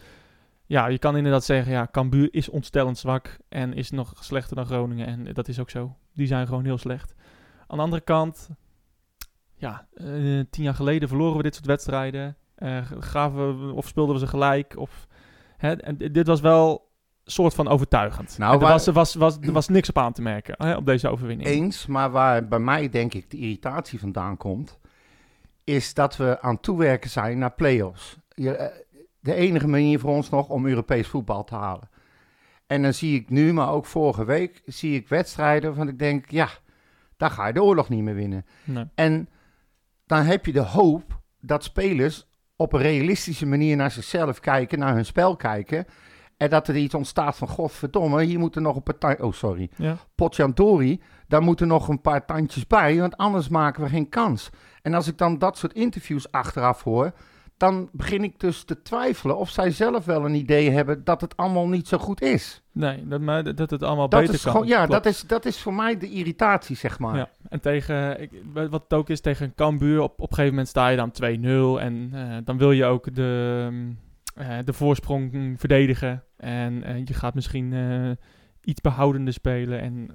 ja, 0.67 0.87
je 0.87 0.99
kan 0.99 1.17
inderdaad 1.17 1.45
zeggen, 1.45 1.73
ja, 1.73 1.89
Cambuur 1.91 2.29
is 2.31 2.49
ontstellend 2.49 2.99
zwak 2.99 3.37
en 3.49 3.73
is 3.75 3.91
nog 3.91 4.13
slechter 4.21 4.57
dan 4.57 4.67
Groningen. 4.67 5.07
En 5.07 5.25
dat 5.33 5.49
is 5.49 5.61
ook 5.61 5.71
zo. 5.71 5.97
Die 6.15 6.27
zijn 6.27 6.47
gewoon 6.47 6.65
heel 6.65 6.79
slecht. 6.79 7.15
Aan 7.67 7.77
de 7.77 7.83
andere 7.85 8.03
kant, 8.03 8.49
ja, 9.61 9.87
eh, 9.95 10.05
tien 10.51 10.65
jaar 10.65 10.75
geleden 10.75 11.09
verloren 11.09 11.37
we 11.37 11.43
dit 11.43 11.55
soort 11.55 11.67
wedstrijden. 11.67 12.37
Eh, 12.55 12.79
gaven 12.99 13.67
we, 13.67 13.73
of 13.75 13.87
speelden 13.89 14.15
we 14.15 14.21
ze 14.21 14.27
gelijk. 14.27 14.77
Of, 14.77 15.07
hè, 15.57 15.73
en 15.73 15.97
di- 15.97 16.11
dit 16.11 16.27
was 16.27 16.41
wel 16.41 16.89
soort 17.25 17.55
van 17.55 17.69
overtuigend. 17.69 18.39
Nou, 18.39 18.55
er, 18.55 18.61
was, 18.61 18.87
er, 18.87 18.93
was, 18.93 19.15
was, 19.15 19.39
er 19.41 19.53
was 19.53 19.69
niks 19.69 19.89
op 19.89 19.99
aan 19.99 20.13
te 20.13 20.23
merken 20.23 20.55
hè, 20.59 20.77
op 20.77 20.87
deze 20.87 21.09
overwinning. 21.09 21.49
Eens, 21.49 21.87
maar 21.87 22.11
waar 22.11 22.49
bij 22.49 22.59
mij 22.59 22.89
denk 22.89 23.15
ik 23.15 23.31
de 23.31 23.37
irritatie 23.37 23.99
vandaan 24.01 24.37
komt, 24.37 24.79
is 25.65 25.95
dat 25.95 26.17
we 26.17 26.41
aan 26.41 26.55
het 26.55 26.63
toewerken 26.63 27.11
zijn 27.11 27.39
naar 27.39 27.53
play-offs. 27.55 28.19
Je, 28.35 28.57
eh, 28.57 28.77
de 29.21 29.35
enige 29.35 29.69
manier 29.69 29.99
voor 29.99 30.11
ons 30.11 30.31
nog 30.31 30.49
om 30.49 30.67
Europees 30.67 31.07
voetbal 31.09 31.45
te 31.45 31.55
halen. 31.55 31.89
En 32.67 32.83
dan 32.83 32.95
zie 32.95 33.21
ik 33.21 33.31
nu, 33.31 33.53
maar 33.53 33.71
ook 33.71 33.87
vorige 33.87 34.25
week, 34.25 34.63
zie 34.65 34.95
ik 34.95 35.09
wedstrijden 35.09 35.69
waarvan 35.69 35.89
ik 35.89 35.99
denk, 35.99 36.31
ja, 36.31 36.49
daar 37.17 37.31
ga 37.31 37.47
je 37.47 37.53
de 37.53 37.63
oorlog 37.63 37.89
niet 37.89 38.03
meer 38.03 38.15
winnen. 38.15 38.47
Nee. 38.65 38.85
En 38.95 39.29
dan 40.11 40.25
heb 40.25 40.47
je 40.47 40.53
de 40.53 40.61
hoop 40.61 41.21
dat 41.41 41.65
spelers 41.65 42.27
op 42.57 42.73
een 42.73 42.81
realistische 42.81 43.47
manier 43.47 43.77
naar 43.77 43.91
zichzelf 43.91 44.41
kijken, 44.41 44.79
naar 44.79 44.95
hun 44.95 45.05
spel 45.05 45.37
kijken. 45.37 45.87
En 46.37 46.51
dat 46.51 46.69
er 46.69 46.77
iets 46.77 46.95
ontstaat 46.95 47.37
van, 47.37 47.49
godverdomme, 47.49 48.23
hier 48.23 48.39
moeten 48.39 48.63
nog 48.63 48.77
een 48.77 48.83
partij... 48.83 49.21
Oh, 49.21 49.33
sorry. 49.33 49.71
Ja. 49.77 49.97
Potjandori, 50.15 51.03
daar 51.29 51.43
moeten 51.43 51.69
nog 51.69 51.89
een 51.89 52.01
paar 52.01 52.25
tandjes 52.25 52.67
bij, 52.67 52.99
want 52.99 53.17
anders 53.17 53.49
maken 53.49 53.83
we 53.83 53.89
geen 53.89 54.09
kans. 54.09 54.51
En 54.83 54.95
als 54.95 55.07
ik 55.07 55.19
dan 55.19 55.39
dat 55.39 55.59
soort 55.59 55.73
interviews 55.73 56.33
achteraf 56.33 56.83
hoor, 56.83 57.13
dan 57.61 57.89
begin 57.93 58.25
ik 58.25 58.41
dus 58.41 58.65
te 58.65 58.83
twijfelen 58.83 59.39
of 59.39 59.51
zij 59.51 59.71
zelf 59.71 60.05
wel 60.05 60.25
een 60.25 60.35
idee 60.35 60.71
hebben 60.71 61.05
dat 61.05 61.21
het 61.21 61.37
allemaal 61.37 61.69
niet 61.69 61.89
zo 61.89 61.99
goed 61.99 62.23
is. 62.23 62.63
Nee, 62.73 63.09
dat, 63.09 63.21
maar 63.21 63.55
dat 63.55 63.71
het 63.71 63.83
allemaal 63.83 64.09
Dat 64.09 64.21
beter 64.21 64.35
is 64.35 64.43
kan. 64.43 64.53
gewoon, 64.53 64.67
ja, 64.67 64.77
Klopt. 64.87 64.93
dat 64.93 65.07
is, 65.07 65.21
dat 65.21 65.45
is 65.45 65.59
voor 65.59 65.75
mij 65.75 65.99
de 65.99 66.11
irritatie, 66.11 66.77
zeg 66.77 66.99
maar. 66.99 67.17
Ja, 67.17 67.29
en 67.49 67.61
tegen, 67.61 68.21
ik, 68.21 68.31
wat 68.53 68.83
het 68.83 68.93
ook 68.93 69.09
is, 69.09 69.21
tegen 69.21 69.55
Cambuur, 69.55 70.01
op, 70.01 70.13
op 70.13 70.21
een 70.21 70.29
gegeven 70.29 70.51
moment 70.51 70.69
sta 70.69 70.89
je 70.89 70.97
dan 70.97 71.13
2-0 71.81 71.83
en 71.83 72.11
eh, 72.13 72.37
dan 72.45 72.59
wil 72.59 72.73
je 72.73 72.85
ook 72.85 73.15
de, 73.15 73.69
eh, 74.35 74.59
de 74.65 74.73
voorsprong 74.73 75.55
verdedigen 75.59 76.25
en 76.37 76.83
eh, 76.83 76.97
je 77.05 77.15
gaat 77.15 77.35
misschien 77.35 77.75
iets 78.61 78.81
behoudender 78.81 79.33
spelen 79.33 79.81
en 79.81 80.11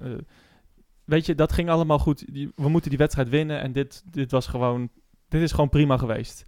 weet 1.03 1.25
je, 1.25 1.35
dat 1.35 1.53
ging 1.53 1.69
allemaal 1.69 1.99
goed. 1.99 2.25
We 2.55 2.69
moeten 2.69 2.89
die 2.89 2.99
wedstrijd 2.99 3.29
winnen 3.29 3.61
en 3.61 3.71
dit, 3.71 4.03
dit 4.11 4.31
was 4.31 4.47
gewoon, 4.47 4.89
dit 5.27 5.41
is 5.41 5.51
gewoon 5.51 5.69
prima 5.69 5.97
geweest. 5.97 6.45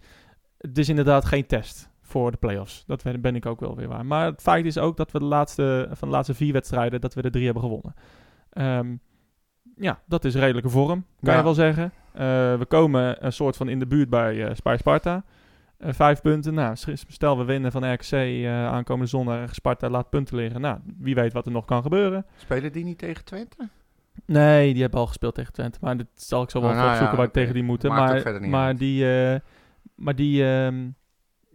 Het 0.58 0.78
is 0.78 0.88
inderdaad 0.88 1.24
geen 1.24 1.46
test 1.46 1.90
voor 2.02 2.30
de 2.30 2.36
play-offs. 2.36 2.84
Dat 2.86 3.02
ben 3.20 3.36
ik 3.36 3.46
ook 3.46 3.60
wel 3.60 3.76
weer 3.76 3.88
waar. 3.88 4.06
Maar 4.06 4.24
het 4.26 4.42
feit 4.42 4.66
is 4.66 4.78
ook 4.78 4.96
dat 4.96 5.10
we 5.10 5.18
de 5.18 5.24
laatste, 5.24 5.88
van 5.92 6.08
de 6.08 6.14
laatste 6.14 6.34
vier 6.34 6.52
wedstrijden, 6.52 7.00
dat 7.00 7.14
we 7.14 7.22
er 7.22 7.30
drie 7.30 7.44
hebben 7.44 7.62
gewonnen. 7.62 7.94
Ehm, 8.50 8.96
ja, 9.76 10.00
dat 10.06 10.24
is 10.24 10.34
redelijke 10.34 10.68
vorm, 10.70 11.04
kan 11.22 11.32
Ja. 11.32 11.36
je 11.38 11.44
wel 11.44 11.54
zeggen. 11.54 11.92
Eh, 12.12 12.20
we 12.58 12.64
komen 12.68 13.24
een 13.24 13.32
soort 13.32 13.56
van 13.56 13.68
in 13.68 13.78
de 13.78 13.86
buurt 13.86 14.08
bij 14.10 14.46
eh 14.46 14.54
Spar 14.54 14.78
Sparta. 14.78 15.24
Eh, 15.78 15.92
vijf 15.92 16.20
punten. 16.20 16.54
Nou, 16.54 16.76
stel 17.08 17.38
we 17.38 17.44
winnen 17.44 17.72
van 17.72 17.92
RKC 17.92 18.12
eh, 18.12 18.66
aankomende 18.66 19.06
zondag. 19.10 19.54
Sparta 19.54 19.88
laat 19.88 20.10
punten 20.10 20.36
liggen. 20.36 20.60
Nou, 20.60 20.78
wie 20.98 21.14
weet 21.14 21.32
wat 21.32 21.46
er 21.46 21.52
nog 21.52 21.64
kan 21.64 21.82
gebeuren. 21.82 22.26
Spelen 22.36 22.72
die 22.72 22.84
niet 22.84 22.98
tegen 22.98 23.24
Twente? 23.24 23.68
Nee, 24.26 24.72
die 24.72 24.82
hebben 24.82 25.00
al 25.00 25.06
gespeeld 25.06 25.34
tegen 25.34 25.52
Twente. 25.52 25.78
Maar 25.80 25.96
dat 25.96 26.06
zal 26.14 26.42
ik 26.42 26.50
zo 26.50 26.60
wel 26.60 26.70
even 26.70 26.80
nou 26.82 26.88
ja, 26.88 26.94
opzoeken 26.94 27.16
waar 27.18 27.26
ik 27.26 27.32
tegen 27.32 27.54
die 27.54 27.62
moeten. 27.62 27.90
Maakt 27.90 28.12
maar 28.12 28.20
verder 28.20 28.40
niet 28.40 28.50
maar 28.50 28.76
die, 28.76 29.04
maar 29.98 30.14
die 30.14 30.44
ehm, 30.44 30.88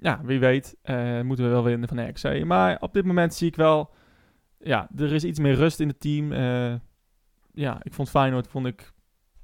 ja, 0.04 0.22
wie 0.24 0.40
weet, 0.40 0.78
eh, 0.82 1.22
moeten 1.22 1.46
we 1.46 1.52
wel 1.52 1.64
winnen 1.64 1.88
van 1.88 2.10
RKC. 2.10 2.46
Maar 2.46 2.78
op 2.80 2.94
dit 2.94 3.06
moment 3.06 3.34
zie 3.34 3.48
ik 3.48 3.56
wel, 3.56 3.92
ja, 4.58 4.90
er 4.96 5.14
is 5.14 5.24
iets 5.24 5.40
meer 5.40 5.56
rust 5.56 5.80
in 5.80 5.88
het 5.88 6.00
team. 6.00 6.32
Eh, 6.32 6.74
ja, 7.54 7.80
ik 7.84 7.94
vond 7.94 8.10
Feyenoord, 8.10 8.48
vond 8.48 8.66
ik, 8.66 8.94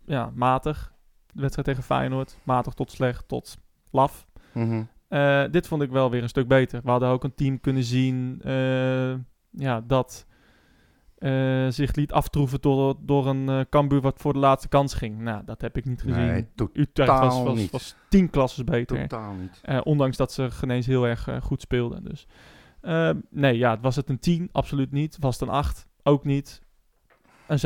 ja, 0.05 0.31
matig. 0.33 0.93
De 1.31 1.41
wedstrijd 1.41 1.67
tegen 1.67 1.83
Feyenoord, 1.83 2.37
matig 2.43 2.73
tot 2.73 2.91
slecht, 2.91 3.27
tot 3.27 3.57
laf. 3.91 4.27
Mhm. 4.53 4.83
Eh, 5.07 5.43
dit 5.51 5.67
vond 5.67 5.81
ik 5.81 5.91
wel 5.91 6.09
weer 6.11 6.21
een 6.21 6.29
stuk 6.29 6.47
beter. 6.47 6.81
We 6.83 6.89
hadden 6.89 7.09
ook 7.09 7.23
een 7.23 7.35
team 7.35 7.59
kunnen 7.59 7.83
zien 7.83 8.41
ja, 9.51 9.81
dat 9.81 10.25
eh, 11.19 11.67
zich 11.69 11.95
liet 11.95 12.11
aftroeven 12.11 12.61
door, 12.61 12.95
door 13.01 13.27
een 13.27 13.69
Cambuur 13.69 14.01
wat 14.01 14.19
voor 14.19 14.33
de 14.33 14.39
laatste 14.39 14.67
kans 14.67 14.93
ging. 14.93 15.19
Nou, 15.19 15.43
dat 15.45 15.61
heb 15.61 15.77
ik 15.77 15.85
niet 15.85 16.01
gezien. 16.01 16.25
Nee, 16.25 16.47
Utrecht 16.73 17.09
was, 17.09 17.43
was, 17.43 17.55
niet. 17.57 17.71
was 17.71 17.95
tien 18.09 18.29
klasses 18.29 18.63
beter. 18.63 19.07
totaal 19.07 19.33
niet. 19.33 19.59
Eh, 19.61 19.79
ondanks 19.83 20.17
dat 20.17 20.31
ze 20.31 20.51
geneens 20.51 20.85
heel 20.85 21.07
erg 21.07 21.27
goed 21.41 21.61
speelden. 21.61 22.03
Dus. 22.03 22.27
Eh, 22.81 23.11
nee, 23.29 23.57
ja, 23.57 23.79
was 23.79 23.95
het 23.95 24.09
een 24.09 24.19
10? 24.19 24.49
Absoluut 24.51 24.91
niet. 24.91 25.17
Was 25.19 25.39
het 25.39 25.49
een 25.49 25.55
8? 25.55 25.87
Ook 26.03 26.23
niet. 26.25 26.61
Een 27.47 27.59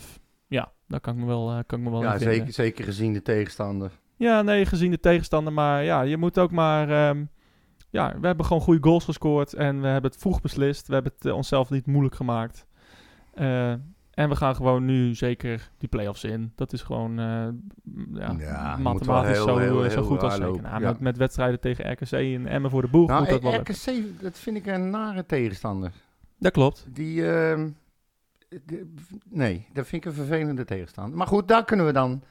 6,5. 0.00 0.18
Ja, 0.46 0.72
daar 0.88 1.00
kan 1.00 1.14
ik 1.14 1.20
me 1.20 1.26
wel, 1.26 1.64
kan 1.66 1.78
ik 1.78 1.84
me 1.84 1.90
wel 1.90 2.02
Ja, 2.02 2.18
zeker, 2.18 2.52
zeker 2.52 2.84
gezien 2.84 3.12
de 3.12 3.22
tegenstander. 3.22 3.90
Ja, 4.16 4.42
nee, 4.42 4.66
gezien 4.66 4.90
de 4.90 5.00
tegenstander. 5.00 5.52
Maar 5.52 5.84
ja, 5.84 6.02
je 6.02 6.16
moet 6.16 6.38
ook 6.38 6.50
maar... 6.50 6.90
ehm, 6.90 7.24
ja, 7.90 8.18
we 8.20 8.26
hebben 8.26 8.46
gewoon 8.46 8.62
goede 8.62 8.82
goals 8.82 9.04
gescoord. 9.04 9.54
En 9.54 9.80
we 9.80 9.86
hebben 9.86 10.10
het 10.10 10.20
vroeg 10.20 10.40
beslist. 10.40 10.86
We 10.86 10.94
hebben 10.94 11.12
het 11.18 11.32
onszelf 11.32 11.70
niet 11.70 11.86
moeilijk 11.86 12.14
gemaakt. 12.14 12.66
Eh, 13.36 13.70
en 14.10 14.28
we 14.28 14.36
gaan 14.36 14.54
gewoon 14.56 14.84
nu 14.84 15.14
zeker 15.14 15.70
die 15.78 15.88
play-offs 15.88 16.24
in. 16.24 16.52
Dat 16.54 16.72
is 16.72 16.82
gewoon 16.82 17.18
eh, 17.18 17.48
ja, 18.14 18.34
Ja, 18.38 18.76
mathematisch 18.76 19.36
heel, 19.36 19.44
zo, 19.46 19.56
heel, 19.56 19.84
eh, 19.84 19.90
zo 19.90 20.02
goed 20.02 20.22
als 20.22 20.34
zeker. 20.34 20.62
Nou, 20.62 20.80
ja. 20.80 20.88
met, 20.88 21.00
met 21.00 21.16
wedstrijden 21.16 21.60
tegen 21.60 21.92
RKC 21.92 22.12
en 22.12 22.46
Emmen 22.46 22.70
voor 22.70 22.82
de 22.82 22.88
boeg 22.88 23.08
moet 23.18 23.28
dat 23.28 23.42
Nou, 23.42 23.52
wel. 23.52 23.60
RKC, 23.60 24.20
dat 24.22 24.38
vind 24.38 24.56
ik 24.56 24.66
een 24.66 24.90
nare 24.90 25.26
tegenstander. 25.26 25.92
Dat 26.38 26.52
klopt. 26.52 26.86
Die, 26.92 27.30
ehm, 27.32 27.68
de- 28.64 28.94
nee, 29.28 29.66
dat 29.72 29.86
vind 29.86 30.04
ik 30.04 30.10
een 30.10 30.16
vervelende 30.16 30.64
tegenstander. 30.64 31.16
Maar 31.16 31.26
goed, 31.26 31.48
daar 31.48 31.64
kunnen 31.64 31.86
we 31.86 31.92
dan 31.92 32.22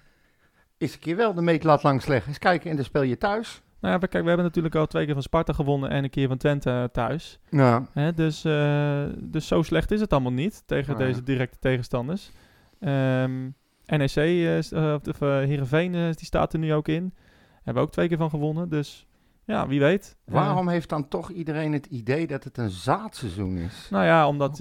eens 0.78 0.94
een 0.94 1.00
keer 1.00 1.16
wel 1.16 1.34
de 1.34 1.42
meetlat 1.42 1.84
langs 1.84 2.06
leggen. 2.06 2.28
Eens 2.30 2.40
kijken, 2.40 2.70
en 2.70 2.76
dan 2.76 2.86
speel 2.86 3.02
je 3.02 3.18
thuis. 3.18 3.62
Nou 3.86 3.98
ja, 4.02 4.08
kijk, 4.08 4.22
we 4.24 4.28
hebben 4.28 4.46
natuurlijk 4.46 4.76
al 4.76 4.86
twee 4.88 5.06
keer 5.06 5.14
van 5.14 5.24
Sparta 5.24 5.54
gewonnen 5.54 5.90
en 5.90 6.04
een 6.04 6.10
keer 6.10 6.28
van 6.28 6.38
Twente 6.38 6.70
eh, 6.70 6.84
thuis. 6.84 7.40
Ja. 7.50 7.86
Hè, 7.92 8.14
dus, 8.14 8.44
eh, 8.46 9.04
dus 9.20 9.48
zo 9.48 9.62
slecht 9.62 9.92
is 9.92 10.00
het 10.02 10.12
allemaal 10.14 10.32
niet 10.32 10.64
tegen 10.66 10.98
Nee. 10.98 11.08
deze 11.08 11.24
directe 11.24 11.58
tegenstanders. 11.60 12.32
Ehm 12.80 13.50
NEC, 13.86 14.16
is- 14.16 14.72
eh, 14.72 14.96
of 15.10 15.22
uh, 15.22 15.30
Heerenveen, 15.38 15.92
die 15.92 16.26
staat 16.26 16.54
er 16.54 16.60
nu 16.60 16.74
ook 16.74 16.88
in. 16.88 17.14
Hebben 17.56 17.74
we 17.74 17.80
ook 17.90 17.92
twee 17.92 18.08
keer 18.08 18.18
van 18.18 18.30
gewonnen. 18.30 18.70
Dus 18.70 19.08
ja, 19.44 19.68
wie 19.68 19.80
weet. 19.80 20.18
Waarom 20.26 20.68
heeft 20.68 20.90
dan 20.90 21.08
toch 21.08 21.32
iedereen 21.32 21.74
het 21.74 21.86
idee 21.86 22.28
dat 22.28 22.44
het 22.44 22.58
een 22.58 22.70
zaadseizoen 22.70 23.58
is? 23.58 23.88
nou 23.92 24.06
ja, 24.06 24.28
omdat... 24.28 24.58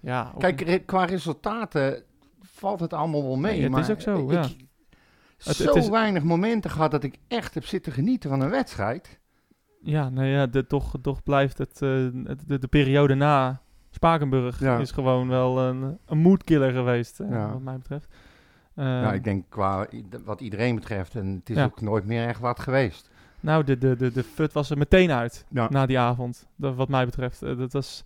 ja, 0.00 0.32
Kijk, 0.38 0.60
re- 0.60 0.78
qua 0.78 1.04
resultaten 1.04 2.02
valt 2.40 2.80
het 2.80 2.92
allemaal 2.92 3.22
wel 3.22 3.36
mee. 3.36 3.52
Nee, 3.52 3.62
het 3.62 3.70
maar 3.70 3.80
is 3.80 3.90
ook 3.90 4.00
zo, 4.00 4.24
ik, 4.24 4.32
ja. 4.32 4.46
Zo 5.44 5.66
het 5.66 5.74
is- 5.76 5.88
weinig 5.88 6.22
momenten 6.22 6.70
gehad 6.70 6.90
dat 6.90 7.02
ik 7.04 7.18
echt 7.28 7.54
heb 7.54 7.64
zitten 7.66 7.92
genieten 7.92 8.30
van 8.30 8.40
een 8.40 8.50
wedstrijd. 8.50 9.20
ja, 9.82 10.08
nou 10.08 10.26
ja, 10.26 10.46
de, 10.46 10.66
toch, 10.66 10.94
toch 11.02 11.22
blijft 11.22 11.58
het... 11.58 11.72
eh, 11.72 11.88
de, 12.46 12.58
de 12.58 12.68
periode 12.68 13.14
na 13.14 13.60
Spakenburg 13.90 14.60
Ja. 14.60 14.78
is 14.78 14.90
gewoon 14.90 15.28
wel 15.28 15.58
een, 15.60 15.98
een 16.06 16.18
moodkiller 16.18 16.72
geweest, 16.72 17.20
eh, 17.20 17.30
Ja. 17.30 17.50
wat 17.52 17.60
mij 17.62 17.76
betreft. 17.76 18.08
ja, 18.74 19.04
Ehm, 19.04 19.14
ik 19.14 19.24
denk 19.24 19.44
qua 19.48 19.86
wat 20.24 20.40
iedereen 20.40 20.74
betreft. 20.74 21.14
En 21.14 21.26
het 21.26 21.50
is 21.50 21.56
Ja. 21.56 21.64
ook 21.64 21.80
nooit 21.80 22.04
meer 22.06 22.26
echt 22.26 22.40
wat 22.40 22.60
geweest. 22.60 23.10
Nou, 23.40 23.64
de, 23.64 23.78
de, 23.78 23.96
de, 23.96 24.12
de 24.12 24.22
fut 24.24 24.52
was 24.52 24.70
er 24.70 24.78
meteen 24.78 25.10
uit 25.10 25.44
na 25.50 25.86
die 25.86 25.98
avond. 25.98 26.46
Dat, 26.56 26.74
wat 26.74 26.88
mij 26.88 27.04
betreft. 27.04 27.42
Eh, 27.42 27.58
dat 27.58 27.72
was, 27.72 28.04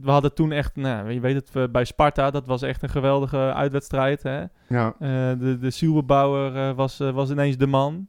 we 0.00 0.10
hadden 0.10 0.34
toen 0.34 0.52
echt, 0.52 0.76
nou, 0.76 1.10
je 1.10 1.20
weet 1.20 1.34
het, 1.34 1.52
we- 1.52 1.68
bij 1.68 1.84
Sparta, 1.84 2.30
dat 2.30 2.46
was 2.46 2.62
echt 2.62 2.82
een 2.82 2.88
geweldige 2.88 3.36
uitwedstrijd. 3.54 4.22
Hè? 4.22 4.44
Ja. 4.68 4.94
Eh, 4.98 5.08
de 5.38 5.58
de 5.60 5.70
Zielbebouwer 5.70 6.56
eh, 6.68 6.74
was, 6.76 7.00
eh, 7.00 7.10
was 7.10 7.30
ineens 7.30 7.56
de 7.56 7.66
man. 7.66 8.06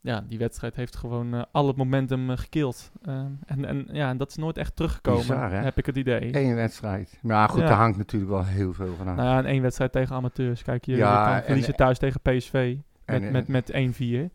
Ja, 0.00 0.24
die 0.28 0.38
wedstrijd 0.38 0.76
heeft 0.76 0.96
gewoon 0.96 1.34
eh, 1.34 1.42
al 1.52 1.66
het 1.66 1.76
momentum 1.76 2.28
gekild. 2.36 2.90
Eh, 3.02 3.14
en, 3.46 3.64
en 3.64 3.88
ja, 3.92 4.14
dat 4.14 4.30
is 4.30 4.36
nooit 4.36 4.58
echt 4.58 4.76
teruggekomen, 4.76 5.20
Bizar, 5.20 5.50
heb 5.50 5.78
ik 5.78 5.86
het 5.86 5.96
idee. 5.96 6.36
Eén 6.36 6.54
wedstrijd. 6.54 7.18
Maar 7.22 7.48
goed, 7.48 7.60
Ja. 7.60 7.66
daar 7.66 7.76
hangt 7.76 7.96
natuurlijk 7.98 8.30
wel 8.32 8.44
heel 8.44 8.72
veel 8.72 8.94
van 8.96 9.08
af. 9.08 9.16
Nou 9.16 9.28
ja, 9.28 9.44
één 9.48 9.62
wedstrijd 9.62 9.92
tegen 9.92 10.16
amateurs. 10.16 10.62
Kijk, 10.62 10.84
je, 10.84 10.96
Ja, 10.96 11.18
je 11.20 11.26
kan 11.26 11.34
en- 11.36 11.44
verliezen 11.44 11.74
thuis 11.76 11.98
tegen 11.98 12.20
PSV 12.20 12.76
met, 13.06 13.22
en- 13.22 13.32
met, 13.32 13.48
met 13.48 13.70
1-4. 13.72 14.30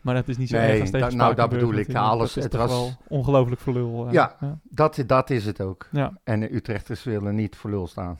Maar 0.00 0.14
dat 0.14 0.28
is 0.28 0.36
niet 0.36 0.48
zo 0.48 0.56
Nee, 0.56 0.70
erg 0.70 0.80
als 0.80 0.90
tegen 0.90 1.16
nou, 1.16 1.34
dat 1.34 1.50
bedoel 1.50 1.74
ik. 1.74 1.94
Alles- 1.94 2.34
het 2.34 2.52
was- 2.54 2.70
wel 2.70 2.90
ongelooflijk 3.08 3.60
voor 3.60 3.72
lul. 3.72 4.06
eh, 4.06 4.12
Ja. 4.12 4.36
ja. 4.40 4.58
dat, 4.62 5.02
dat 5.06 5.30
is 5.30 5.46
het 5.46 5.60
ook. 5.60 5.88
Ja. 5.92 6.12
En 6.24 6.40
de 6.40 6.54
Utrechters 6.54 7.04
willen 7.04 7.34
niet 7.34 7.56
voor 7.56 7.70
lul 7.70 7.86
staan. 7.86 8.18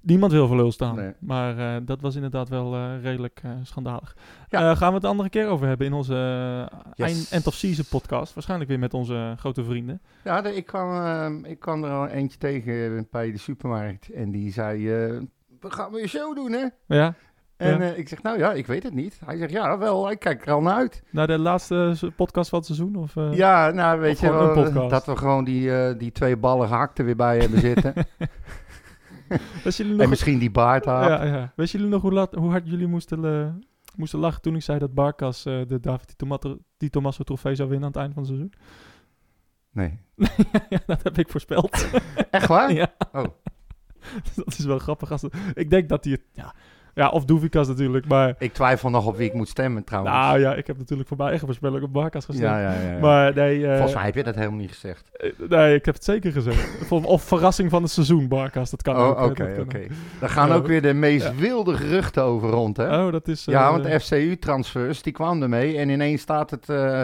Niemand 0.00 0.32
wil 0.32 0.46
voor 0.46 0.56
lul 0.56 0.72
staan. 0.72 0.96
Nee. 0.96 1.12
Maar 1.18 1.58
eh, 1.58 1.80
dat 1.86 2.00
was 2.00 2.14
inderdaad 2.14 2.48
wel 2.48 2.74
eh, 2.74 3.02
redelijk 3.02 3.42
schandalig. 3.62 4.16
Ja. 4.48 4.74
Gaan 4.74 4.88
we 4.88 4.92
het 4.94 5.02
de 5.02 5.08
andere 5.08 5.28
keer 5.28 5.48
over 5.48 5.66
hebben 5.66 5.86
in 5.86 5.92
onze 5.92 6.14
Yes. 6.94 7.30
end 7.30 7.46
of 7.46 7.54
season 7.54 7.84
podcast. 7.90 8.34
Waarschijnlijk 8.34 8.70
weer 8.70 8.78
met 8.78 8.94
onze 8.94 9.34
grote 9.38 9.64
vrienden. 9.64 10.00
Ja, 10.24 10.40
de- 10.40 10.54
ik, 10.56 10.66
kwam, 10.66 11.04
eh, 11.44 11.50
ik 11.50 11.58
kwam 11.60 11.84
er 11.84 11.90
al 11.90 12.06
eentje 12.06 12.38
tegen 12.38 13.06
bij 13.10 13.32
de 13.32 13.38
supermarkt. 13.38 14.08
En 14.10 14.30
die 14.30 14.52
zei, 14.52 14.86
we 15.60 15.70
gaan 15.70 15.92
weer 15.92 16.08
show 16.08 16.34
doen, 16.34 16.52
hè? 16.52 16.66
Ja, 16.96 17.14
En 17.56 17.78
Ja. 17.78 17.90
eh, 17.92 17.98
ik 17.98 18.08
zeg, 18.08 18.22
nou 18.22 18.38
ja, 18.38 18.52
ik 18.52 18.66
weet 18.66 18.82
het 18.82 18.94
niet. 18.94 19.20
Hij 19.24 19.36
zegt, 19.36 19.50
ja, 19.50 19.78
wel, 19.78 20.10
ik 20.10 20.18
kijk 20.18 20.46
er 20.46 20.52
al 20.52 20.60
naar 20.62 20.74
uit. 20.74 21.02
naar 21.10 21.26
de 21.26 21.38
laatste 21.38 21.92
s- 21.94 22.04
podcast 22.16 22.48
van 22.48 22.58
het 22.58 22.66
seizoen? 22.66 22.96
Of, 22.96 23.16
eh? 23.16 23.32
Ja, 23.32 23.70
nou, 23.70 24.00
weet 24.00 24.20
je 24.20 24.30
wel, 24.30 24.88
dat 24.88 25.06
we 25.06 25.16
gewoon 25.16 25.44
die, 25.44 25.76
eh, 25.76 25.98
die 25.98 26.12
twee 26.12 26.36
ballen 26.36 26.68
gehakt 26.68 26.98
er 26.98 27.04
weer 27.04 27.16
bij 27.16 27.38
hebben 27.38 27.60
zitten. 27.60 27.94
Jullie 29.64 29.92
en 29.92 29.98
nog, 29.98 30.08
misschien 30.08 30.38
die 30.38 30.50
baard 30.50 30.84
ja, 30.84 31.24
ja. 31.24 31.52
Wisten 31.56 31.78
jullie 31.78 31.94
nog 31.94 32.02
hoe, 32.02 32.12
lat, 32.12 32.34
hoe 32.34 32.50
hard 32.50 32.68
jullie 32.68 32.86
moesten, 32.86 33.24
eh, 33.24 33.46
moesten 33.96 34.18
lachen 34.18 34.42
toen 34.42 34.54
ik 34.54 34.62
zei 34.62 34.78
dat 34.78 34.94
Barkas 34.94 35.44
eh, 35.44 35.60
de 35.66 35.80
David 35.80 36.14
Di 36.76 36.90
Tommaso 36.90 37.22
trofee 37.22 37.54
zou 37.54 37.68
winnen 37.68 37.86
aan 37.86 37.92
het 37.92 38.02
eind 38.02 38.14
van 38.14 38.22
het 38.22 38.32
seizoen? 38.32 38.52
Nee. 39.70 39.98
ja, 40.68 40.78
dat 40.86 41.02
heb 41.02 41.18
ik 41.18 41.28
voorspeld. 41.30 41.86
Echt 42.30 42.46
waar? 42.46 42.72
ja. 42.82 42.92
Oh. 43.12 43.24
dat 44.34 44.46
is 44.58 44.64
wel 44.64 44.78
grappig. 44.78 45.10
Als 45.10 45.22
het- 45.22 45.34
ik 45.54 45.70
denk 45.70 45.88
dat 45.88 46.04
hij 46.04 46.12
het... 46.12 46.22
Ja, 46.32 46.54
ja 46.94 47.08
of 47.08 47.24
Doevikas 47.24 47.68
natuurlijk, 47.68 48.06
maar... 48.06 48.34
Ik 48.38 48.52
twijfel 48.52 48.90
nog 48.90 49.06
op 49.06 49.16
wie 49.16 49.26
ik 49.28 49.34
moet 49.34 49.48
stemmen 49.48 49.84
trouwens. 49.84 50.14
Nou 50.16 50.40
ja, 50.40 50.54
ik 50.54 50.66
heb 50.66 50.78
natuurlijk 50.78 51.08
voor 51.08 51.16
mijn 51.16 51.28
eigen 51.28 51.46
voorspelling 51.46 51.82
op 51.84 51.92
Barkas 51.92 52.24
gestemd. 52.24 52.48
ja, 52.48 52.60
ja, 52.60 52.92
ja. 52.92 52.98
Maar 53.00 53.34
nee, 53.34 53.62
eh, 53.66 53.72
Volgens 53.72 53.94
mij 53.94 54.04
heb 54.04 54.14
je 54.14 54.22
dat 54.22 54.34
helemaal 54.34 54.58
niet 54.58 54.72
gezegd. 54.72 55.04
eh, 55.12 55.30
nee, 55.48 55.74
ik 55.74 55.84
heb 55.84 55.94
het 55.94 56.04
zeker 56.04 56.32
gezegd. 56.32 56.90
Of, 56.90 57.22
verrassing 57.22 57.70
van 57.70 57.82
het 57.82 57.90
seizoen, 57.90 58.28
Barkas. 58.28 58.70
Dat 58.70 58.82
kan 58.82 58.94
ook. 58.96 59.16
Oh, 59.18 59.24
oké, 59.24 59.44
dat 59.44 59.54
kan 59.54 59.64
oké. 59.64 59.78
ook. 59.78 59.84
Daar 60.20 60.28
gaan 60.30 60.52
ook 60.52 60.66
weer 60.66 60.82
de 60.82 60.92
meest 60.94 61.34
wilde 61.36 61.74
geruchten 61.76 62.22
over 62.22 62.48
rond, 62.50 62.76
hè? 62.76 63.04
Oh, 63.04 63.12
dat 63.12 63.28
is... 63.28 63.46
eh, 63.46 63.54
ja, 63.54 63.70
want 63.70 63.84
de 63.84 64.00
FCU-transfers, 64.00 65.02
die 65.02 65.12
kwam 65.12 65.42
ermee. 65.42 65.76
En 65.78 65.88
ineens 65.88 66.20
staat 66.20 66.50
het 66.50 66.68
eh, 66.68 67.02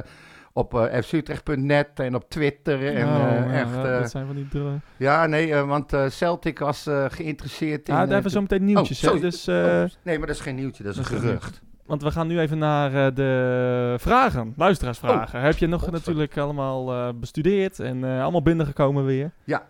op 0.59 0.75
eh 0.79 1.03
fcutrecht.net 1.03 1.89
en 2.01 2.15
op 2.15 2.29
Twitter. 2.29 2.95
En, 2.97 3.07
oh, 3.07 3.15
eh, 3.15 3.53
ja, 3.53 3.53
echt, 3.61 3.75
ja, 3.75 3.85
eh, 3.93 3.99
dat 4.01 4.11
zijn 4.11 4.27
van 4.27 4.35
die... 4.35 4.49
dra- 4.49 4.81
ja, 4.97 5.27
nee, 5.27 5.53
eh, 5.55 5.67
want 5.69 5.93
eh, 5.93 6.09
Celtic 6.09 6.59
was 6.59 6.87
eh, 6.87 7.05
geïnteresseerd 7.09 7.89
in... 7.89 7.95
Ja, 7.95 8.01
eh, 8.03 8.07
daar 8.07 8.13
hebben 8.15 8.23
we 8.33 8.37
zo 8.37 8.41
meteen 8.41 8.65
nieuwtjes. 8.65 9.07
Oh, 9.09 9.21
dus, 9.21 9.47
eh, 9.47 9.55
oh, 9.57 9.85
nee, 10.03 10.19
maar 10.19 10.27
dat 10.27 10.37
is 10.37 10.43
geen 10.43 10.55
nieuwtje, 10.55 10.83
dat 10.83 10.93
is 10.97 10.99
dat 11.03 11.11
een 11.11 11.17
is 11.17 11.23
gerucht. 11.23 11.61
Want 11.87 12.03
we 12.03 12.11
gaan 12.11 12.27
nu 12.27 12.41
even 12.41 12.59
naar 12.59 13.07
eh, 13.07 13.15
de 13.15 13.95
vragen, 13.99 14.53
luisteraarsvragen. 14.57 15.41
Heb 15.41 15.57
je 15.57 15.67
nog 15.67 15.81
Godver- 15.81 15.99
natuurlijk 15.99 16.37
allemaal 16.37 16.93
eh, 16.93 17.09
bestudeerd 17.15 17.79
en 17.81 18.05
eh, 18.05 18.23
allemaal 18.23 18.43
binnengekomen 18.43 19.05
weer? 19.05 19.31
Nou, 19.45 19.63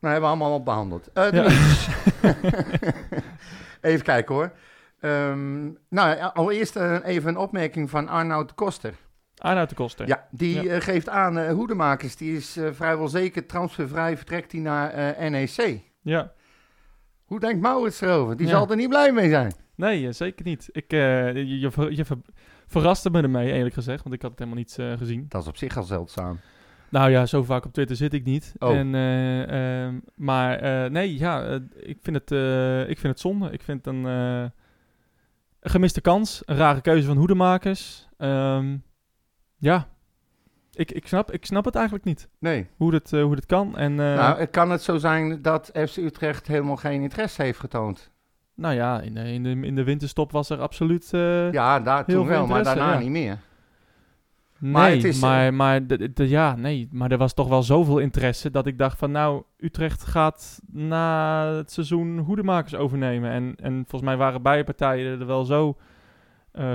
hebben 0.00 0.20
we 0.20 0.26
allemaal 0.44 0.62
behandeld. 0.62 1.10
Eh, 1.12 1.32
Ja. 1.32 1.44
even 3.90 4.04
kijken 4.04 4.34
hoor. 4.34 4.52
Ehm, 5.00 5.64
nou, 5.88 6.16
ja, 6.16 6.30
allereerst 6.34 6.76
eh, 6.76 6.96
even 7.04 7.28
een 7.28 7.36
opmerking 7.36 7.90
van 7.90 8.08
Arnoud 8.08 8.54
Koster. 8.54 8.94
Arnoud 9.36 9.68
de 9.68 9.74
Koster. 9.74 10.06
Ja, 10.08 10.26
die 10.30 10.62
Ja. 10.62 10.72
eh, 10.74 10.80
geeft 10.80 11.08
aan, 11.08 11.38
eh 11.38 11.52
Hoedemakers, 11.52 12.16
die 12.16 12.36
is 12.36 12.56
eh, 12.56 12.68
vrijwel 12.72 13.08
zeker 13.08 13.46
transfervrij, 13.46 14.16
vertrekt 14.16 14.52
hij 14.52 14.60
naar 14.60 15.16
NEC. 15.30 15.80
Ja. 16.02 16.32
Hoe 17.24 17.40
denkt 17.40 17.60
Maurits 17.60 18.00
erover? 18.00 18.36
Die 18.36 18.46
Ja. 18.46 18.52
zal 18.52 18.70
er 18.70 18.76
niet 18.76 18.88
blij 18.88 19.12
mee 19.12 19.28
zijn. 19.28 19.52
Nee, 19.74 20.12
zeker 20.12 20.44
niet. 20.44 20.68
Ik, 20.72 20.90
je, 20.90 21.58
je, 21.60 21.70
ver- 21.70 21.92
je 21.92 22.04
ver- 22.04 22.16
verraste 22.66 23.10
me 23.10 23.22
ermee, 23.22 23.52
eerlijk 23.52 23.74
gezegd, 23.74 24.02
want 24.02 24.14
ik 24.14 24.22
had 24.22 24.30
het 24.30 24.38
helemaal 24.38 24.60
niet 24.60 24.98
gezien. 24.98 25.26
Dat 25.28 25.42
is 25.42 25.48
op 25.48 25.56
zich 25.56 25.76
al 25.76 25.82
zeldzaam. 25.82 26.40
Nou 26.88 27.10
ja, 27.10 27.26
zo 27.26 27.42
vaak 27.42 27.64
op 27.64 27.72
Twitter 27.72 27.96
zit 27.96 28.12
ik 28.14 28.24
niet. 28.24 28.54
Oh. 28.58 28.76
En, 28.76 28.94
eh, 28.94 29.82
ehm, 29.86 29.98
maar 30.14 30.60
nee, 30.90 31.18
ja, 31.18 31.60
ik, 31.76 31.98
vind 32.02 32.16
het, 32.16 32.30
ik 32.88 32.98
vind 32.98 33.12
het 33.12 33.20
zonde. 33.20 33.50
Ik 33.50 33.62
vind 33.62 33.84
het 33.84 33.94
een, 33.94 34.52
gemiste 35.60 36.00
kans. 36.00 36.42
Een 36.44 36.56
rare 36.56 36.80
keuze 36.80 37.06
van 37.06 37.16
hoedemakers. 37.16 38.08
Ehm, 38.18 38.76
ja, 39.66 39.88
ik, 40.72 40.90
ik, 40.90 41.06
snap, 41.06 41.32
ik 41.32 41.46
snap 41.46 41.64
het 41.64 41.74
eigenlijk 41.74 42.04
niet. 42.04 42.28
Nee. 42.38 42.66
Hoe 42.76 42.90
dit, 42.90 43.12
eh, 43.12 43.22
hoe 43.22 43.34
dit 43.34 43.46
kan. 43.46 43.76
En, 43.76 43.90
eh, 44.00 44.14
nou, 44.16 44.44
kan 44.46 44.70
het 44.70 44.82
zo 44.82 44.96
zijn 44.96 45.42
dat 45.42 45.70
FC 45.74 45.96
Utrecht 45.96 46.46
helemaal 46.46 46.76
geen 46.76 47.02
interesse 47.02 47.42
heeft 47.42 47.58
getoond. 47.58 48.10
nou 48.54 48.74
ja, 48.74 49.00
in 49.00 49.14
de, 49.14 49.32
in, 49.32 49.42
de, 49.42 49.50
in 49.50 49.74
de 49.74 49.84
winterstop 49.84 50.32
was 50.32 50.50
er 50.50 50.58
absoluut... 50.60 51.12
eh, 51.12 51.52
Ja, 51.52 51.80
daar 51.80 52.04
toen 52.04 52.26
wel, 52.26 52.46
maar 52.46 52.64
daarna 52.64 52.92
ja. 52.92 52.98
niet 52.98 53.10
meer. 53.10 53.38
Nee, 54.58 54.72
Maar 54.72 54.82
maar, 54.82 54.90
het 54.90 55.04
is, 55.04 55.20
maar, 55.20 55.54
maar, 55.54 55.86
de- 55.86 56.12
de- 56.12 56.28
ja, 56.28 56.56
nee, 56.56 56.88
maar 56.92 57.10
er 57.10 57.18
was 57.18 57.34
toch 57.34 57.48
wel 57.48 57.62
zoveel 57.62 57.98
interesse 57.98 58.50
dat 58.50 58.66
ik 58.66 58.78
dacht 58.78 58.98
van 58.98 59.10
nou, 59.10 59.42
Utrecht 59.58 60.04
gaat 60.04 60.60
na 60.72 61.46
het 61.54 61.72
seizoen 61.72 62.18
hoedemakers 62.18 62.74
overnemen. 62.74 63.30
En, 63.30 63.54
en 63.56 63.72
volgens 63.74 64.02
mij 64.02 64.16
waren 64.16 64.42
beide 64.42 64.64
partijen 64.64 65.20
er 65.20 65.26
wel 65.26 65.44
zo 65.44 65.76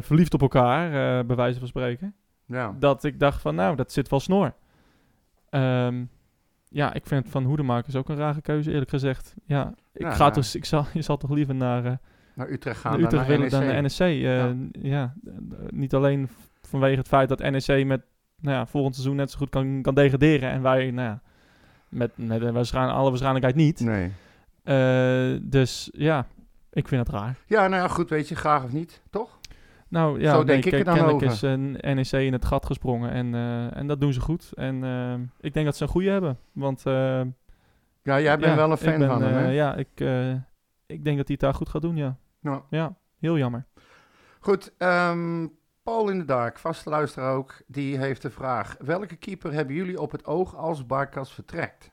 verliefd 0.02 0.34
op 0.34 0.42
elkaar, 0.42 0.90
bij 1.26 1.36
wijze 1.36 1.60
van 1.60 1.68
spreken, 1.68 2.14
Ja. 2.52 2.76
dat 2.80 3.04
ik 3.04 3.20
dacht 3.20 3.42
van 3.42 3.56
nou, 3.56 3.76
dat 3.76 3.92
zit 3.92 4.10
wel 4.10 4.20
snor. 4.20 4.54
Ehm, 5.50 6.04
ja, 6.70 6.94
ik 6.94 7.06
vind 7.06 7.30
van 7.30 7.44
hoedemakers 7.44 7.96
ook 7.96 8.10
een 8.10 8.16
rare 8.16 8.42
keuze, 8.42 8.72
eerlijk 8.72 8.90
gezegd. 8.90 9.34
Ja, 9.46 9.74
ik 9.94 10.02
Ja, 10.02 10.12
ga 10.12 10.26
ja. 10.26 10.32
toch, 10.32 10.46
ik 10.54 10.66
zal, 10.66 10.86
je 10.94 11.02
zal 11.02 11.18
toch 11.18 11.30
liever 11.32 11.56
naar, 11.56 11.86
eh, 11.86 11.92
Naar 12.36 12.50
Utrecht 12.50 12.80
gaan 12.80 12.92
naar 12.92 13.02
Utrecht 13.02 13.28
willen 13.28 13.50
dan 13.50 13.60
de 13.68 13.74
NEC. 13.82 14.00
eh, 14.24 14.52
Ja. 14.92 15.14
niet 15.70 15.94
alleen 15.94 16.30
vanwege 16.62 16.98
het 16.98 17.08
feit 17.08 17.30
dat 17.30 17.40
NEC 17.40 17.86
met 17.86 18.02
nou 18.40 18.56
ja, 18.58 18.66
volgend 18.66 18.96
seizoen 18.96 19.16
net 19.16 19.32
zo 19.32 19.38
goed 19.38 19.50
kan, 19.50 19.82
kan 19.82 19.94
degraderen. 19.96 20.50
En 20.52 20.62
wij, 20.62 20.92
nou 20.92 21.08
ja, 21.08 21.22
met, 21.90 22.12
met 22.16 22.52
waarschijn- 22.52 22.90
alle 22.90 23.10
waarschijnlijkheid 23.10 23.56
niet. 23.56 23.80
Nee. 23.80 24.12
Eh, 24.64 25.40
dus 25.42 25.90
ja, 25.94 26.26
ik 26.74 26.88
vind 26.88 27.08
het 27.08 27.16
raar. 27.16 27.38
Ja, 27.46 27.68
nou 27.68 27.82
ja, 27.82 27.88
goed, 27.88 28.10
weet 28.10 28.30
je, 28.30 28.36
graag 28.36 28.64
of 28.64 28.72
niet, 28.72 29.02
toch? 29.10 29.40
Nou 29.92 30.20
ja, 30.20 30.32
Zo 30.32 30.38
nee, 30.38 30.46
denk 30.46 30.66
ik 30.66 30.74
er 30.74 30.84
dan 30.84 30.94
kennelijk 30.96 31.24
over. 31.24 31.36
is 31.36 31.42
een 31.42 31.72
NEC 31.72 32.12
in 32.12 32.34
het 32.34 32.46
gat 32.46 32.66
gesprongen. 32.66 33.12
En, 33.12 33.36
eh, 33.36 33.78
en 33.78 33.88
dat 33.88 34.02
doen 34.02 34.14
ze 34.14 34.20
goed. 34.22 34.52
En 34.54 34.84
eh, 34.84 35.14
ik 35.40 35.54
denk 35.54 35.66
dat 35.66 35.76
ze 35.76 35.84
een 35.84 35.90
goede 35.90 36.10
hebben. 36.10 36.38
Want 36.52 36.86
eh, 36.86 36.94
Ja, 38.04 38.20
jij 38.20 38.38
bent 38.38 38.52
ja, 38.52 38.56
wel 38.56 38.72
een 38.72 38.78
fan 38.78 39.00
ben, 39.00 39.08
van 39.08 39.22
hem, 39.22 39.34
hè? 39.34 39.48
eh, 39.48 39.56
Ja, 39.56 39.76
ik, 39.76 39.88
eh, 39.96 40.32
ik 40.86 41.04
denk 41.04 41.18
dat 41.18 41.28
hij 41.28 41.36
het 41.36 41.40
daar 41.40 41.54
goed 41.54 41.70
gaat 41.70 41.82
doen, 41.82 41.96
ja. 41.96 42.18
Nou. 42.40 42.62
Ja, 42.70 42.96
heel 43.20 43.38
jammer. 43.38 43.66
Goed, 44.40 44.74
ehm, 44.78 45.48
Paul 45.84 46.10
in 46.10 46.18
de 46.20 46.26
Dark, 46.26 46.60
vaste 46.60 46.90
luisteraar 46.90 47.34
ook, 47.36 47.62
die 47.68 47.98
heeft 47.98 48.22
de 48.22 48.32
vraag. 48.32 48.76
Welke 48.80 49.16
keeper 49.16 49.54
hebben 49.54 49.76
jullie 49.76 50.02
op 50.02 50.12
het 50.12 50.26
oog 50.26 50.56
als 50.56 50.86
Barkas 50.86 51.34
vertrekt? 51.34 51.92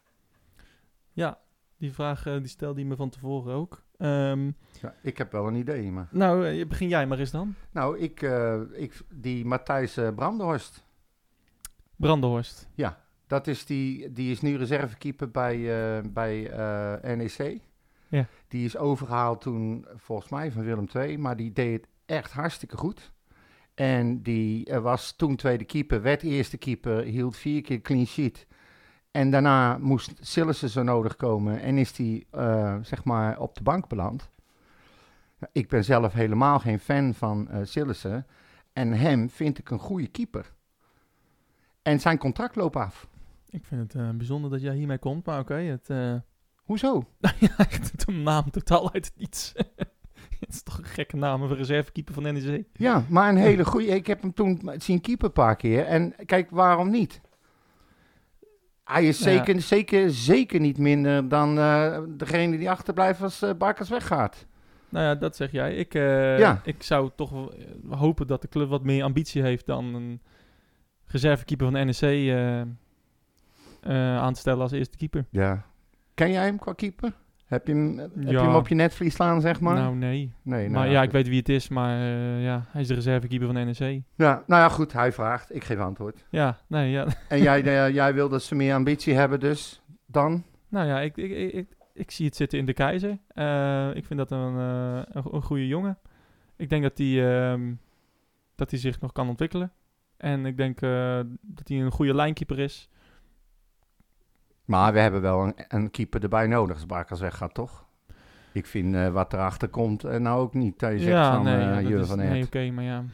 Ja, 1.13 1.39
die 1.79 1.93
vraag 1.93 2.27
eh, 2.27 2.37
die 2.37 2.47
stelde 2.49 2.81
hij 2.81 2.89
me 2.89 2.97
van 2.97 3.09
tevoren 3.11 3.55
ook. 3.55 3.83
Ehm, 3.99 4.51
Ja, 4.81 4.95
ik 5.03 5.19
heb 5.19 5.33
wel 5.33 5.47
een 5.47 5.55
idee, 5.55 5.91
maar... 5.91 6.09
nou, 6.11 6.47
eh, 6.49 6.67
begin 6.67 6.89
jij 6.89 7.07
maar 7.07 7.19
eens 7.19 7.31
dan. 7.31 7.55
Nou, 7.71 7.99
ik, 7.99 8.23
eh, 8.23 8.61
ik, 8.73 9.01
die 9.15 9.45
Matthijs 9.45 9.97
eh, 9.97 10.09
Brandenhorst, 10.15 10.85
Brandenhorst. 11.97 12.69
dat 13.27 13.47
is 13.47 13.67
die, 13.67 14.13
die 14.13 14.31
is 14.31 14.41
nu 14.41 14.57
reservekeeper 14.57 15.31
bij, 15.31 16.03
bij 16.13 16.43
NEC. 17.17 17.61
Ja. 18.09 18.27
Die 18.49 18.65
is 18.65 18.77
overgehaald 18.77 19.41
toen, 19.41 19.87
volgens 19.97 20.31
mij, 20.31 20.53
van 20.53 20.65
Willem 20.65 20.87
II, 20.95 21.19
maar 21.19 21.37
die 21.37 21.53
deed 21.53 21.81
het 21.81 21.89
echt 22.07 22.33
hartstikke 22.33 22.77
goed. 22.77 23.13
En 23.75 24.23
die 24.23 24.73
was 24.81 25.17
toen 25.17 25.37
tweede 25.37 25.65
keeper, 25.65 26.03
werd 26.03 26.23
eerste 26.23 26.57
keeper, 26.57 27.03
hield 27.03 27.37
vier 27.37 27.63
keer 27.63 27.81
clean 27.81 28.07
sheet. 28.07 28.47
En 29.11 29.31
daarna 29.31 29.79
moest 29.79 30.13
Sillissen 30.21 30.69
zo 30.69 30.83
nodig 30.83 31.17
komen 31.17 31.61
en 31.61 31.79
is 31.79 31.93
die, 31.93 32.27
eh, 32.31 32.77
zeg 32.83 33.05
maar, 33.05 33.39
op 33.39 33.55
de 33.55 33.63
bank 33.63 33.89
beland. 33.89 34.31
Nou, 35.39 35.53
Ik 35.53 35.69
ben 35.69 35.85
zelf 35.85 36.13
helemaal 36.13 36.59
geen 36.59 36.79
fan 36.79 37.15
van 37.15 37.49
eh 37.49 37.61
Sillissen. 37.63 38.27
En 38.73 38.93
hem 38.93 39.31
vind 39.31 39.59
ik 39.59 39.71
een 39.71 39.79
goede 39.79 40.07
keeper. 40.07 40.55
En 41.83 42.01
zijn 42.01 42.19
contract 42.19 42.57
loopt 42.57 42.77
af. 42.77 43.09
Ik 43.51 43.65
vind 43.65 43.93
het 43.93 44.03
eh, 44.03 44.11
bijzonder 44.11 44.51
dat 44.51 44.61
jij 44.61 44.75
hiermee 44.75 44.99
komt, 44.99 45.27
maar 45.27 45.41
oké. 45.41 45.55
het, 45.55 45.91
eh, 45.91 46.15
Hoezo? 46.57 47.05
ja, 47.39 47.57
echt 47.57 48.09
een 48.09 48.23
naam 48.23 48.51
totaal 48.51 48.93
uit 48.93 49.05
het 49.05 49.17
niets. 49.17 49.53
Het 50.41 50.49
is 50.49 50.63
toch 50.63 50.79
een 50.79 50.85
gekke 50.85 51.17
naam 51.17 51.47
voor 51.47 51.57
reservekeeper 51.57 52.15
van 52.15 52.23
NEC. 52.23 52.65
Ja, 52.73 53.05
maar 53.09 53.29
een 53.29 53.37
hele 53.37 53.65
goede. 53.65 53.87
Ik 53.87 54.07
heb 54.07 54.23
hem 54.23 54.35
toen 54.35 54.71
zien 54.77 55.01
keeper 55.01 55.27
een 55.27 55.33
paar 55.33 55.57
keer. 55.57 55.85
En 55.85 56.15
kijk, 56.27 56.51
waarom 56.51 56.91
niet? 56.91 57.21
Hij 58.89 59.07
is 59.07 59.19
Ja. 59.19 59.25
zeker, 59.25 59.61
zeker, 59.63 60.11
zeker 60.11 60.61
niet 60.61 60.79
minder 60.79 61.29
dan 61.29 61.59
eh, 61.59 61.99
degene 62.09 62.59
die 62.59 62.71
achterblijft 62.71 63.23
als 63.23 63.43
eh 63.43 63.51
Barkers 63.59 63.89
weggaat. 63.89 64.47
Nou 64.89 65.05
ja, 65.05 65.15
dat 65.15 65.37
zeg 65.37 65.53
jij. 65.53 65.75
Ik, 65.75 65.95
eh, 65.95 66.39
Ja. 66.39 66.61
ik 66.65 66.83
zou 66.83 67.11
toch 67.17 67.33
hopen 67.89 68.27
dat 68.27 68.43
de 68.43 68.49
club 68.49 68.69
wat 68.69 68.83
meer 68.85 69.03
ambitie 69.05 69.43
heeft 69.43 69.67
dan 69.67 69.95
een 69.95 70.21
reservekeeper 71.07 71.71
van 71.71 71.87
NEC 71.87 72.33
aan 74.19 74.33
te 74.33 74.41
stellen 74.41 74.61
als 74.63 74.73
eerste 74.73 74.97
keeper. 74.97 75.25
Ja. 75.31 75.65
Ken 76.15 76.31
jij 76.33 76.45
hem 76.45 76.59
qua 76.59 76.73
keeper? 76.73 77.13
Heb 77.49 77.67
je 77.67 77.73
hem, 77.73 77.99
heb 77.99 78.11
je 78.15 78.39
hem 78.39 78.55
op 78.55 78.69
je 78.69 78.75
netvlies 78.75 79.13
staan, 79.15 79.41
zeg 79.41 79.61
maar? 79.61 79.75
Nou, 79.75 79.95
nee. 79.97 80.33
nee, 80.43 80.69
maar 80.71 80.81
nou, 80.81 80.93
ja, 80.93 81.03
ik 81.03 81.11
weet 81.11 81.29
wie 81.29 81.39
het 81.39 81.49
is, 81.49 81.69
maar 81.69 82.01
eh, 82.01 82.43
ja, 82.45 82.65
hij 82.69 82.81
is 82.81 82.89
de 82.89 82.95
reservekeeper 82.95 83.47
van 83.47 83.55
NEC. 83.67 84.03
Ja, 84.15 84.43
nou 84.47 84.63
ja, 84.63 84.69
goed. 84.69 84.93
Hij 84.93 85.13
vraagt. 85.13 85.55
Ik 85.55 85.65
geef 85.65 85.79
antwoord. 85.79 86.25
Ja, 86.31 86.59
nee, 86.67 86.91
ja. 86.91 87.07
En 87.29 87.43
jij, 87.43 87.63
eh, 87.65 87.95
jij 87.95 88.15
wil 88.15 88.29
dat 88.29 88.43
ze 88.43 88.55
meer 88.55 88.75
ambitie 88.75 89.15
hebben, 89.15 89.41
dus 89.41 89.83
dan? 90.07 90.45
Nou 90.69 90.87
ja, 90.87 91.01
ik, 91.01 91.17
ik, 91.17 91.31
ik, 91.31 91.53
ik, 91.53 91.77
ik 91.95 92.11
zie 92.11 92.27
het 92.27 92.37
zitten 92.37 92.59
in 92.59 92.67
de 92.67 92.73
keizer. 92.73 93.19
Eh, 93.29 93.91
ik 93.95 94.05
vind 94.05 94.19
dat 94.19 94.31
een, 94.31 94.39
een, 94.39 95.23
go- 95.23 95.33
een 95.33 95.43
goede 95.43 95.67
jongen. 95.67 95.99
Ik 96.57 96.69
denk 96.69 96.83
dat 96.83 96.99
hij 96.99 97.41
ehm, 97.51 97.73
dat 98.55 98.71
hij 98.71 98.81
zich 98.81 99.01
nog 99.01 99.13
kan 99.13 99.29
ontwikkelen. 99.29 99.73
En 100.17 100.47
ik 100.47 100.57
denk 100.57 100.81
dat 101.41 101.69
hij 101.69 101.81
een 101.81 101.91
goede 101.91 102.15
lijnkeeper 102.15 102.59
is. 102.59 102.89
Maar 104.69 104.93
we 104.93 104.99
hebben 104.99 105.21
wel 105.21 105.43
een, 105.45 105.55
een 105.69 105.91
keeper 105.91 106.23
erbij 106.23 106.47
nodig 106.47 106.75
als 106.77 106.87
Barkers 106.87 107.21
weggaat, 107.21 107.55
toch? 107.55 107.87
Ik 108.53 108.67
vind 108.67 108.95
eh, 108.95 109.09
wat 109.09 109.33
erachter 109.33 109.69
komt 109.69 110.05
eh, 110.05 110.19
nou 110.19 110.41
ook 110.41 110.55
niet. 110.55 110.79
Dat 110.79 110.91
je 110.93 110.99
zegt 110.99 111.11
ja, 111.11 111.35
van 111.35 111.45
nee, 111.45 111.55
eh 111.55 111.61
ja, 111.61 111.75
dat 111.75 111.89
Jur 111.89 112.01
is- 112.01 112.09
van 112.09 112.19
nee, 112.19 112.31
Aert. 112.31 112.47
oké, 112.47 112.71
maar 112.71 112.85
ja. 112.85 113.05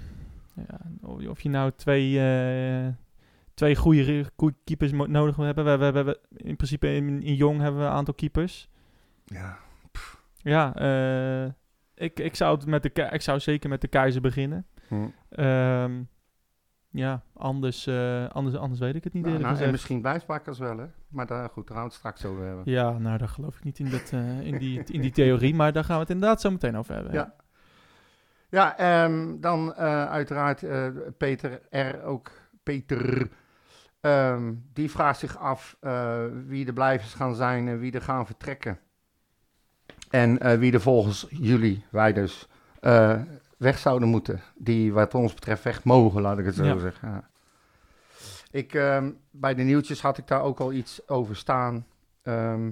ja 0.54 0.80
of, 1.28 1.40
je 1.40 1.48
nou 1.48 1.72
twee, 1.76 2.20
eh, 2.20 2.88
twee 3.54 3.76
goede 3.76 4.30
keepers 4.64 4.92
nodig 4.92 5.36
hebben. 5.36 5.64
We, 5.64 5.70
we, 5.70 5.90
we 5.90 5.96
hebben 5.96 6.18
in 6.36 6.56
principe 6.56 6.94
in, 6.94 7.22
in 7.22 7.34
Jong 7.34 7.60
hebben 7.60 7.80
we 7.80 7.86
een 7.86 7.92
aantal 7.92 8.14
keepers. 8.14 8.68
Ja. 9.24 9.58
Ja, 10.36 10.74
eh, 10.74 11.52
ik, 11.94 12.20
ik, 12.20 12.36
zou 12.36 12.56
het 12.56 12.66
met 12.66 12.82
de, 12.82 13.08
ik 13.12 13.22
zou 13.22 13.40
zeker 13.40 13.68
met 13.68 13.80
de 13.80 13.88
keizer 13.88 14.20
beginnen. 14.20 14.66
Hm. 14.88 15.06
Ehm, 15.28 16.02
ja, 16.94 17.22
anders, 17.32 17.86
eh, 17.86 18.28
anders, 18.28 18.56
anders 18.56 18.80
weet 18.80 18.94
ik 18.94 19.04
het 19.04 19.12
niet 19.12 19.24
Nou, 19.24 19.38
nou, 19.38 19.58
en 19.58 19.70
misschien 19.70 20.00
blijft 20.00 20.26
wel, 20.58 20.78
hè? 20.78 20.86
Maar 21.08 21.26
daar, 21.26 21.48
goed, 21.48 21.66
daar 21.66 21.76
gaan 21.76 21.86
we 21.86 21.90
het 21.90 21.98
straks 21.98 22.24
over 22.24 22.44
hebben. 22.44 22.62
Ja, 22.66 22.98
nou, 22.98 23.18
daar 23.18 23.28
geloof 23.28 23.56
ik 23.56 23.64
niet 23.64 23.78
in, 23.78 23.90
dat, 23.90 24.10
eh, 24.12 24.40
in, 24.40 24.58
die, 24.58 24.82
in 24.84 25.00
die 25.00 25.10
theorie, 25.10 25.54
maar 25.54 25.72
daar 25.72 25.84
gaan 25.84 25.94
we 25.94 26.00
het 26.00 26.10
inderdaad 26.10 26.40
zo 26.40 26.50
meteen 26.50 26.76
over 26.76 26.94
hebben. 26.94 27.12
Ja. 27.12 27.34
Ja, 28.48 28.76
ehm, 28.76 29.40
dan 29.40 29.74
eh, 29.74 30.06
uiteraard 30.10 30.64
Peter 31.16 31.60
R. 31.70 32.04
ook. 32.04 32.30
Peter. 32.62 33.28
ehm, 34.00 34.52
die 34.72 34.90
vraagt 34.90 35.18
zich 35.18 35.38
af 35.38 35.76
wie 36.46 36.64
de 36.64 36.72
blijvers 36.72 37.14
gaan 37.14 37.34
zijn 37.34 37.68
en 37.68 37.78
wie 37.78 37.92
er 37.92 38.02
gaan 38.02 38.26
vertrekken. 38.26 38.78
En 40.10 40.58
wie 40.58 40.72
er 40.72 40.80
volgens 40.80 41.26
jullie, 41.30 41.84
wij 41.90 42.12
dus, 42.12 42.48
weg 43.64 43.78
zouden 43.78 44.08
moeten. 44.08 44.40
Die 44.54 44.92
wat 44.92 45.14
ons 45.14 45.34
betreft 45.34 45.62
weg 45.62 45.84
mogen, 45.84 46.22
laat 46.22 46.38
ik 46.38 46.44
het 46.44 46.54
zo 46.54 46.64
Ja. 46.64 46.78
zeggen. 46.78 47.08
Ja. 47.08 47.28
Ik, 48.50 48.74
ehm, 48.74 49.10
bij 49.30 49.54
de 49.54 49.62
nieuwtjes 49.62 50.02
had 50.02 50.18
ik 50.18 50.26
daar 50.26 50.42
ook 50.42 50.60
al 50.60 50.72
iets 50.72 51.08
over 51.08 51.36
staan. 51.36 51.86
Ehm, 52.22 52.70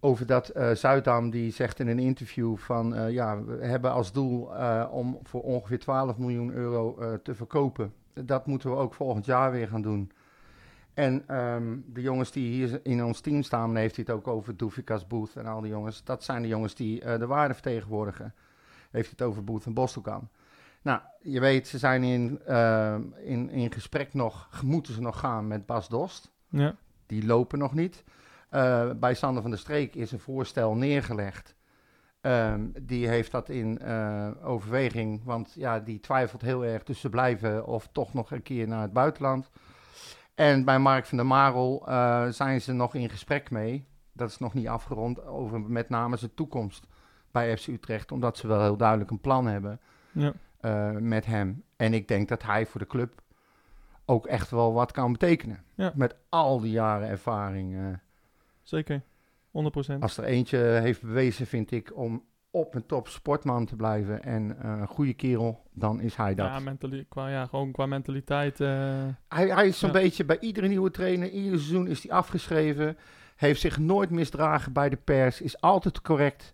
over 0.00 0.26
dat 0.26 0.48
eh 0.48 0.70
Zuidam 0.70 1.30
die 1.30 1.52
zegt 1.52 1.78
in 1.80 1.88
een 1.88 1.98
interview 1.98 2.56
van 2.56 2.94
eh, 2.94 3.10
ja, 3.10 3.42
we 3.44 3.64
hebben 3.66 3.90
als 3.92 4.12
doel 4.12 4.54
eh, 4.56 4.88
om 4.90 5.18
voor 5.22 5.42
ongeveer 5.42 5.78
12 5.78 6.18
miljoen 6.18 6.52
euro 6.52 6.98
te 7.22 7.34
verkopen. 7.34 7.92
Dat 8.14 8.46
moeten 8.46 8.70
we 8.70 8.76
ook 8.76 8.94
volgend 8.94 9.24
jaar 9.24 9.50
weer 9.50 9.68
gaan 9.68 9.82
doen. 9.82 10.10
En 10.94 11.24
ehm, 11.26 11.76
de 11.86 12.00
jongens 12.00 12.30
die 12.30 12.52
hier 12.52 12.80
in 12.82 13.04
ons 13.04 13.20
team 13.20 13.42
staan, 13.42 13.76
heeft 13.76 13.96
hij 13.96 14.04
het 14.08 14.14
ook 14.16 14.28
over 14.28 14.56
Doefikas, 14.56 15.06
Booth 15.06 15.36
en 15.36 15.46
al 15.46 15.60
die 15.60 15.70
jongens. 15.70 16.04
Dat 16.04 16.24
zijn 16.24 16.42
de 16.42 16.48
jongens 16.48 16.74
die 16.74 17.00
de 17.18 17.26
waarde 17.26 17.54
vertegenwoordigen. 17.54 18.34
Heeft 18.94 19.10
het 19.10 19.22
over 19.22 19.44
Booth 19.44 19.66
en 19.66 19.74
Bostelkan. 19.74 20.28
Nou, 20.82 21.00
je 21.20 21.40
weet, 21.40 21.68
ze 21.68 21.78
zijn 21.78 22.02
in, 22.02 22.40
eh, 22.46 22.96
in, 23.24 23.50
in 23.50 23.72
gesprek 23.72 24.14
nog, 24.14 24.62
moeten 24.62 24.94
ze 24.94 25.00
nog 25.00 25.18
gaan 25.18 25.46
met 25.46 25.66
Bas 25.66 25.88
Dost. 25.88 26.32
Ja. 26.48 26.76
Die 27.06 27.26
lopen 27.26 27.58
nog 27.58 27.74
niet. 27.74 28.04
Eh, 28.48 28.90
bij 28.96 29.14
Sander 29.14 29.42
van 29.42 29.50
der 29.50 29.60
Streek 29.60 29.94
is 29.94 30.12
een 30.12 30.20
voorstel 30.20 30.74
neergelegd. 30.74 31.54
Ehm, 32.20 32.66
die 32.82 33.08
heeft 33.08 33.30
dat 33.30 33.48
in 33.48 33.78
eh, 33.78 34.30
overweging, 34.42 35.24
want 35.24 35.52
ja, 35.54 35.80
die 35.80 36.00
twijfelt 36.00 36.42
heel 36.42 36.64
erg 36.64 36.82
tussen 36.82 37.10
blijven 37.10 37.66
of 37.66 37.88
toch 37.92 38.14
nog 38.14 38.30
een 38.30 38.42
keer 38.42 38.68
naar 38.68 38.82
het 38.82 38.92
buitenland. 38.92 39.50
En 40.34 40.64
bij 40.64 40.78
Mark 40.78 41.06
van 41.06 41.16
der 41.16 41.26
Marel 41.26 41.86
eh, 41.88 42.28
zijn 42.28 42.60
ze 42.60 42.72
nog 42.72 42.94
in 42.94 43.10
gesprek 43.10 43.50
mee. 43.50 43.86
Dat 44.12 44.30
is 44.30 44.38
nog 44.38 44.54
niet 44.54 44.68
afgerond 44.68 45.26
over 45.26 45.60
met 45.60 45.88
name 45.88 46.16
zijn 46.16 46.34
toekomst 46.34 46.86
bij 47.34 47.56
FC 47.56 47.66
Utrecht, 47.66 48.12
omdat 48.12 48.36
ze 48.38 48.46
wel 48.46 48.60
heel 48.62 48.76
duidelijk 48.76 49.10
een 49.10 49.20
plan 49.20 49.46
hebben 49.46 49.80
Ja. 50.12 50.32
eh, 50.60 50.90
met 50.90 51.26
hem. 51.26 51.62
En 51.76 51.94
ik 51.94 52.08
denk 52.08 52.28
dat 52.28 52.42
hij 52.42 52.66
voor 52.66 52.80
de 52.80 52.86
club 52.86 53.22
ook 54.04 54.26
echt 54.26 54.50
wel 54.50 54.72
wat 54.72 54.92
kan 54.92 55.12
betekenen. 55.12 55.64
Ja. 55.74 55.92
Met 55.94 56.14
al 56.28 56.60
die 56.60 56.70
jaren 56.70 57.08
ervaring. 57.08 57.74
eh. 57.76 57.86
Zeker. 58.62 59.02
100%. 59.50 60.02
als 60.02 60.16
er 60.16 60.24
eentje 60.24 60.58
heeft 60.58 61.00
bewezen, 61.02 61.46
vind 61.46 61.70
ik, 61.70 61.96
om 61.96 62.24
op 62.50 62.74
een 62.74 62.86
top 62.86 63.08
sportman 63.08 63.66
te 63.66 63.76
blijven 63.76 64.22
en 64.22 64.56
eh, 64.62 64.70
een 64.80 64.86
goede 64.86 65.14
kerel, 65.14 65.62
dan 65.72 66.00
is 66.00 66.16
hij 66.16 66.34
dat. 66.34 66.46
Ja, 66.46 66.58
mentali- 66.58 67.06
qua, 67.08 67.28
ja, 67.28 67.46
gewoon 67.46 67.72
qua 67.72 67.86
mentaliteit. 67.86 68.58
Hij, 68.58 69.16
hij 69.28 69.66
is 69.66 69.78
zo'n 69.78 69.92
Ja. 69.92 70.00
beetje 70.00 70.24
bij 70.24 70.38
iedere 70.40 70.68
nieuwe 70.68 70.90
trainer, 70.90 71.28
ieder 71.30 71.58
seizoen 71.58 71.86
is 71.86 72.02
hij 72.02 72.16
afgeschreven. 72.16 72.96
Heeft 73.36 73.60
zich 73.60 73.78
nooit 73.78 74.10
misdragen 74.10 74.72
bij 74.72 74.88
de 74.88 74.96
pers, 74.96 75.40
is 75.40 75.60
altijd 75.60 76.00
correct. 76.00 76.52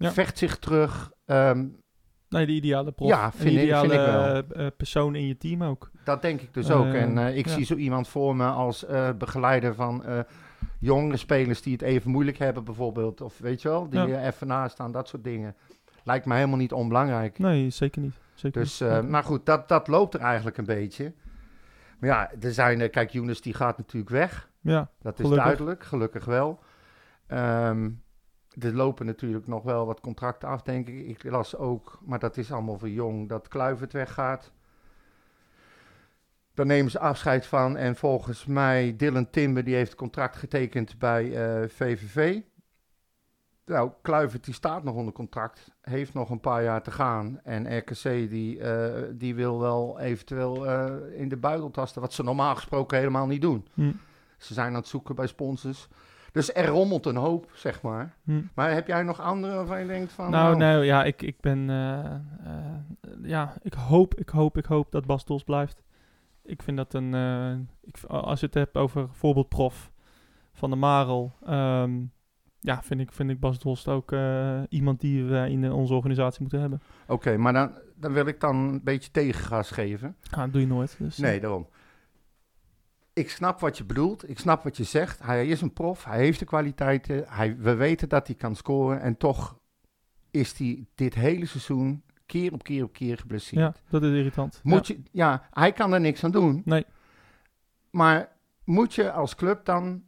Ja. 0.00 0.12
Vecht 0.12 0.38
zich 0.38 0.58
terug. 0.58 1.12
Ehm, 1.26 1.66
nee, 2.28 2.46
de 2.46 2.52
ideale 2.52 2.92
prof. 2.92 3.08
Ja, 3.08 3.32
vind 3.32 3.50
ik- 3.56 3.62
ideale 3.62 3.88
vind 3.88 4.00
ik 4.00 4.06
wel. 4.06 4.24
eh, 4.24 4.66
eh, 4.66 4.72
persoon 4.76 5.14
in 5.14 5.26
je 5.26 5.36
team 5.36 5.62
ook. 5.62 5.90
dat 6.04 6.22
denk 6.22 6.40
ik 6.40 6.54
dus 6.54 6.70
ook. 6.70 6.92
En 6.94 7.18
eh, 7.18 7.36
ik 7.36 7.46
ja. 7.46 7.52
zie 7.52 7.64
zo 7.64 7.74
iemand 7.74 8.08
voor 8.08 8.36
me 8.36 8.46
als 8.46 8.86
begeleider 9.18 9.74
van 9.74 10.04
jongere 10.78 11.16
spelers 11.16 11.62
die 11.62 11.72
het 11.72 11.82
even 11.82 12.10
moeilijk 12.10 12.38
hebben, 12.38 12.64
bijvoorbeeld. 12.64 13.20
Of 13.20 13.38
weet 13.38 13.62
je 13.62 13.68
wel, 13.68 13.88
die 13.88 14.00
Ja. 14.00 14.06
er 14.08 14.26
even 14.26 14.46
naast 14.46 14.72
staan, 14.72 14.92
dat 14.92 15.08
soort 15.08 15.24
dingen. 15.24 15.54
Lijkt 16.04 16.26
me 16.26 16.34
helemaal 16.34 16.56
niet 16.56 16.72
onbelangrijk. 16.72 17.38
Nee, 17.38 17.70
zeker 17.70 18.00
niet. 18.02 18.14
Zeker 18.34 18.60
Dus, 18.60 18.80
niet. 18.80 19.08
maar 19.08 19.24
goed, 19.24 19.46
dat, 19.46 19.68
dat 19.68 19.88
loopt 19.88 20.14
er 20.14 20.20
eigenlijk 20.20 20.56
een 20.58 20.64
beetje. 20.64 21.12
Maar 21.98 22.10
ja, 22.10 22.30
er 22.40 22.52
zijn, 22.52 22.90
kijk, 22.90 23.10
Younes 23.10 23.40
die 23.40 23.54
gaat 23.54 23.78
natuurlijk 23.78 24.10
weg. 24.12 24.50
ja, 24.60 24.90
Dat 25.00 25.12
is 25.18 25.24
Gelukkig. 25.24 25.44
duidelijk, 25.46 25.84
gelukkig 25.84 26.24
wel. 26.24 26.60
Ehm, 27.26 27.90
er 28.58 28.74
lopen 28.74 29.06
natuurlijk 29.06 29.46
nog 29.46 29.62
wel 29.62 29.86
wat 29.86 30.00
contracten 30.00 30.48
af, 30.48 30.62
denk 30.62 30.88
ik. 30.88 31.06
Ik 31.06 31.30
las 31.30 31.56
ook, 31.56 31.98
maar 32.04 32.18
dat 32.18 32.36
is 32.36 32.52
allemaal 32.52 32.78
voor 32.78 32.88
jong, 32.88 33.28
dat 33.28 33.48
Kluivert 33.48 33.92
weggaat. 33.92 34.52
Daar 36.54 36.66
nemen 36.66 36.90
ze 36.90 36.98
afscheid 36.98 37.46
van. 37.46 37.76
En 37.76 37.96
volgens 37.96 38.46
mij, 38.46 38.96
Dylan 38.96 39.30
Timber, 39.30 39.64
die 39.64 39.74
heeft 39.74 39.94
contract 39.94 40.36
getekend 40.36 40.98
bij 40.98 41.34
eh, 41.34 41.68
VVV. 41.68 42.40
Nou, 43.66 43.90
Kluivert 44.02 44.44
die 44.44 44.54
staat 44.54 44.84
nog 44.84 44.94
onder 44.94 45.12
contract, 45.12 45.70
heeft 45.80 46.14
nog 46.14 46.30
een 46.30 46.40
paar 46.40 46.62
jaar 46.62 46.82
te 46.82 46.90
gaan. 46.90 47.40
En 47.42 47.78
RKC 47.78 48.02
die, 48.02 48.60
eh, 48.60 49.02
die 49.12 49.34
wil 49.34 49.60
wel 49.60 50.00
eventueel 50.00 50.66
eh, 50.66 51.20
in 51.20 51.28
de 51.28 51.36
buidel 51.36 51.70
tasten, 51.70 52.00
wat 52.00 52.12
ze 52.12 52.22
normaal 52.22 52.54
gesproken 52.54 52.98
helemaal 52.98 53.26
niet 53.26 53.42
doen. 53.42 53.68
Hm. 53.74 53.92
Ze 54.38 54.54
zijn 54.54 54.68
aan 54.68 54.74
het 54.74 54.86
zoeken 54.86 55.14
bij 55.14 55.26
sponsors. 55.26 55.88
Dus 56.32 56.54
er 56.54 56.66
rommelt 56.66 57.06
een 57.06 57.16
hoop, 57.16 57.50
zeg 57.54 57.82
maar. 57.82 58.16
Hm. 58.24 58.40
Maar 58.54 58.72
heb 58.72 58.86
jij 58.86 59.02
nog 59.02 59.20
andere 59.20 59.54
waarvan 59.54 59.80
je 59.80 59.86
denkt 59.86 60.12
van... 60.12 60.30
Nou, 60.30 60.56
nou, 60.56 60.76
nee, 60.78 60.86
ja, 60.86 61.04
ik, 61.04 61.22
ik 61.22 61.40
ben... 61.40 61.70
eh, 61.70 62.14
eh, 62.14 62.20
ja, 63.22 63.54
ik 63.62 63.72
hoop, 63.72 64.14
ik 64.14 64.28
hoop, 64.28 64.56
ik 64.56 64.64
hoop 64.64 64.92
dat 64.92 65.06
Bas 65.06 65.24
Dos 65.24 65.44
blijft. 65.44 65.82
Ik 66.44 66.62
vind 66.62 66.76
dat 66.76 66.94
een... 66.94 67.14
eh, 67.14 67.52
ik, 67.82 67.96
als 68.06 68.40
je 68.40 68.46
het 68.46 68.54
hebt 68.54 68.76
over 68.76 69.08
voorbeeld 69.12 69.48
prof 69.48 69.90
van 70.52 70.70
de 70.70 70.76
Marel... 70.76 71.32
ehm, 71.46 71.92
ja, 72.62 72.82
vind 72.82 73.00
ik, 73.00 73.12
vind 73.12 73.30
ik 73.30 73.40
Bas 73.40 73.58
Dost 73.58 73.88
ook 73.88 74.14
iemand 74.68 75.00
die 75.00 75.24
we 75.24 75.50
in 75.50 75.72
onze 75.72 75.94
organisatie 75.94 76.40
moeten 76.40 76.60
hebben. 76.60 76.80
Oké, 77.06 77.36
maar 77.36 77.52
dan, 77.52 77.70
dan 77.96 78.12
wil 78.12 78.26
ik 78.26 78.40
dan 78.40 78.56
een 78.56 78.80
beetje 78.84 79.10
tegengas 79.10 79.70
geven. 79.70 80.16
Ah, 80.30 80.38
dat 80.38 80.52
doe 80.52 80.60
je 80.60 80.66
nooit. 80.66 80.96
Dus, 80.98 81.18
Nee, 81.18 81.40
daarom. 81.40 81.68
Ik 83.12 83.30
snap 83.30 83.60
wat 83.60 83.78
je 83.78 83.84
bedoelt. 83.84 84.28
Ik 84.28 84.38
snap 84.38 84.62
wat 84.62 84.76
je 84.76 84.84
zegt. 84.84 85.22
Hij 85.22 85.46
is 85.46 85.60
een 85.60 85.72
prof. 85.72 86.04
Hij 86.04 86.18
heeft 86.18 86.38
de 86.38 86.44
kwaliteiten. 86.44 87.24
Hij, 87.28 87.56
we 87.56 87.74
weten 87.74 88.08
dat 88.08 88.26
hij 88.26 88.36
kan 88.36 88.56
scoren. 88.56 89.00
En 89.00 89.16
toch 89.16 89.58
is 90.30 90.58
hij 90.58 90.86
dit 90.94 91.14
hele 91.14 91.46
seizoen 91.46 92.02
keer 92.26 92.52
op 92.52 92.62
keer 92.62 92.84
op 92.84 92.92
keer 92.92 93.18
geblesseerd. 93.18 93.76
ja, 93.76 93.82
dat 93.90 94.02
is 94.02 94.10
irritant. 94.10 94.60
Moet 94.62 94.86
ja. 94.86 94.94
je, 94.94 95.02
ja, 95.10 95.48
hij 95.50 95.72
kan 95.72 95.92
er 95.92 96.00
niks 96.00 96.24
aan 96.24 96.30
doen. 96.30 96.62
Nee. 96.64 96.84
Maar 97.90 98.28
moet 98.64 98.94
je 98.94 99.12
als 99.12 99.34
club 99.34 99.64
dan 99.64 100.02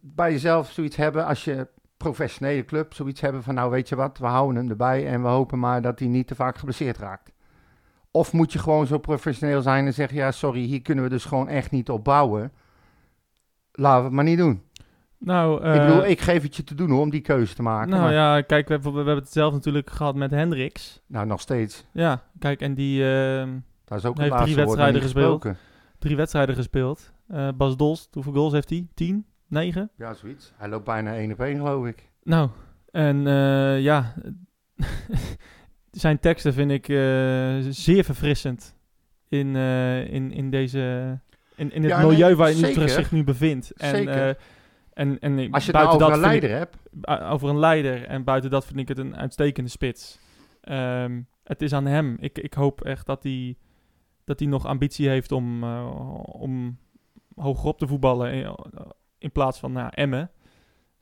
bij 0.00 0.32
jezelf 0.32 0.70
zoiets 0.70 0.96
hebben 0.96 1.26
als 1.26 1.44
je 1.44 1.68
professionele 1.96 2.64
club 2.64 2.94
zoiets 2.94 3.20
hebben 3.20 3.42
van, 3.42 3.54
nou 3.54 3.70
weet 3.70 3.88
je 3.88 3.96
wat, 3.96 4.18
we 4.18 4.26
houden 4.26 4.56
hem 4.56 4.70
erbij 4.70 5.06
en 5.06 5.22
we 5.22 5.28
hopen 5.28 5.58
maar 5.58 5.82
dat 5.82 5.98
hij 5.98 6.08
niet 6.08 6.26
te 6.26 6.34
vaak 6.34 6.56
geblesseerd 6.56 6.96
raakt. 6.98 7.31
Of 8.14 8.32
moet 8.32 8.52
je 8.52 8.58
gewoon 8.58 8.86
zo 8.86 8.98
professioneel 8.98 9.62
zijn 9.62 9.86
en 9.86 9.94
zeggen, 9.94 10.16
ja 10.16 10.30
sorry, 10.32 10.60
hier 10.60 10.82
kunnen 10.82 11.04
we 11.04 11.10
dus 11.10 11.24
gewoon 11.24 11.48
echt 11.48 11.70
niet 11.70 11.90
op 11.90 12.04
bouwen. 12.04 12.52
Laten 13.72 13.98
we 13.98 14.04
het 14.04 14.12
maar 14.14 14.24
niet 14.24 14.38
doen. 14.38 14.62
Nou, 15.18 15.56
ik 15.56 15.62
eh, 15.74 15.86
bedoel, 15.86 16.04
ik 16.06 16.20
geef 16.20 16.42
het 16.42 16.56
je 16.56 16.64
te 16.64 16.74
doen 16.74 16.90
hoor, 16.90 17.00
om 17.00 17.10
die 17.10 17.20
keuze 17.20 17.54
te 17.54 17.62
maken. 17.62 17.90
nou 17.90 18.02
maar- 18.02 18.12
ja, 18.12 18.40
kijk, 18.40 18.66
we, 18.68 18.72
hebben- 18.74 18.90
we 18.92 18.96
hebben 18.96 19.16
het 19.16 19.32
zelf 19.32 19.52
natuurlijk 19.52 19.90
gehad 19.90 20.14
met 20.14 20.30
Hendricks. 20.30 21.02
Nou, 21.06 21.26
nog 21.26 21.40
steeds. 21.40 21.84
Ja, 21.92 22.22
kijk, 22.38 22.60
en 22.60 22.74
die 22.74 23.02
ehm, 23.04 23.58
Daar 23.84 23.98
is 23.98 24.04
ook 24.04 24.18
heeft 24.18 24.36
drie 24.36 24.54
wedstrijden 24.54 25.02
gespeeld. 25.02 25.46
drie 25.98 26.16
wedstrijden 26.16 26.54
gespeeld. 26.54 27.12
Eh, 27.28 27.48
Bas 27.56 27.76
Dols, 27.76 28.08
hoeveel 28.12 28.32
goals 28.32 28.52
heeft 28.52 28.70
hij? 28.70 28.86
10? 28.94 29.26
9? 29.48 29.90
Ja, 29.96 30.14
zoiets. 30.14 30.52
Hij 30.56 30.68
loopt 30.68 30.84
bijna 30.84 31.14
één 31.14 31.32
op 31.32 31.40
één, 31.40 31.56
geloof 31.56 31.86
ik. 31.86 32.08
Nou, 32.22 32.48
en 32.90 33.26
eh, 33.26 33.80
ja, 33.80 34.14
zijn 36.00 36.18
teksten 36.18 36.52
vind 36.52 36.70
ik 36.70 36.88
eh, 36.88 36.96
zeer 37.70 38.04
verfrissend 38.04 38.76
in, 39.28 39.56
eh, 39.56 40.12
in, 40.12 40.32
in 40.32 40.50
deze... 40.50 41.18
In, 41.56 41.72
in 41.72 41.82
het 41.82 41.90
Ja, 41.90 41.98
nee, 42.00 42.06
milieu 42.10 42.34
waar. 42.34 42.48
Utrecht 42.50 42.92
zich 42.92 43.12
nu 43.12 43.24
bevindt. 43.24 43.70
En, 43.70 43.90
Zeker. 43.96 44.28
eh, 44.28 44.34
en, 44.92 45.18
en 45.20 45.38
ik- 45.38 45.54
Als 45.54 45.66
je 45.66 45.72
het 45.72 45.80
nou 45.80 45.98
buiten 45.98 46.06
over 46.06 46.06
een 46.06 46.08
dat 46.22 46.32
ik- 46.32 46.40
leider 46.40 46.50
hebt. 46.58 46.76
Uh, 47.22 47.32
over 47.32 47.48
een 47.48 47.58
leider. 47.58 48.04
En 48.04 48.24
buiten 48.24 48.50
dat 48.50 48.64
vind 48.66 48.78
ik 48.78 48.88
het 48.88 48.98
een 48.98 49.16
uitstekende 49.16 49.70
spits. 49.70 50.18
Ehm, 50.60 51.20
het 51.44 51.62
is 51.62 51.72
aan 51.72 51.86
hem. 51.86 52.16
Ik, 52.20 52.38
ik 52.38 52.54
hoop 52.54 52.84
echt 52.84 53.06
dat 53.06 53.22
hij, 53.22 53.56
dat 54.24 54.38
hij 54.38 54.48
nog 54.48 54.66
ambitie 54.66 55.08
heeft 55.08 55.32
om, 55.32 55.64
uh, 55.64 56.20
om 56.24 56.78
hogerop 57.34 57.78
te 57.78 57.86
voetballen. 57.86 58.32
In, 58.32 58.54
in 59.18 59.32
plaats 59.32 59.58
van 59.58 59.72
nou, 59.72 59.90
Emmen. 59.94 60.30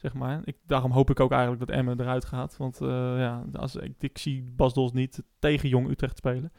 Zeg 0.01 0.15
maar. 0.15 0.41
Ik, 0.45 0.57
daarom 0.67 0.91
hoop 0.91 1.11
ik 1.11 1.21
ook 1.21 1.31
eigenlijk 1.33 1.67
dat 1.67 1.77
Emmen 1.77 2.01
eruit 2.01 2.25
gaat. 2.25 2.57
Want 2.57 2.81
uh, 2.83 2.89
ja, 3.19 3.45
als, 3.53 3.77
ik, 3.77 3.95
ik 3.99 4.19
zie 4.19 4.53
Bas 4.57 4.75
Dols 4.75 4.93
niet 4.93 5.23
tegen 5.39 5.69
Jong 5.69 5.91
Utrecht 5.91 6.17
spelen. 6.17 6.53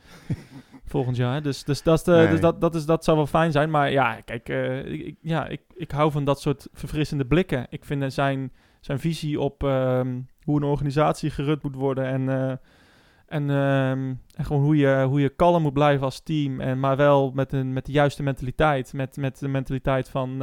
volgend 0.86 1.16
jaar. 1.16 1.42
Dus, 1.42 1.64
dus, 1.64 1.84
dat, 1.84 2.06
Nee. 2.06 2.28
dus 2.28 2.40
dat, 2.40 2.62
dat, 2.62 2.76
is, 2.76 2.86
dat 2.86 3.04
zou 3.04 3.18
wel 3.18 3.28
fijn 3.28 3.52
zijn. 3.52 3.70
Maar 3.70 3.92
ja, 3.92 4.22
kijk, 4.26 4.50
uh, 4.50 4.86
ik, 4.86 5.16
ja, 5.22 5.48
ik, 5.48 5.62
ik 5.76 5.92
hou 5.92 6.12
van 6.12 6.26
dat 6.26 6.42
soort 6.42 6.68
verfrissende 6.74 7.26
blikken. 7.26 7.68
Ik 7.70 7.86
vind 7.86 8.14
zijn, 8.14 8.52
zijn 8.80 9.00
visie 9.00 9.40
op 9.40 9.64
um, 9.64 10.28
hoe 10.44 10.58
een 10.58 10.68
organisatie 10.68 11.30
gerund 11.30 11.64
moet 11.64 11.76
worden. 11.76 12.06
En, 12.06 12.60
en, 13.28 13.50
um, 13.50 14.22
en 14.36 14.46
gewoon 14.46 14.64
hoe 14.64 14.78
je, 14.78 15.06
hoe 15.08 15.22
je 15.22 15.30
kalm 15.30 15.62
moet 15.62 15.74
blijven 15.74 16.06
als 16.06 16.20
team. 16.20 16.60
En, 16.60 16.80
maar 16.80 16.98
wel 16.98 17.32
met, 17.32 17.54
een, 17.54 17.74
met 17.74 17.86
de 17.86 17.92
juiste 17.92 18.24
mentaliteit. 18.24 18.94
Met, 18.94 19.18
met 19.18 19.40
de 19.40 19.48
mentaliteit 19.48 20.10
van... 20.10 20.42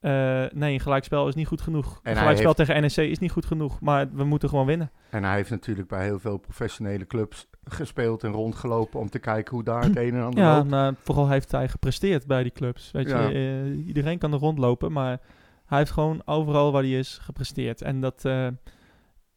Uh, 0.00 0.44
nee, 0.52 0.72
een 0.72 0.80
gelijkspel 0.80 1.28
is 1.28 1.34
niet 1.34 1.46
goed 1.46 1.60
genoeg. 1.60 2.00
En 2.02 2.10
een 2.10 2.18
gelijkspel 2.18 2.52
heeft... 2.56 2.68
tegen 2.68 2.80
NEC 2.80 3.10
is 3.10 3.18
niet 3.18 3.30
goed 3.30 3.46
genoeg. 3.46 3.80
Maar 3.80 4.08
we 4.12 4.24
moeten 4.24 4.48
gewoon 4.48 4.66
winnen. 4.66 4.90
En 5.10 5.24
hij 5.24 5.34
heeft 5.34 5.50
natuurlijk 5.50 5.88
bij 5.88 6.04
heel 6.04 6.18
veel 6.18 6.38
professionele 6.38 7.06
clubs 7.06 7.46
gespeeld 7.64 8.24
en 8.24 8.30
rondgelopen 8.30 9.00
om 9.00 9.10
te 9.10 9.18
kijken 9.18 9.54
hoe 9.54 9.64
daar 9.64 9.82
het 9.82 9.96
een 9.96 10.14
en 10.14 10.22
ander 10.24 10.44
ja, 10.44 10.56
loopt. 10.56 10.70
maar 10.70 10.94
vooral 11.02 11.28
heeft 11.28 11.52
hij 11.52 11.68
gepresteerd 11.68 12.26
bij 12.26 12.42
die 12.42 12.52
clubs. 12.52 12.90
Weet 12.90 13.08
Ja. 13.08 13.28
je, 13.28 13.34
uh, 13.34 13.86
iedereen 13.86 14.18
kan 14.18 14.32
er 14.32 14.38
rondlopen, 14.38 14.92
maar 14.92 15.20
hij 15.66 15.78
heeft 15.78 15.90
gewoon 15.90 16.22
overal 16.24 16.72
waar 16.72 16.82
hij 16.82 16.98
is 16.98 17.18
gepresteerd. 17.22 17.82
En 17.82 18.00
dat, 18.00 18.24
uh, 18.26 18.46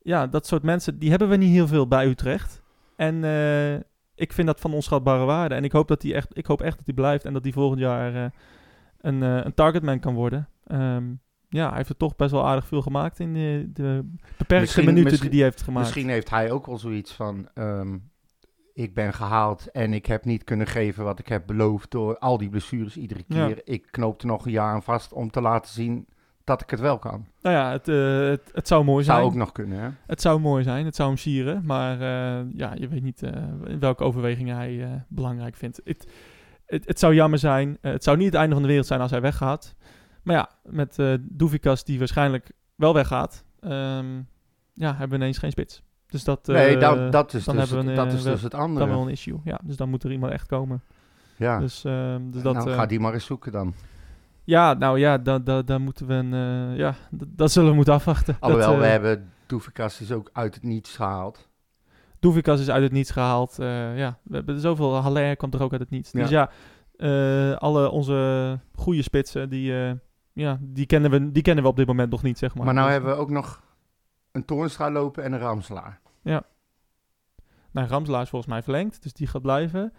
ja, 0.02 0.28
dat 0.28 0.48
soort 0.48 0.64
mensen, 0.64 1.00
die 1.00 1.10
hebben 1.10 1.30
we 1.30 1.36
niet 1.36 1.52
heel 1.54 1.68
veel 1.68 1.88
bij 1.88 2.08
Utrecht. 2.08 2.62
En 2.96 3.16
ik 4.16 4.34
vind 4.34 4.48
dat 4.48 4.60
van 4.60 4.74
onschatbare 4.74 5.26
waarde. 5.26 5.56
En 5.56 5.64
ik 5.64 5.72
hoop, 5.72 5.88
dat 5.88 6.02
hij 6.02 6.14
echt, 6.14 6.38
ik 6.38 6.46
hoop 6.46 6.62
echt 6.62 6.78
dat 6.78 6.86
hij 6.86 6.96
blijft 6.96 7.26
en 7.26 7.34
dat 7.34 7.44
hij 7.44 7.52
volgend 7.52 7.80
jaar 7.80 8.32
een, 9.02 9.22
een 9.22 9.54
targetman 9.54 10.00
kan 10.00 10.14
worden. 10.14 10.48
Um, 10.68 11.20
ja, 11.50 11.68
hij 11.68 11.78
heeft 11.78 11.90
er 11.90 11.98
toch 11.98 12.16
best 12.16 12.32
wel 12.32 12.48
aardig 12.48 12.68
veel 12.68 12.82
gemaakt 12.82 13.20
in 13.20 13.34
de, 13.34 13.70
de 13.74 14.10
beperkte 14.38 14.56
Misschien- 14.56 14.86
minuten 14.86 15.20
die 15.20 15.30
hij 15.30 15.40
heeft 15.50 15.62
gemaakt. 15.62 15.86
Misschien 15.86 16.10
heeft 16.10 16.30
hij 16.30 16.52
ook 16.52 16.66
wel 16.66 16.78
zoiets 16.78 17.14
van... 17.14 17.48
ehm, 17.54 17.98
ik 18.74 18.94
ben 18.94 19.14
gehaald 19.14 19.72
en 19.72 19.94
ik 19.94 20.06
heb 20.06 20.26
niet 20.26 20.44
kunnen 20.44 20.68
geven 20.68 21.04
wat 21.04 21.20
ik 21.20 21.28
heb 21.28 21.44
beloofd 21.48 21.92
door 21.92 22.18
al 22.18 22.38
die 22.38 22.50
blessures 22.50 22.98
iedere 22.98 23.24
Ja. 23.28 23.46
keer. 23.48 23.62
Ik 23.64 23.88
knoop 23.92 24.22
er 24.22 24.28
nog 24.28 24.46
een 24.46 24.52
jaar 24.52 24.74
aan 24.74 24.84
vast 24.84 25.14
om 25.14 25.32
te 25.32 25.42
laten 25.42 25.72
zien 25.74 26.08
dat 26.44 26.62
ik 26.62 26.70
het 26.70 26.80
wel 26.80 27.00
kan. 27.00 27.26
Nou 27.42 27.56
ja, 27.56 27.72
het, 27.72 27.88
uh, 27.88 28.30
het, 28.30 28.50
het 28.54 28.68
zou 28.68 28.84
mooi 28.84 29.04
zijn. 29.04 29.18
Zou 29.18 29.30
ook 29.30 29.36
nog 29.36 29.52
kunnen, 29.52 29.80
hè? 29.80 29.90
Het 30.06 30.22
zou 30.22 30.40
mooi 30.40 30.64
zijn, 30.64 30.86
het 30.86 30.96
zou 30.96 31.10
hem 31.10 31.18
sieren, 31.18 31.66
maar 31.66 31.94
uh, 31.96 32.52
ja, 32.54 32.74
je 32.76 32.88
weet 32.88 33.04
niet 33.04 33.24
uh, 33.24 33.32
welke 33.80 34.04
overwegingen 34.04 34.56
hij 34.56 35.04
belangrijk 35.08 35.56
vindt. 35.56 35.82
Het, 36.72 36.88
het 36.88 37.00
zou 37.00 37.14
jammer 37.14 37.40
zijn, 37.40 37.78
uh, 37.82 37.92
het 37.92 38.04
zou 38.04 38.18
niet 38.18 38.26
het 38.26 38.36
einde 38.36 38.54
van 38.54 38.62
de 38.62 38.68
wereld 38.68 38.88
zijn 38.88 39.02
als 39.02 39.12
hij 39.12 39.22
weggaat. 39.22 39.76
Maar 40.24 40.36
ja, 40.36 40.50
met 40.64 40.98
uh, 40.98 41.14
Doevikas 41.22 41.84
die 41.84 42.00
waarschijnlijk 42.00 42.52
wel 42.76 42.94
weggaat, 42.94 43.44
um, 43.62 44.28
ja, 44.74 44.90
hebben 44.90 45.10
we 45.10 45.16
ineens 45.16 45.38
geen 45.38 45.52
spits. 45.52 45.82
Dus 46.08 46.24
dat, 46.24 46.48
nee, 46.48 46.78
dat, 46.78 47.12
dat 47.12 47.34
is, 47.34 47.44
dan 47.44 47.56
dus, 47.56 47.70
hebben 47.70 47.86
we 47.86 47.92
een, 47.92 47.98
dat 47.98 48.14
is 48.14 48.24
wel- 48.24 48.34
dus 48.34 48.42
het 48.42 48.54
andere. 48.54 48.80
dan 48.86 48.96
wel 48.96 49.06
een 49.06 49.12
issue. 49.12 49.40
Ja, 49.44 49.60
dus 49.64 49.76
dan 49.76 49.90
moet 49.90 50.04
er 50.04 50.12
iemand 50.12 50.32
echt 50.32 50.48
komen. 50.48 50.84
ja, 51.36 51.60
Dus, 51.60 51.86
uh, 51.86 52.16
dus 52.22 52.42
dat, 52.42 52.54
nou, 52.54 52.70
uh, 52.70 52.76
ga 52.76 52.86
die 52.86 53.00
maar 53.00 53.14
eens 53.14 53.26
zoeken 53.26 53.52
dan. 53.52 53.74
ja, 54.44 54.74
nou 54.74 55.00
ja, 55.00 55.18
dan 55.18 55.44
da, 55.44 55.62
da 55.62 55.78
moeten 55.78 56.08
we 56.08 56.14
een, 56.14 56.34
uh, 56.72 56.78
ja, 56.78 56.96
dat 57.12 57.52
zullen 57.52 57.70
we 57.70 57.76
moeten 57.76 57.94
afwachten. 57.94 58.38
Alhoewel, 58.40 58.70
dat, 58.70 58.78
we 58.80 58.86
uh, 58.86 58.90
hebben 58.92 59.32
Doevikas 59.46 60.02
is 60.02 60.12
ook 60.12 60.30
uit 60.34 60.54
het 60.56 60.64
niets 60.64 60.96
gehaald. 60.96 61.50
Doevikas 62.22 62.60
is 62.60 62.70
uit 62.70 62.84
het 62.84 62.92
niets 62.92 63.12
gehaald. 63.12 63.60
eh, 63.60 63.98
ja, 63.98 64.20
we 64.24 64.36
hebben 64.36 64.60
zoveel. 64.60 64.96
Haller 64.96 65.38
komt 65.38 65.54
er 65.54 65.62
ook 65.64 65.72
uit 65.72 65.82
het 65.82 65.90
niets. 65.90 66.12
Dus 66.12 66.30
ja, 66.30 66.50
eh, 66.96 67.52
alle 67.56 67.90
onze 67.90 68.60
goede 68.76 69.02
spitsen, 69.02 69.50
die, 69.50 69.84
eh, 69.86 69.92
ja, 70.34 70.58
die, 70.62 70.86
kennen 70.86 71.12
we, 71.12 71.32
die 71.32 71.42
kennen 71.44 71.64
we 71.64 71.70
op 71.70 71.76
dit 71.76 71.88
moment 71.88 72.12
nog 72.12 72.24
niet, 72.24 72.38
zeg 72.38 72.56
maar. 72.56 72.66
Maar, 72.66 72.74
nou 72.74 72.86
Dus, 72.86 72.96
hebben 72.96 73.14
we 73.16 73.22
ook 73.22 73.30
nog 73.30 73.64
een 74.32 74.46
Toornstra 74.46 74.92
lopen 74.92 75.24
en 75.24 75.34
een 75.34 75.40
Ramselaar. 75.40 76.00
Nou, 77.74 77.88
Ramselaar 77.88 78.22
is 78.22 78.30
volgens 78.30 78.52
mij 78.52 78.64
verlengd, 78.64 79.04
dus 79.04 79.14
die 79.14 79.28
gaat 79.28 79.42
blijven. 79.42 79.94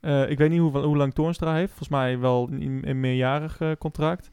Ja. 0.00 0.26
Ik 0.26 0.38
weet 0.38 0.50
niet 0.50 0.60
hoe, 0.60 0.78
hoe 0.78 0.96
lang 0.96 1.14
Toornstra 1.14 1.54
heeft. 1.54 1.68
Volgens 1.68 1.88
mij 1.88 2.18
wel 2.18 2.48
een, 2.50 2.88
een 2.88 3.00
meerjarig 3.00 3.60
contract. 3.78 4.30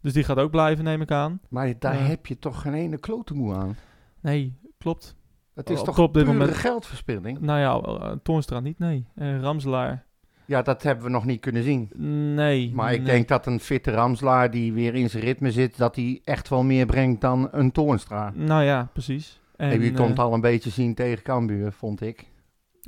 Dus 0.00 0.12
die 0.12 0.24
gaat 0.24 0.38
ook 0.38 0.50
blijven, 0.50 0.84
neem 0.84 1.00
ik 1.00 1.10
aan. 1.10 1.40
Maar 1.48 1.72
daar 1.78 1.94
Ja. 1.94 2.00
heb 2.00 2.26
je 2.26 2.38
toch 2.38 2.60
geen 2.60 2.74
ene 2.74 2.98
klote 2.98 3.34
moe 3.34 3.54
aan. 3.54 3.76
Nee, 4.20 4.58
klopt. 4.78 5.16
Het 5.56 5.70
is 5.70 5.78
Op- 5.80 5.84
toch 5.84 5.98
op 5.98 6.14
dit 6.14 6.24
pure 6.24 6.36
moment- 6.38 6.56
geldverspilling? 6.56 7.40
Nou 7.40 7.58
ja, 7.58 7.80
eh, 7.80 8.16
Toornstra 8.22 8.60
niet, 8.60 8.78
nee. 8.78 9.06
Eh, 9.14 9.40
Ramselaar, 9.40 10.04
Ja, 10.44 10.62
dat 10.62 10.82
hebben 10.82 11.04
we 11.04 11.10
nog 11.10 11.24
niet 11.24 11.40
kunnen 11.40 11.62
zien. 11.62 11.90
nee. 12.34 12.72
Maar 12.74 12.92
ik 12.92 12.98
nee. 13.02 13.06
denk 13.10 13.28
dat 13.28 13.46
een 13.46 13.60
fitte 13.60 13.90
Ramslaar 13.90 14.50
die 14.50 14.72
weer 14.72 14.94
in 14.94 15.10
zijn 15.10 15.22
ritme 15.22 15.50
zit, 15.50 15.76
dat 15.76 15.96
hij 15.96 16.20
echt 16.24 16.48
wel 16.48 16.62
meer 16.62 16.86
brengt 16.86 17.20
dan 17.20 17.48
een 17.52 17.72
Toornstra. 17.72 18.32
Nou 18.34 18.62
ja, 18.62 18.88
precies. 18.92 19.40
En, 19.56 19.70
En, 19.70 19.80
je 19.82 19.92
kon 19.92 20.08
het 20.08 20.18
eh, 20.18 20.24
al 20.24 20.32
een 20.34 20.40
beetje 20.40 20.70
zien 20.70 20.94
tegen 20.94 21.22
Cambuur, 21.24 21.72
vond 21.72 22.00
ik. 22.00 22.26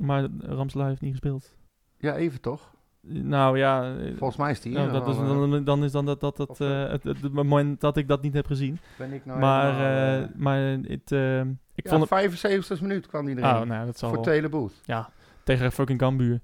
Maar 0.00 0.26
Ramselaar 0.40 0.88
heeft 0.88 1.00
niet 1.00 1.10
gespeeld. 1.10 1.56
Ja, 1.98 2.16
even 2.16 2.40
toch? 2.40 2.74
Nou 3.08 3.58
ja, 3.58 3.94
eh, 3.96 4.12
Volgens 4.16 4.38
mij 4.38 4.50
is 4.50 4.60
die. 4.60 4.72
nou, 4.72 4.92
dat 4.92 5.08
is, 5.08 5.16
dan, 5.16 5.64
dan 5.64 5.84
is 5.84 5.92
dan 5.92 6.04
dat, 6.06 6.20
dat, 6.20 6.36
dat 6.36 6.60
eh, 6.60 6.84
eh, 6.84 6.90
het, 6.90 7.02
het, 7.04 7.32
moment 7.32 7.80
dat 7.80 7.96
ik 7.96 8.08
dat 8.08 8.22
niet 8.22 8.34
heb 8.34 8.46
gezien. 8.46 8.78
ben 8.98 9.12
ik 9.12 9.24
nou 9.24 9.38
maar 9.38 9.72
helemaal, 9.74 9.88
eh, 9.88 10.22
eh, 10.22 10.28
maar 10.34 10.58
het, 10.58 11.12
eh, 11.12 11.40
ik 11.74 11.84
ja, 11.84 11.90
vond 11.90 12.00
het... 12.00 12.08
75 12.08 12.80
minuut 12.80 13.06
kwam 13.06 13.24
die 13.26 13.36
erin. 13.38 13.50
Oh, 13.56 13.60
nou, 13.62 13.86
dat 13.86 13.98
zal 13.98 14.08
voor 14.08 14.24
wel. 14.24 14.34
Tele 14.34 14.48
Booth. 14.48 14.74
Ja, 14.84 15.10
tegen 15.44 15.72
fucking 15.72 15.98
Cambuur. 15.98 16.40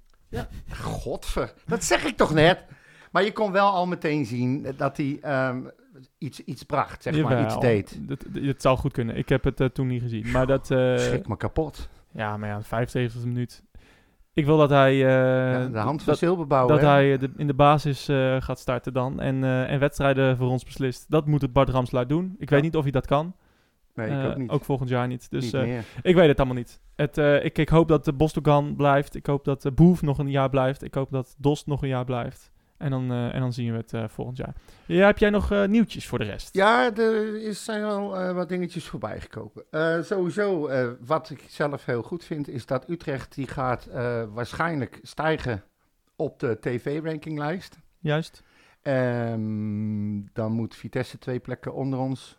Godver, 0.70 1.55
dat 1.66 1.85
zeg 1.85 2.05
ik 2.05 2.16
toch 2.16 2.35
net? 2.35 2.64
Maar 3.11 3.24
je 3.24 3.33
kon 3.33 3.53
wel 3.53 3.70
al 3.70 3.87
meteen 3.87 4.27
zien 4.27 4.66
dat 4.77 4.96
hij 4.96 5.18
ehm, 5.22 5.61
iets, 6.18 6.40
iets 6.40 6.62
bracht, 6.62 7.03
zeg 7.03 7.22
maar, 7.22 7.44
iets 7.44 7.59
deed. 7.61 8.00
Het, 8.09 8.27
het 8.33 8.62
zou 8.62 8.79
goed 8.79 8.92
kunnen. 8.92 9.16
Ik 9.16 9.29
heb 9.29 9.44
het 9.44 9.61
eh, 9.61 9.66
toen 9.66 9.87
niet 9.87 10.03
gezien. 10.03 10.31
Maar 10.31 10.46
dat... 10.46 10.70
eh, 10.70 10.96
Schrik 10.98 11.29
me 11.29 11.37
kapot. 11.37 11.88
ja, 12.12 12.37
maar 12.37 12.48
ja, 12.48 12.62
75 12.62 13.24
minuut. 13.24 13.62
Ik 14.35 14.44
wil 14.44 14.57
dat 14.57 14.70
hij... 14.70 14.92
eh, 14.92 15.01
Ja, 15.53 15.66
de 15.68 15.79
hand 15.79 15.99
van 16.03 16.07
dat, 16.12 16.18
Silberbouw, 16.18 16.66
dat 16.66 16.81
hij 16.81 17.12
eh, 17.12 17.18
de- 17.20 17.33
in 17.37 17.47
de 17.47 17.55
basis 17.55 18.09
eh, 18.09 18.37
gaat 18.40 18.59
starten 18.59 18.92
dan. 18.92 19.20
En, 19.20 19.44
en 19.44 19.79
wedstrijden 19.79 20.37
voor 20.37 20.49
ons 20.51 20.64
beslist. 20.64 21.11
Dat 21.11 21.27
moet 21.27 21.42
het 21.42 21.53
Bart 21.53 21.68
Ramslaar 21.68 22.07
doen. 22.07 22.35
Ik 22.38 22.51
weet 22.51 22.62
niet 22.62 22.77
of 22.77 22.83
hij 22.83 22.92
dat 22.92 23.07
kan. 23.07 23.35
Nee, 23.94 24.07
ik 24.11 24.31
ook 24.31 24.37
niet. 24.37 24.51
volgend 24.64 24.88
jaar 24.88 25.07
niet. 25.07 25.31
Dus 25.31 25.44
niet 25.53 25.53
ik 26.03 26.14
weet 26.14 26.29
het 26.29 26.38
allemaal 26.38 26.57
niet. 26.57 26.81
Het, 26.97 27.16
ik, 27.44 27.59
ik 27.59 27.68
hoop 27.68 27.88
dat 27.88 28.05
de 28.05 28.12
Bostogan 28.12 28.77
blijft. 28.77 29.14
Ik 29.14 29.27
hoop 29.27 29.44
dat 29.44 29.62
de 29.62 29.73
Boef 29.73 30.03
nog 30.03 30.18
een 30.18 30.31
jaar 30.31 30.49
blijft. 30.51 30.83
Ik 30.83 30.94
hoop 30.94 31.11
dat 31.11 31.35
Dost 31.38 31.66
nog 31.66 31.83
een 31.83 31.88
jaar 31.88 32.05
blijft. 32.05 32.53
En 32.76 32.90
dan, 32.90 33.10
eh, 33.10 33.34
en 33.34 33.40
dan 33.40 33.52
zien 33.52 33.70
we 33.72 33.76
het 33.76 33.92
eh, 33.92 34.04
volgend 34.08 34.37
jaar. 34.37 34.54
Ja, 34.87 35.06
heb 35.06 35.18
jij 35.18 35.30
nog 35.30 35.50
eh, 35.52 35.64
nieuwtjes 35.64 36.06
voor 36.06 36.18
de 36.18 36.24
rest? 36.24 36.54
Ja, 36.54 36.94
er 36.96 37.42
is, 37.42 37.64
zijn 37.64 37.80
wel 37.80 38.16
eh, 38.16 38.32
wat 38.32 38.48
dingetjes 38.48 38.87
voorbij 38.87 39.20
gekomen. 39.20 40.04
Sowieso, 40.04 40.70
wat 41.00 41.31
ik 41.31 41.44
zelf 41.48 41.85
heel 41.85 42.02
goed 42.02 42.25
vind, 42.25 42.48
is 42.48 42.66
dat 42.66 42.88
Utrecht 42.88 43.35
die 43.35 43.46
gaat 43.46 43.88
waarschijnlijk 44.33 44.98
stijgen 45.02 45.64
op 46.16 46.40
de 46.40 46.58
tv-rankinglijst. 46.60 47.79
Juist. 47.98 48.42
Ehm, 48.83 50.20
dan 50.33 50.52
moet 50.52 50.75
Vitesse 50.75 51.18
twee 51.18 51.38
plekken 51.38 51.75
onder 51.75 51.98
ons 51.98 52.38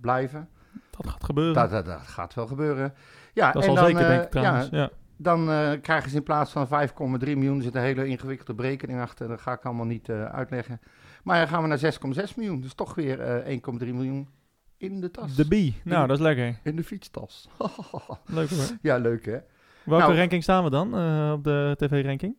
blijven. 0.00 0.48
Dat 0.90 1.08
gaat 1.08 1.24
gebeuren. 1.24 1.54
Dat, 1.54 1.70
dat, 1.70 1.84
dat 1.84 2.00
gaat 2.00 2.34
wel 2.34 2.46
gebeuren. 2.46 2.94
Ja, 3.32 3.52
dat 3.52 3.62
en 3.62 3.62
is 3.62 3.68
al 3.68 3.74
dan, 3.74 3.86
zeker, 3.86 4.08
denk 4.08 4.22
ik 4.22 4.30
trouwens. 4.30 4.68
Ja, 4.70 4.78
Ja. 4.78 4.90
Dan 5.22 5.50
eh, 5.50 5.70
krijgen 5.82 6.10
ze 6.10 6.16
in 6.16 6.22
plaats 6.22 6.52
van 6.52 6.66
5,3 6.66 6.72
miljoen, 7.18 7.56
er 7.56 7.62
zit 7.62 7.74
een 7.74 7.80
hele 7.82 8.06
ingewikkelde 8.06 8.54
berekening 8.54 9.00
achter, 9.00 9.28
dat 9.28 9.40
ga 9.40 9.52
ik 9.52 9.64
allemaal 9.64 9.86
niet 9.86 10.08
eh, 10.08 10.24
uitleggen. 10.24 10.80
Maar 11.22 11.38
dan 11.38 11.48
gaan 11.48 11.62
we 11.62 11.68
naar 11.68 11.92
6,6 12.28 12.34
miljoen, 12.36 12.60
dus 12.60 12.74
toch 12.74 12.94
weer 12.94 13.20
eh, 13.20 13.58
1,3 13.78 13.78
miljoen 13.78 14.28
in 14.76 15.00
de 15.00 15.10
tas. 15.10 15.34
De 15.34 15.44
B. 15.46 15.50
Nou, 15.84 16.02
In- 16.02 16.08
dat 16.08 16.10
is 16.10 16.22
lekker. 16.22 16.58
In 16.62 16.76
de 16.76 16.84
fietstas. 16.84 17.48
Leuk 18.26 18.50
hoor. 18.50 18.64
ja, 18.82 18.96
leuk 18.96 19.24
hè. 19.24 19.38
Welke 19.84 20.04
Nou. 20.06 20.16
ranking 20.18 20.42
staan 20.42 20.64
we 20.64 20.70
dan 20.70 20.86
op 21.32 21.44
de 21.44 21.74
tv-ranking? 21.78 22.36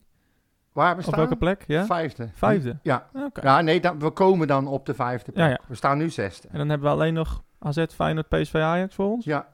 Waar 0.72 0.98
we 0.98 1.08
Op 1.08 1.16
welke 1.16 1.36
plek? 1.36 1.64
Ja? 1.68 1.86
Vijfde. 1.86 2.30
Vijfde? 2.34 2.78
Ja. 2.82 3.10
Oké. 3.14 3.42
Ja, 3.42 3.62
nee, 3.62 3.82
dan, 3.82 4.00
we 4.00 4.10
komen 4.10 4.48
dan 4.48 4.68
op 4.68 4.86
de 4.86 4.94
vijfde 4.94 5.32
plek. 5.32 5.46
Ja, 5.46 5.50
ja. 5.52 5.60
We 5.68 5.76
staan 5.76 5.98
nu 5.98 6.10
zesde. 6.10 6.48
En 6.52 6.58
dan 6.58 6.70
hebben 6.70 6.88
we 6.88 6.94
alleen 6.94 7.14
nog 7.14 7.44
AZ, 7.60 7.86
Feyenoord, 7.96 8.30
PSV, 8.30 8.56
Ajax 8.56 8.96
voor 8.96 9.06
ons. 9.12 9.26
Ja, 9.26 9.48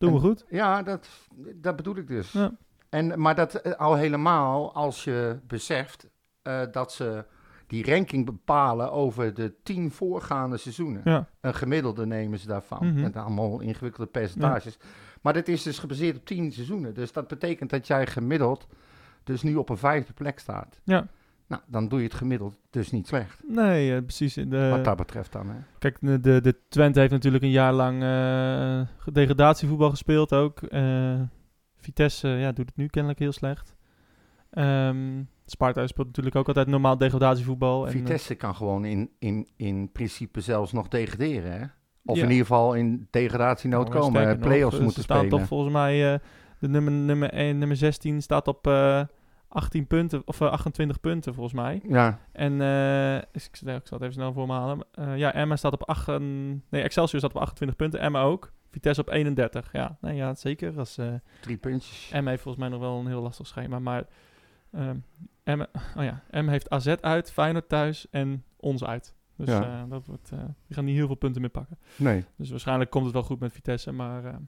Doen 0.00 0.10
we 0.10 0.16
En- 0.16 0.22
goed. 0.22 0.44
ja 0.48 0.82
dat, 0.82 1.08
dat 1.54 1.76
bedoel 1.76 1.96
ik 1.96 2.06
dus. 2.06 2.32
Ja. 2.32 2.52
En, 2.88 3.20
maar 3.20 3.34
dat 3.34 3.54
eh, 3.54 3.72
al 3.72 3.94
helemaal 3.94 4.74
als 4.74 5.04
je 5.04 5.38
beseft 5.46 6.08
eh, 6.42 6.62
dat 6.70 6.92
ze 6.92 7.24
die 7.66 7.94
ranking 7.94 8.24
bepalen 8.24 8.92
over 8.92 9.34
de 9.34 9.54
tien 9.62 9.90
voorgaande 9.90 10.56
seizoenen. 10.56 11.00
Ja. 11.04 11.28
Een 11.40 11.54
gemiddelde 11.54 12.06
nemen 12.06 12.38
ze 12.38 12.46
daarvan. 12.46 12.86
Mhm. 12.86 13.00
Met 13.00 13.16
allemaal 13.16 13.60
ingewikkelde 13.60 14.10
percentages. 14.10 14.78
Maar 15.20 15.32
dit 15.32 15.48
is 15.48 15.62
dus 15.62 15.78
gebaseerd 15.78 16.16
op 16.16 16.24
tien 16.24 16.52
seizoenen. 16.52 16.94
Dus 16.94 17.12
dat 17.12 17.28
betekent 17.28 17.70
dat 17.70 17.86
jij 17.86 18.06
gemiddeld 18.06 18.66
dus 19.24 19.42
nu 19.42 19.54
op 19.56 19.68
een 19.68 19.76
vijfde 19.76 20.12
plek 20.12 20.38
staat. 20.38 20.80
Ja. 20.84 21.06
Nou, 21.50 21.62
dan 21.66 21.88
doe 21.88 21.98
je 21.98 22.04
het 22.04 22.14
gemiddeld 22.14 22.54
dus 22.70 22.90
niet 22.90 23.06
slecht. 23.06 23.42
Nee, 23.48 23.94
eh, 23.96 24.02
precies. 24.02 24.34
De, 24.34 24.68
wat 24.70 24.84
dat 24.84 24.96
betreft 24.96 25.32
dan. 25.32 25.48
Hè. 25.48 25.56
Kijk, 25.78 25.96
de, 26.00 26.20
de, 26.20 26.40
de 26.40 26.56
Twente 26.68 27.00
heeft 27.00 27.12
natuurlijk 27.12 27.42
een 27.44 27.50
jaar 27.50 27.72
lang 27.72 28.02
eh, 28.02 29.12
degradatievoetbal 29.12 29.90
gespeeld 29.90 30.32
ook. 30.32 30.62
Eh, 30.62 31.20
Vitesse 31.76 32.28
ja, 32.28 32.52
doet 32.52 32.66
het 32.66 32.76
nu 32.76 32.86
kennelijk 32.86 33.18
heel 33.20 33.32
slecht. 33.32 33.74
Ehm 34.50 35.22
Sparta 35.46 35.86
speelt 35.86 36.06
natuurlijk 36.06 36.36
ook 36.36 36.48
altijd 36.48 36.66
normaal 36.66 36.98
degradatievoetbal. 36.98 37.86
En, 37.86 37.92
eh, 37.92 37.98
Vitesse 37.98 38.34
kan 38.34 38.54
gewoon 38.54 38.84
in, 38.84 39.10
in, 39.18 39.48
in 39.56 39.92
principe 39.92 40.40
zelfs 40.40 40.72
nog 40.72 40.88
degraderen. 40.88 41.52
Hè? 41.52 41.64
Of 42.04 42.16
Ja. 42.16 42.22
in 42.22 42.30
ieder 42.30 42.46
geval 42.46 42.74
in 42.74 43.06
degradatienood 43.10 43.88
Nou, 43.88 44.00
komen. 44.00 44.22
eh, 44.22 44.28
nog, 44.28 44.38
Play-offs 44.38 44.76
eh, 44.76 44.82
moeten 44.82 45.02
spelen. 45.02 45.28
toch 45.28 45.46
volgens 45.46 45.72
mij, 45.72 46.12
eh, 46.12 46.18
de 46.58 46.68
nummer, 46.68 46.92
nummer, 46.92 47.32
1, 47.32 47.58
nummer 47.58 47.76
16 47.76 48.22
staat 48.22 48.48
op 48.48 48.66
eh 48.66 49.02
18 49.52 49.86
punten, 49.86 50.22
of 50.24 50.40
eh, 50.40 50.50
28 50.50 51.00
punten 51.00 51.34
volgens 51.34 51.54
mij. 51.54 51.80
Ja, 51.88 52.18
En 52.32 52.60
eh, 52.60 53.16
ik, 53.16 53.22
ik 53.32 53.56
zal 53.62 53.78
het 53.80 54.00
even 54.00 54.12
snel 54.12 54.32
voor 54.32 54.46
me 54.46 54.52
halen. 54.52 54.86
Eh, 54.92 55.16
ja, 55.16 55.32
Emma 55.34 55.56
staat 55.56 55.72
op 55.72 55.82
8, 55.88 56.06
nee, 56.18 56.82
Excelsior 56.82 57.20
staat 57.20 57.34
op 57.34 57.40
28 57.40 57.76
punten, 57.76 58.00
Emma 58.00 58.22
ook. 58.22 58.52
Vitesse 58.70 59.00
op 59.00 59.08
31, 59.10 59.72
ja. 59.72 59.96
Nee, 60.00 60.16
ja, 60.16 60.34
zeker. 60.34 60.78
Als, 60.78 60.98
eh 60.98 61.12
drie 61.40 61.56
puntjes. 61.56 62.10
Emma 62.12 62.30
heeft 62.30 62.42
volgens 62.42 62.64
mij 62.64 62.72
nog 62.72 62.80
wel 62.80 62.98
een 62.98 63.06
heel 63.06 63.22
lastig 63.22 63.46
schema, 63.46 63.78
maar 63.78 64.04
ehm 64.72 64.96
Emma, 65.44 65.66
oh 65.96 66.02
ja, 66.04 66.22
Emma 66.30 66.50
heeft 66.50 66.70
AZ 66.70 66.86
uit, 67.00 67.32
Feyenoord 67.32 67.68
thuis 67.68 68.06
en 68.10 68.44
ons 68.56 68.84
uit. 68.84 69.14
Dus 69.36 69.48
Ja. 69.48 69.62
eh, 69.62 69.90
dat 69.90 70.06
wordt, 70.06 70.30
eh, 70.32 70.38
die 70.66 70.76
gaan 70.76 70.84
niet 70.84 70.96
heel 70.96 71.06
veel 71.06 71.14
punten 71.14 71.40
meer 71.40 71.50
pakken. 71.50 71.78
Nee. 71.96 72.24
Dus 72.36 72.50
waarschijnlijk 72.50 72.90
komt 72.90 73.04
het 73.04 73.14
wel 73.14 73.22
goed 73.22 73.40
met 73.40 73.52
Vitesse, 73.52 73.92
maar... 73.92 74.40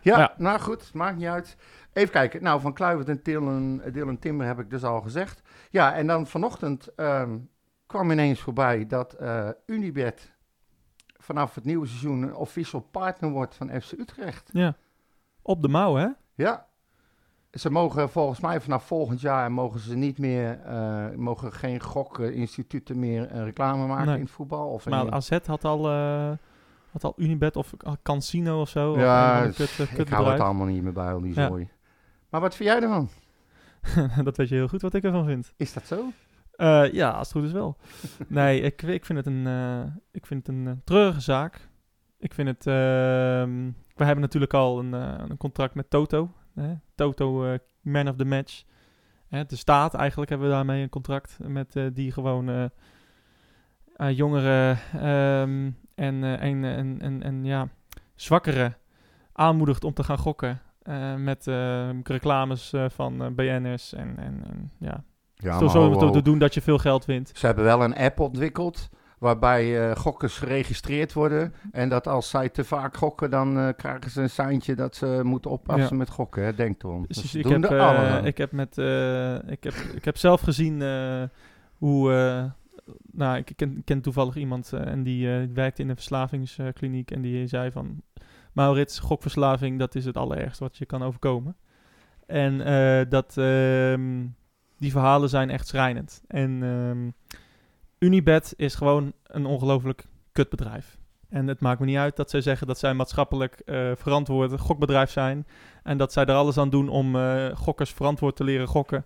eh, 0.00 0.12
Ja, 0.12 0.18
Ja. 0.18 0.34
nou 0.36 0.60
goed, 0.60 0.94
maakt 0.94 1.16
niet 1.16 1.26
uit. 1.26 1.56
Even 1.92 2.10
kijken. 2.12 2.42
Nou, 2.42 2.60
van 2.60 2.72
Kluivert 2.72 3.08
en 3.08 3.20
Dylan, 3.22 3.82
Dylan 3.92 4.18
Timber 4.18 4.46
heb 4.46 4.58
ik 4.58 4.70
dus 4.70 4.84
al 4.84 5.00
gezegd. 5.00 5.42
Ja, 5.70 5.94
en 5.94 6.06
dan 6.06 6.26
vanochtend 6.26 6.94
ehm, 6.94 7.38
kwam 7.86 8.10
ineens 8.10 8.40
voorbij 8.40 8.86
dat 8.86 9.12
eh, 9.12 9.48
Unibet 9.66 10.32
vanaf 11.18 11.54
het 11.54 11.64
nieuwe 11.64 11.86
seizoen 11.86 12.22
een 12.22 12.34
official 12.34 12.80
partner 12.80 13.30
wordt 13.30 13.54
van 13.54 13.80
FC 13.80 13.92
Utrecht. 13.92 14.50
Ja. 14.52 14.74
Op 15.42 15.62
de 15.62 15.68
mouw, 15.68 15.94
hè? 15.94 16.06
Ja. 16.34 16.66
Ze 17.50 17.70
mogen 17.70 18.10
volgens 18.10 18.40
mij 18.40 18.60
vanaf 18.60 18.84
volgend 18.84 19.20
jaar 19.20 19.52
mogen 19.52 19.80
ze 19.80 19.96
niet 19.96 20.18
meer, 20.18 20.60
eh, 20.60 21.06
mogen 21.16 21.52
geen 21.52 21.80
gokinstituten 21.80 22.98
meer 22.98 23.26
eh, 23.28 23.42
reclame 23.44 23.86
maken 23.86 24.06
Nee. 24.06 24.14
in 24.16 24.22
het 24.22 24.30
voetbal. 24.30 24.68
Of 24.68 24.84
in- 24.86 24.90
Maar 24.90 25.10
AZ 25.10 25.38
had 25.46 25.64
al, 25.64 25.88
had 26.92 27.04
al 27.04 27.14
Unibet 27.16 27.56
of 27.56 27.72
Cansino 28.02 28.60
of 28.60 28.68
zo. 28.68 28.98
ja, 28.98 29.46
of 29.48 29.54
kut, 29.56 29.78
eh, 29.78 29.98
ik 29.98 30.08
hou 30.08 30.30
het 30.30 30.40
allemaal 30.40 30.66
niet 30.66 30.82
meer 30.82 30.92
bij, 30.92 31.12
al 31.12 31.20
die 31.20 31.34
Ja. 31.34 31.46
zooi. 31.48 31.68
Maar 32.30 32.40
wat 32.40 32.54
vind 32.54 32.68
jij 32.68 32.80
ervan? 32.82 33.08
dat 34.24 34.36
weet 34.36 34.48
je 34.48 34.54
heel 34.54 34.68
goed 34.68 34.82
wat 34.82 34.94
ik 34.94 35.04
ervan 35.04 35.24
vind. 35.24 35.52
Is 35.56 35.72
dat 35.72 35.86
zo? 35.86 36.04
Eh, 36.52 36.92
ja, 36.92 37.10
als 37.10 37.28
het 37.28 37.36
goed 37.36 37.46
is 37.46 37.52
wel. 37.52 37.76
nee, 38.28 38.60
ik, 38.60 38.82
ik 38.82 39.04
vind 39.04 39.18
het 39.18 39.26
een, 39.26 39.46
eh, 39.46 39.82
ik 40.10 40.26
vind 40.26 40.46
het 40.46 40.56
een 40.56 40.80
treurige 40.84 41.20
zaak. 41.20 41.68
Ik 42.18 42.34
vind 42.34 42.48
het... 42.48 42.66
ehm, 42.66 43.70
we 43.94 44.04
hebben 44.04 44.20
natuurlijk 44.20 44.54
al 44.54 44.78
een, 44.78 44.92
een 45.30 45.36
contract 45.36 45.74
met 45.74 45.90
Toto. 45.90 46.32
Hè? 46.54 46.74
Toto, 46.94 47.56
man 47.80 48.08
of 48.08 48.16
the 48.16 48.24
match. 48.24 48.62
Hè, 49.28 49.44
de 49.44 49.56
staat 49.56 49.94
eigenlijk 49.94 50.30
hebben 50.30 50.48
we 50.48 50.54
daarmee 50.54 50.82
een 50.82 50.88
contract 50.88 51.38
met 51.42 51.76
die 51.92 52.12
gewoon 52.12 52.70
jongeren 54.08 54.78
ehm, 54.92 55.70
en, 56.00 56.24
eh, 56.24 56.42
en, 56.42 56.64
en, 56.64 56.98
en, 57.00 57.22
en 57.22 57.44
ja, 57.44 57.68
zwakkeren 58.14 58.76
aanmoedigt 59.32 59.84
om 59.84 59.94
te 59.94 60.02
gaan 60.04 60.18
gokken. 60.18 60.60
eh, 60.82 61.14
met 61.14 61.46
eh, 61.46 61.88
reclames 62.02 62.72
eh, 62.72 62.84
van 62.88 63.22
eh, 63.24 63.30
BN'ers 63.30 63.92
en, 63.94 64.14
en, 64.18 64.42
en 64.48 64.70
ja, 64.78 65.04
Ja, 65.34 65.58
zo, 65.58 65.68
zo 65.68 65.80
ho, 65.90 65.96
te, 65.98 66.04
ho. 66.04 66.10
te 66.10 66.22
doen 66.22 66.38
dat 66.38 66.54
je 66.54 66.60
veel 66.60 66.78
geld 66.78 67.04
wint. 67.04 67.30
Ze 67.34 67.46
hebben 67.46 67.64
wel 67.64 67.82
een 67.84 67.96
app 67.96 68.20
ontwikkeld 68.20 68.88
waarbij 69.18 69.90
eh, 69.90 69.96
gokkers 69.96 70.38
geregistreerd 70.38 71.12
worden. 71.12 71.54
En 71.72 71.88
dat 71.88 72.06
als 72.08 72.30
zij 72.30 72.48
te 72.48 72.64
vaak 72.64 72.96
gokken, 72.96 73.30
dan 73.30 73.58
eh, 73.58 73.68
krijgen 73.76 74.10
ze 74.10 74.22
een 74.22 74.30
seintje 74.30 74.74
dat 74.74 74.96
ze 74.96 75.20
moeten 75.24 75.50
oppassen 75.50 75.90
Ja. 75.90 75.96
met 75.96 76.10
gokken. 76.10 76.44
Hè? 76.44 76.54
Denk 76.54 76.82
erom. 76.82 77.04
Dus 77.06 77.16
Dus 77.16 77.34
ik, 77.34 77.44
heb, 77.48 77.64
eh, 77.64 78.20
ik 78.24 78.38
heb 78.38 78.52
met, 78.52 78.78
eh, 78.78 79.34
ik 79.34 79.64
heb, 79.64 79.74
ik 79.94 80.04
heb 80.04 80.16
zelf 80.16 80.40
gezien 80.40 80.82
eh, 80.82 81.22
hoe, 81.76 82.12
eh, 82.12 82.44
nou, 83.12 83.36
ik 83.36 83.52
ken, 83.56 83.84
ken 83.84 84.00
toevallig 84.00 84.36
iemand 84.36 84.72
eh, 84.72 84.86
en 84.86 85.02
die 85.02 85.32
eh, 85.32 85.46
werkte 85.54 85.82
in 85.82 85.88
een 85.88 85.96
verslavingskliniek 85.96 87.10
en 87.10 87.22
die 87.22 87.46
zei 87.46 87.70
van, 87.70 88.02
Maurits, 88.52 88.98
gokverslaving, 88.98 89.78
dat 89.78 89.94
is 89.94 90.04
het 90.04 90.16
allerergste 90.16 90.64
wat 90.64 90.76
je 90.76 90.86
kan 90.86 91.02
overkomen. 91.02 91.56
En 92.26 92.60
eh, 92.60 93.10
dat, 93.10 93.36
ehm, 93.38 94.26
die 94.78 94.90
verhalen 94.90 95.28
zijn 95.28 95.50
echt 95.50 95.66
schrijnend. 95.66 96.22
En 96.26 96.62
ehm, 96.62 97.10
Unibet 97.98 98.54
is 98.56 98.74
gewoon 98.74 99.12
een 99.24 99.46
ongelooflijk 99.46 100.04
kutbedrijf. 100.32 100.98
En 101.28 101.46
het 101.46 101.60
maakt 101.60 101.80
me 101.80 101.86
niet 101.86 101.96
uit 101.96 102.16
dat 102.16 102.30
zij 102.30 102.40
zeggen 102.40 102.66
dat 102.66 102.78
zij 102.78 102.94
maatschappelijk 102.94 103.54
eh 103.64 103.90
verantwoord 103.94 104.60
gokbedrijf 104.60 105.10
zijn. 105.10 105.46
En 105.82 105.98
dat 105.98 106.12
zij 106.12 106.24
er 106.24 106.34
alles 106.34 106.58
aan 106.58 106.70
doen 106.70 106.88
om 106.88 107.16
gokkers 107.54 107.90
verantwoord 107.90 108.36
te 108.36 108.44
leren 108.44 108.68
gokken. 108.68 109.04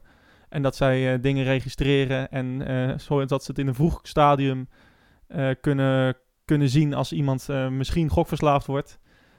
En 0.55 0.63
dat 0.63 0.77
zij 0.77 1.13
eh, 1.13 1.23
dingen 1.23 1.45
registreren 1.45 2.31
en 2.31 2.67
eh 2.67 2.99
zodat 2.99 3.45
ze 3.45 3.51
het 3.51 3.61
in 3.61 3.67
een 3.67 3.75
vroeg 3.75 4.01
stadium 4.03 4.69
eh, 5.27 5.51
kunnen, 5.61 6.17
kunnen 6.45 6.69
zien 6.69 6.95
als 6.95 7.13
iemand 7.13 7.49
misschien 7.71 8.09
gokverslaafd 8.09 8.67
wordt. 8.67 8.99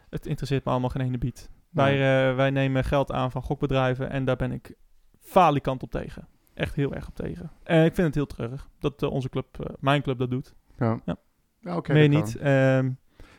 Het 0.10 0.26
interesseert 0.26 0.66
me 0.66 0.72
allemaal 0.72 0.90
geen 0.90 1.02
ene 1.02 1.18
biet. 1.18 1.50
Wij, 1.70 1.98
wij 2.36 2.50
nemen 2.50 2.84
geld 2.84 3.12
aan 3.12 3.32
van 3.32 3.42
gokbedrijven 3.42 4.10
en 4.10 4.26
daar 4.26 4.36
ben 4.36 4.52
ik 4.52 4.76
falikant 5.20 5.84
op 5.84 5.92
tegen. 5.92 6.28
Echt 6.54 6.76
heel 6.76 6.94
erg 6.94 7.08
op 7.08 7.16
tegen. 7.16 7.52
En 7.64 7.86
ik 7.86 7.94
vind 7.96 8.08
het 8.08 8.16
heel 8.16 8.26
treurig 8.26 8.70
dat 8.80 9.04
onze 9.04 9.30
club, 9.30 9.76
mijn 9.80 10.02
club, 10.02 10.20
dat 10.20 10.30
doet. 10.30 10.56
Ja. 10.78 11.02
Ja. 11.06 11.16
Ja, 11.62 11.76
oké, 11.78 11.94
Meer 11.94 12.12
dat 12.12 12.20
kan. 12.20 12.26
niet. 12.26 12.38
Ehm, 12.38 12.92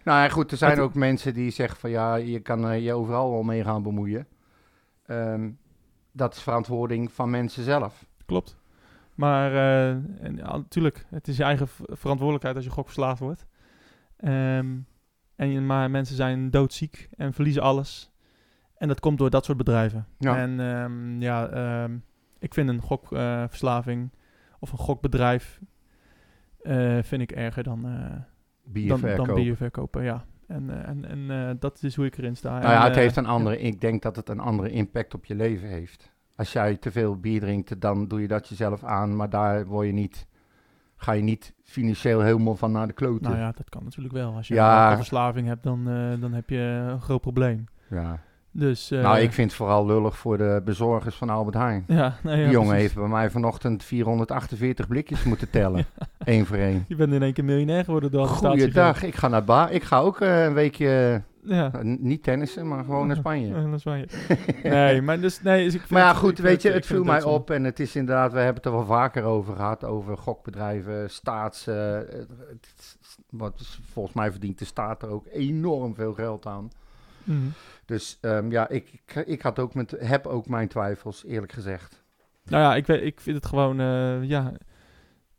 Nou 0.05 0.23
ja, 0.23 0.29
goed, 0.29 0.51
er 0.51 0.57
zijn 0.57 0.81
ook 0.81 0.95
mensen 0.95 1.35
die 1.35 1.51
zeggen 1.51 1.79
van 1.81 1.91
ja, 1.91 2.15
je 2.15 2.41
kan 2.41 2.83
je 2.83 2.93
overal 2.93 3.31
wel 3.31 3.43
mee 3.43 3.65
gaan 3.65 3.83
bemoeien. 3.83 4.27
Ehm, 5.07 5.51
dat 6.17 6.35
is 6.35 6.43
verantwoording 6.43 7.13
van 7.13 7.31
mensen 7.31 7.65
zelf. 7.65 8.07
Klopt. 8.27 8.57
Maar 9.15 9.53
eh, 9.53 9.91
en, 10.25 10.37
ja, 10.37 10.57
natuurlijk, 10.57 11.07
het 11.11 11.29
is 11.29 11.37
je 11.37 11.43
eigen 11.43 11.69
verantwoordelijkheid 11.77 12.57
als 12.57 12.65
je 12.65 12.71
gokverslaafd 12.71 13.21
wordt. 13.21 13.47
Ehm, 14.17 14.77
en, 15.37 15.67
maar 15.67 15.91
mensen 15.91 16.17
zijn 16.17 16.51
doodziek 16.51 17.09
en 17.17 17.33
verliezen 17.33 17.63
alles. 17.63 18.11
En 18.77 18.89
dat 18.89 19.01
komt 19.01 19.19
door 19.19 19.31
dat 19.31 19.45
soort 19.45 19.59
bedrijven. 19.59 20.07
Ja. 20.19 20.37
En 20.37 20.61
ehm, 20.61 21.21
ja, 21.21 21.49
ehm, 21.49 21.97
ik 22.39 22.55
vind 22.55 22.69
een 22.69 22.81
gokverslaving 22.81 24.11
of 24.59 24.73
een 24.73 24.79
gokbedrijf 24.79 25.61
eh, 26.63 26.99
vind 27.03 27.23
ik 27.23 27.33
erger 27.33 27.63
dan, 27.63 27.87
eh 27.87 28.17
Bier 28.69 28.89
dan, 28.89 29.17
dan 29.17 29.35
bier 29.35 29.57
verkopen. 29.57 30.05
Ja. 30.05 30.25
En, 30.47 30.71
eh, 30.71 30.89
en, 30.89 31.05
en 31.05 31.49
eh, 31.49 31.55
dat 31.59 31.83
is 31.83 31.97
hoe 31.97 32.07
ik 32.07 32.19
erin 32.19 32.37
sta. 32.37 32.51
Nou 32.51 32.63
ja, 32.63 32.79
En, 32.79 32.83
het 32.83 32.97
eh, 32.97 33.03
heeft 33.03 33.17
een 33.17 33.27
andere, 33.27 33.59
ik 33.61 33.81
denk 33.81 34.03
dat 34.03 34.17
het 34.17 34.29
een 34.29 34.41
andere 34.41 34.71
impact 34.71 35.15
op 35.15 35.25
je 35.25 35.35
leven 35.35 35.69
heeft. 35.69 36.13
Als 36.37 36.53
jij 36.53 36.77
te 36.77 36.91
veel 36.91 37.17
bier 37.21 37.41
drinkt, 37.41 37.81
dan 37.81 38.09
doe 38.09 38.21
je 38.21 38.29
dat 38.29 38.49
jezelf 38.49 38.85
aan, 38.85 39.17
maar 39.17 39.31
daar 39.31 39.67
word 39.67 39.87
je 39.87 39.93
niet, 39.93 40.27
ga 40.97 41.13
je 41.13 41.23
niet 41.23 41.55
financieel 41.63 42.21
helemaal 42.21 42.57
van 42.57 42.73
naar 42.73 42.87
de 42.87 42.93
kloten. 42.93 43.31
Nou 43.31 43.37
ja, 43.43 43.53
dat 43.53 43.69
kan 43.69 43.85
natuurlijk 43.85 44.15
wel. 44.15 44.35
Als 44.35 44.49
je 44.49 44.55
Ja. 44.55 44.91
een 44.91 44.97
verslaving 44.97 45.47
hebt, 45.47 45.63
dan, 45.63 45.85
dan 46.21 46.33
heb 46.33 46.51
je 46.51 46.59
een 46.59 47.01
groot 47.01 47.21
probleem. 47.21 47.65
Ja. 47.91 48.21
Dus, 48.59 48.91
eh, 48.91 49.03
nou, 49.03 49.19
ik 49.19 49.33
vind 49.33 49.49
het 49.51 49.57
vooral 49.59 49.87
lullig 49.87 50.17
voor 50.19 50.39
de 50.39 50.63
bezorgers 50.65 51.17
van 51.17 51.31
Albert 51.31 51.57
Heijn. 51.57 51.85
Ja, 51.87 52.17
nee, 52.23 52.37
ja, 52.37 52.43
Die 52.43 52.53
jongen 52.53 52.69
precies. 52.69 52.83
heeft 52.83 52.95
bij 52.95 53.09
mij 53.09 53.31
vanochtend 53.31 53.85
448 53.85 54.89
blikjes 54.89 55.23
moeten 55.25 55.51
tellen. 55.51 55.87
Eén 56.19 56.47
voor 56.47 56.57
één. 56.57 56.85
Je 56.89 56.97
bent 56.97 57.13
in 57.13 57.23
één 57.23 57.33
keer 57.33 57.45
miljonair 57.45 57.85
geworden 57.85 58.11
door. 58.11 58.27
Goeiedag, 58.27 59.03
ik 59.03 59.15
ga 59.15 59.29
naar 59.29 59.45
ba. 59.45 59.69
Ik 59.69 59.83
ga 59.83 59.99
ook 59.99 60.21
eh, 60.21 60.45
een 60.45 60.55
weekje 60.55 61.23
Ja. 61.43 61.73
Eh, 61.73 61.81
niet 61.83 62.23
tennissen, 62.23 62.69
maar 62.69 62.85
gewoon 62.85 63.07
naar 63.07 63.17
Spanje. 63.17 63.49
Naar 63.67 63.81
Spanje. 63.81 64.07
nee, 64.63 65.03
maar 65.07 65.21
dus... 65.21 65.43
Nee, 65.43 65.65
dus 65.65 65.73
ik 65.75 65.79
vind 65.81 65.91
Maar 65.93 66.03
ja, 66.03 66.15
goed, 66.15 66.39
weet 66.39 66.63
je, 66.63 66.71
het 66.71 66.87
viel 66.87 67.05
mij 67.05 67.23
op 67.23 67.51
en 67.51 67.65
het 67.65 67.81
is 67.81 67.97
inderdaad, 67.97 68.33
we 68.33 68.39
hebben 68.39 68.57
het 68.57 68.65
er 68.67 68.73
wel 68.73 68.85
vaker 68.87 69.23
over 69.25 69.57
gehad, 69.57 69.85
over 69.85 70.17
gokbedrijven, 70.17 71.11
staats... 71.11 71.65
het- 71.65 72.99
wat 73.31 73.79
volgens 73.93 74.15
mij 74.15 74.31
verdient 74.31 74.59
de 74.59 74.65
staat 74.65 75.03
er 75.03 75.09
ook 75.09 75.27
enorm 75.33 75.95
veel 75.95 76.15
geld 76.15 76.47
aan. 76.47 76.71
Mhm. 77.25 77.39
Dus 77.87 78.19
ehm, 78.21 78.51
ja, 78.51 78.69
ik, 78.69 79.03
ik, 79.27 79.43
had 79.43 79.59
ook 79.59 79.75
met, 79.75 79.91
heb 79.99 80.27
ook 80.27 80.49
mijn 80.49 80.69
twijfels, 80.69 81.25
eerlijk 81.25 81.53
gezegd. 81.53 82.05
Nou 82.45 82.63
ja, 82.63 82.75
ik, 82.75 82.87
weet, 82.87 83.03
ik 83.03 83.21
vind 83.21 83.37
het 83.37 83.47
gewoon... 83.47 83.81
eh, 83.81 84.23
ja, 84.23 84.53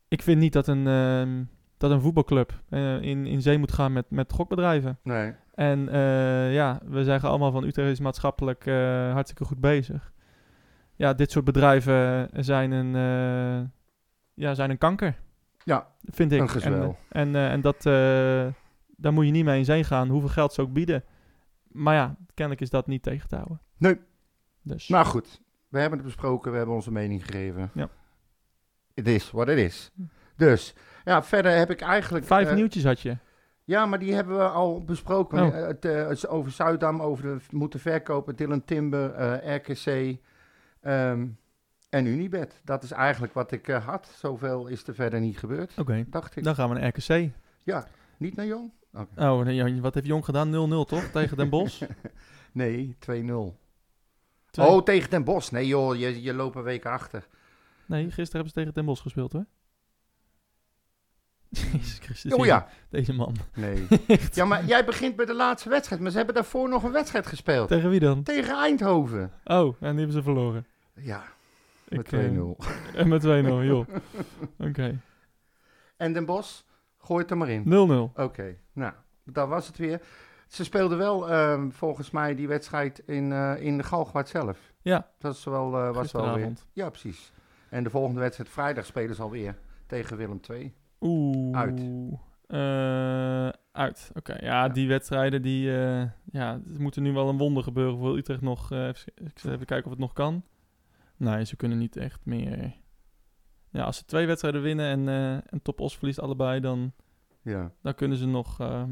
ik 0.07 0.21
vind 0.21 0.39
niet 0.39 0.53
dat 0.53 0.67
een, 0.67 0.87
ehm, 0.87 1.43
dat 1.77 1.91
een 1.91 2.01
voetbalclub 2.01 2.61
eh, 2.69 3.01
in, 3.01 3.25
in 3.25 3.41
zee 3.41 3.57
moet 3.57 3.71
gaan 3.71 3.93
met, 3.93 4.05
met 4.09 4.33
gokbedrijven. 4.33 4.99
Nee. 5.03 5.33
En 5.53 5.89
eh, 5.89 6.53
ja, 6.53 6.79
we 6.85 7.03
zeggen 7.03 7.29
allemaal 7.29 7.51
van 7.51 7.63
Utrecht 7.63 7.91
is 7.91 7.99
maatschappelijk 7.99 8.65
hartstikke 9.11 9.45
goed 9.45 9.59
bezig. 9.59 10.11
Ja, 10.95 11.13
dit 11.13 11.31
soort 11.31 11.45
bedrijven 11.45 12.29
zijn 12.33 12.71
een, 12.71 12.93
ja, 14.33 14.53
zijn 14.53 14.69
een 14.69 14.77
kanker. 14.77 15.15
Ja, 15.63 15.87
vind 16.03 16.31
ik. 16.31 16.39
een 16.41 16.49
gezwel. 16.49 16.97
En, 17.09 17.35
en, 17.35 17.49
en 17.49 17.61
dat, 17.61 17.83
daar 18.95 19.13
moet 19.13 19.25
je 19.25 19.31
niet 19.31 19.45
mee 19.45 19.57
in 19.57 19.65
zee 19.65 19.83
gaan, 19.83 20.07
hoeveel 20.09 20.29
geld 20.29 20.53
ze 20.53 20.61
ook 20.61 20.73
bieden. 20.73 21.03
Maar 21.71 21.95
ja, 21.95 22.15
kennelijk 22.33 22.61
is 22.61 22.69
dat 22.69 22.87
niet 22.87 23.03
tegen 23.03 23.27
te 23.27 23.35
houden. 23.35 23.61
Nee. 23.77 23.99
Dus, 24.61 24.87
Nou 24.87 25.05
goed, 25.05 25.41
we 25.69 25.79
hebben 25.79 25.97
het 25.99 26.07
besproken, 26.07 26.51
we 26.51 26.57
hebben 26.57 26.75
onze 26.75 26.91
mening 26.91 27.25
gegeven. 27.25 27.71
Ja. 27.73 27.89
Het 28.93 29.07
is 29.07 29.31
wat 29.31 29.47
het 29.47 29.57
is. 29.57 29.91
Dus, 30.35 30.73
ja, 31.05 31.23
verder 31.23 31.57
heb 31.57 31.69
ik 31.69 31.81
eigenlijk... 31.81 32.25
vijf 32.25 32.47
eh, 32.49 32.55
nieuwtjes 32.55 32.83
had 32.83 32.99
je. 32.99 33.17
Ja, 33.63 33.85
maar 33.85 33.99
die 33.99 34.13
hebben 34.13 34.37
we 34.37 34.47
al 34.47 34.83
besproken. 34.83 35.43
Oh. 35.43 35.57
Eh, 35.57 35.67
Het, 35.67 35.85
eh, 35.85 36.07
het 36.07 36.27
over 36.27 36.51
Zuidam, 36.51 37.01
over 37.01 37.23
de 37.23 37.37
moeten 37.51 37.79
verkopen, 37.79 38.35
Dylan 38.35 38.65
Timber, 38.65 39.35
RKC 39.55 40.17
ehm, 40.81 41.27
en 41.89 42.05
Unibet. 42.05 42.61
Dat 42.63 42.83
is 42.83 42.91
eigenlijk 42.91 43.33
wat 43.33 43.51
ik 43.51 43.65
had. 43.67 44.07
Zoveel 44.15 44.67
is 44.67 44.87
er 44.87 44.95
verder 44.95 45.19
niet 45.19 45.37
gebeurd, 45.37 45.77
Oké, 45.77 46.05
dacht 46.09 46.35
ik. 46.35 46.43
dan 46.43 46.55
gaan 46.55 46.69
we 46.69 46.79
naar 46.79 46.87
RKC. 46.87 47.31
Ja, 47.63 47.87
niet 48.17 48.35
naar 48.35 48.45
Jong? 48.45 48.71
Oké. 48.93 49.29
Oh, 49.29 49.79
wat 49.81 49.93
heeft 49.93 50.05
Jong 50.07 50.25
gedaan? 50.25 50.47
0-0 50.85 50.87
toch? 50.87 51.03
Tegen 51.13 51.37
Den 51.37 51.49
Bosch? 51.49 51.81
Nee, 52.51 52.95
2-0. 52.95 52.97
Twee- 54.51 54.67
Oh, 54.67 54.83
tegen 54.83 55.09
Den 55.09 55.23
Bosch. 55.23 55.51
Nee 55.51 55.67
joh, 55.67 55.95
je, 55.95 56.21
je 56.21 56.33
loopt 56.33 56.55
een 56.55 56.63
week 56.63 56.85
achter. 56.85 57.27
Nee, 57.85 58.03
gisteren 58.03 58.31
hebben 58.31 58.49
ze 58.49 58.53
tegen 58.53 58.73
Den 58.73 58.85
Bosch 58.85 59.01
gespeeld 59.01 59.31
hoor. 59.31 59.45
Jezus 61.49 61.97
Christus. 62.01 62.33
Oh 62.33 62.45
ja, 62.45 62.67
Deze 62.89 63.13
man. 63.13 63.35
nee. 63.55 63.87
Ja, 64.33 64.45
maar 64.45 64.65
jij 64.65 64.85
begint 64.85 65.15
bij 65.15 65.25
de 65.25 65.33
laatste 65.33 65.69
wedstrijd. 65.69 66.01
Maar 66.01 66.11
ze 66.11 66.17
hebben 66.17 66.35
daarvoor 66.35 66.69
nog 66.69 66.83
een 66.83 66.91
wedstrijd 66.91 67.27
gespeeld. 67.27 67.67
Tegen 67.67 67.89
wie 67.89 67.99
dan? 67.99 68.23
Tegen 68.23 68.55
Eindhoven. 68.55 69.31
Oh, 69.43 69.65
en 69.79 69.89
die 69.89 69.97
hebben 69.97 70.11
ze 70.11 70.23
verloren. 70.23 70.65
Ja, 70.93 71.23
met 71.87 72.13
eh, 72.13 72.19
2-0. 72.19 72.33
En 72.95 73.07
met 73.07 73.23
2-0, 73.23 73.25
joh. 73.65 73.87
Oké. 74.59 74.91
0-0. 74.93 74.97
En 75.97 76.13
Den 76.13 76.25
Bosch, 76.25 76.61
gooi 77.07 77.21
het 77.21 77.31
er 77.31 77.37
maar 77.37 77.49
in. 77.49 77.61
Oké, 78.15 78.55
nou, 78.73 78.93
dat 79.23 79.47
was 79.47 79.67
het 79.67 79.77
weer. 79.77 80.01
Ze 80.47 80.63
speelden 80.63 80.97
wel 80.97 81.29
ehm, 81.29 81.69
volgens 81.69 82.11
mij 82.11 82.35
die 82.35 82.47
wedstrijd 82.47 82.99
in, 82.99 83.31
eh, 83.31 83.55
in 83.59 83.77
de 83.77 83.83
Galgwaard 83.83 84.29
zelf. 84.29 84.73
Ja. 84.81 85.07
Dat 85.17 85.35
is 85.35 85.43
wel, 85.43 85.77
eh, 85.77 85.93
was 85.93 86.11
wel 86.11 86.33
weer. 86.33 86.51
Ja, 86.73 86.89
precies. 86.89 87.31
En 87.69 87.83
de 87.83 87.89
volgende 87.89 88.19
wedstrijd 88.19 88.49
vrijdag 88.49 88.85
spelen 88.85 89.15
ze 89.15 89.21
alweer 89.21 89.57
tegen 89.85 90.17
Willem 90.17 90.39
II. 90.49 90.73
Oeh. 91.01 91.57
Uit. 91.57 91.81
Eh, 92.47 93.49
uit. 93.71 94.11
Oké, 94.13 94.37
ja, 94.45 94.69
die 94.69 94.87
wedstrijden, 94.87 95.41
die, 95.41 95.71
ja, 96.31 96.59
er 96.73 96.79
moet 96.79 96.95
er 96.95 97.01
nu 97.01 97.13
wel 97.13 97.29
een 97.29 97.37
wonder 97.37 97.63
gebeuren 97.63 97.97
voor 97.97 98.17
Utrecht 98.17 98.41
nog. 98.41 98.71
even, 98.71 99.13
even 99.43 99.65
kijken 99.65 99.85
of 99.85 99.91
het 99.91 99.99
nog 99.99 100.13
kan. 100.13 100.43
Nee, 101.17 101.45
ze 101.45 101.55
kunnen 101.55 101.77
niet 101.77 101.97
echt 101.97 102.19
meer. 102.23 102.75
Ja, 103.77 103.83
als 103.83 103.97
ze 103.97 104.05
twee 104.05 104.25
wedstrijden 104.27 104.61
winnen 104.61 104.85
en, 104.85 105.07
eh 105.07 105.33
en 105.33 105.61
Top 105.61 105.79
Os 105.79 105.97
verliest 105.97 106.19
allebei, 106.19 106.59
dan, 106.59 106.93
Ja, 107.41 107.71
dan 107.81 107.95
kunnen 107.95 108.17
ze 108.17 108.25
nog. 108.27 108.59
ehm, 108.59 108.89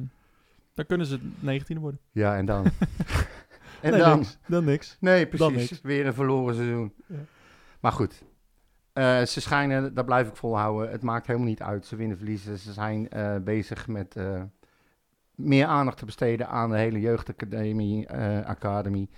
dan 0.73 0.85
kunnen 0.85 1.07
ze 1.07 1.19
19 1.39 1.79
worden. 1.79 1.99
ja 2.11 2.37
en 2.37 2.45
dan? 2.45 2.65
en 3.81 3.91
nee, 3.91 3.99
dan? 3.99 4.17
Niks. 4.17 4.37
Dan 4.47 4.65
niks. 4.65 4.97
Nee, 4.99 5.27
precies. 5.27 5.69
niks. 5.69 5.81
Weer 5.81 6.05
een 6.05 6.13
verloren 6.13 6.55
seizoen. 6.55 6.93
Ja. 7.07 7.15
Maar 7.79 7.91
goed. 7.91 8.23
Eh, 8.93 9.21
ze 9.21 9.41
schijnen, 9.41 9.93
daar 9.93 10.05
blijf 10.05 10.27
ik 10.27 10.35
volhouden. 10.35 10.91
Het 10.91 11.01
maakt 11.01 11.27
helemaal 11.27 11.47
niet 11.47 11.61
uit. 11.61 11.85
Ze 11.85 11.95
winnen, 11.95 12.17
verliezen. 12.17 12.57
Ze 12.57 12.73
zijn 12.73 13.09
eh, 13.09 13.35
bezig 13.37 13.87
met 13.87 14.15
meer 15.35 15.65
aandacht 15.65 15.97
te 15.97 16.05
besteden 16.05 16.47
aan 16.47 16.69
de 16.69 16.77
hele 16.77 16.99
jeugdacademie, 16.99 18.09
academie, 18.45 19.09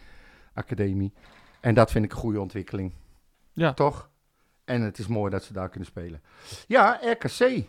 academie. 0.53 1.13
En 1.59 1.74
dat 1.74 1.91
vind 1.91 2.05
ik 2.05 2.11
een 2.11 2.18
goede 2.18 2.41
ontwikkeling. 2.41 2.93
Ja. 3.53 3.74
Toch? 3.74 4.09
En 4.68 4.82
het 4.82 4.97
is 4.97 5.07
mooi 5.07 5.32
dat 5.32 5.43
ze 5.43 5.53
daar 5.53 5.70
kunnen 5.70 5.88
spelen. 5.89 6.22
Ja, 6.68 6.99
RKC. 7.03 7.63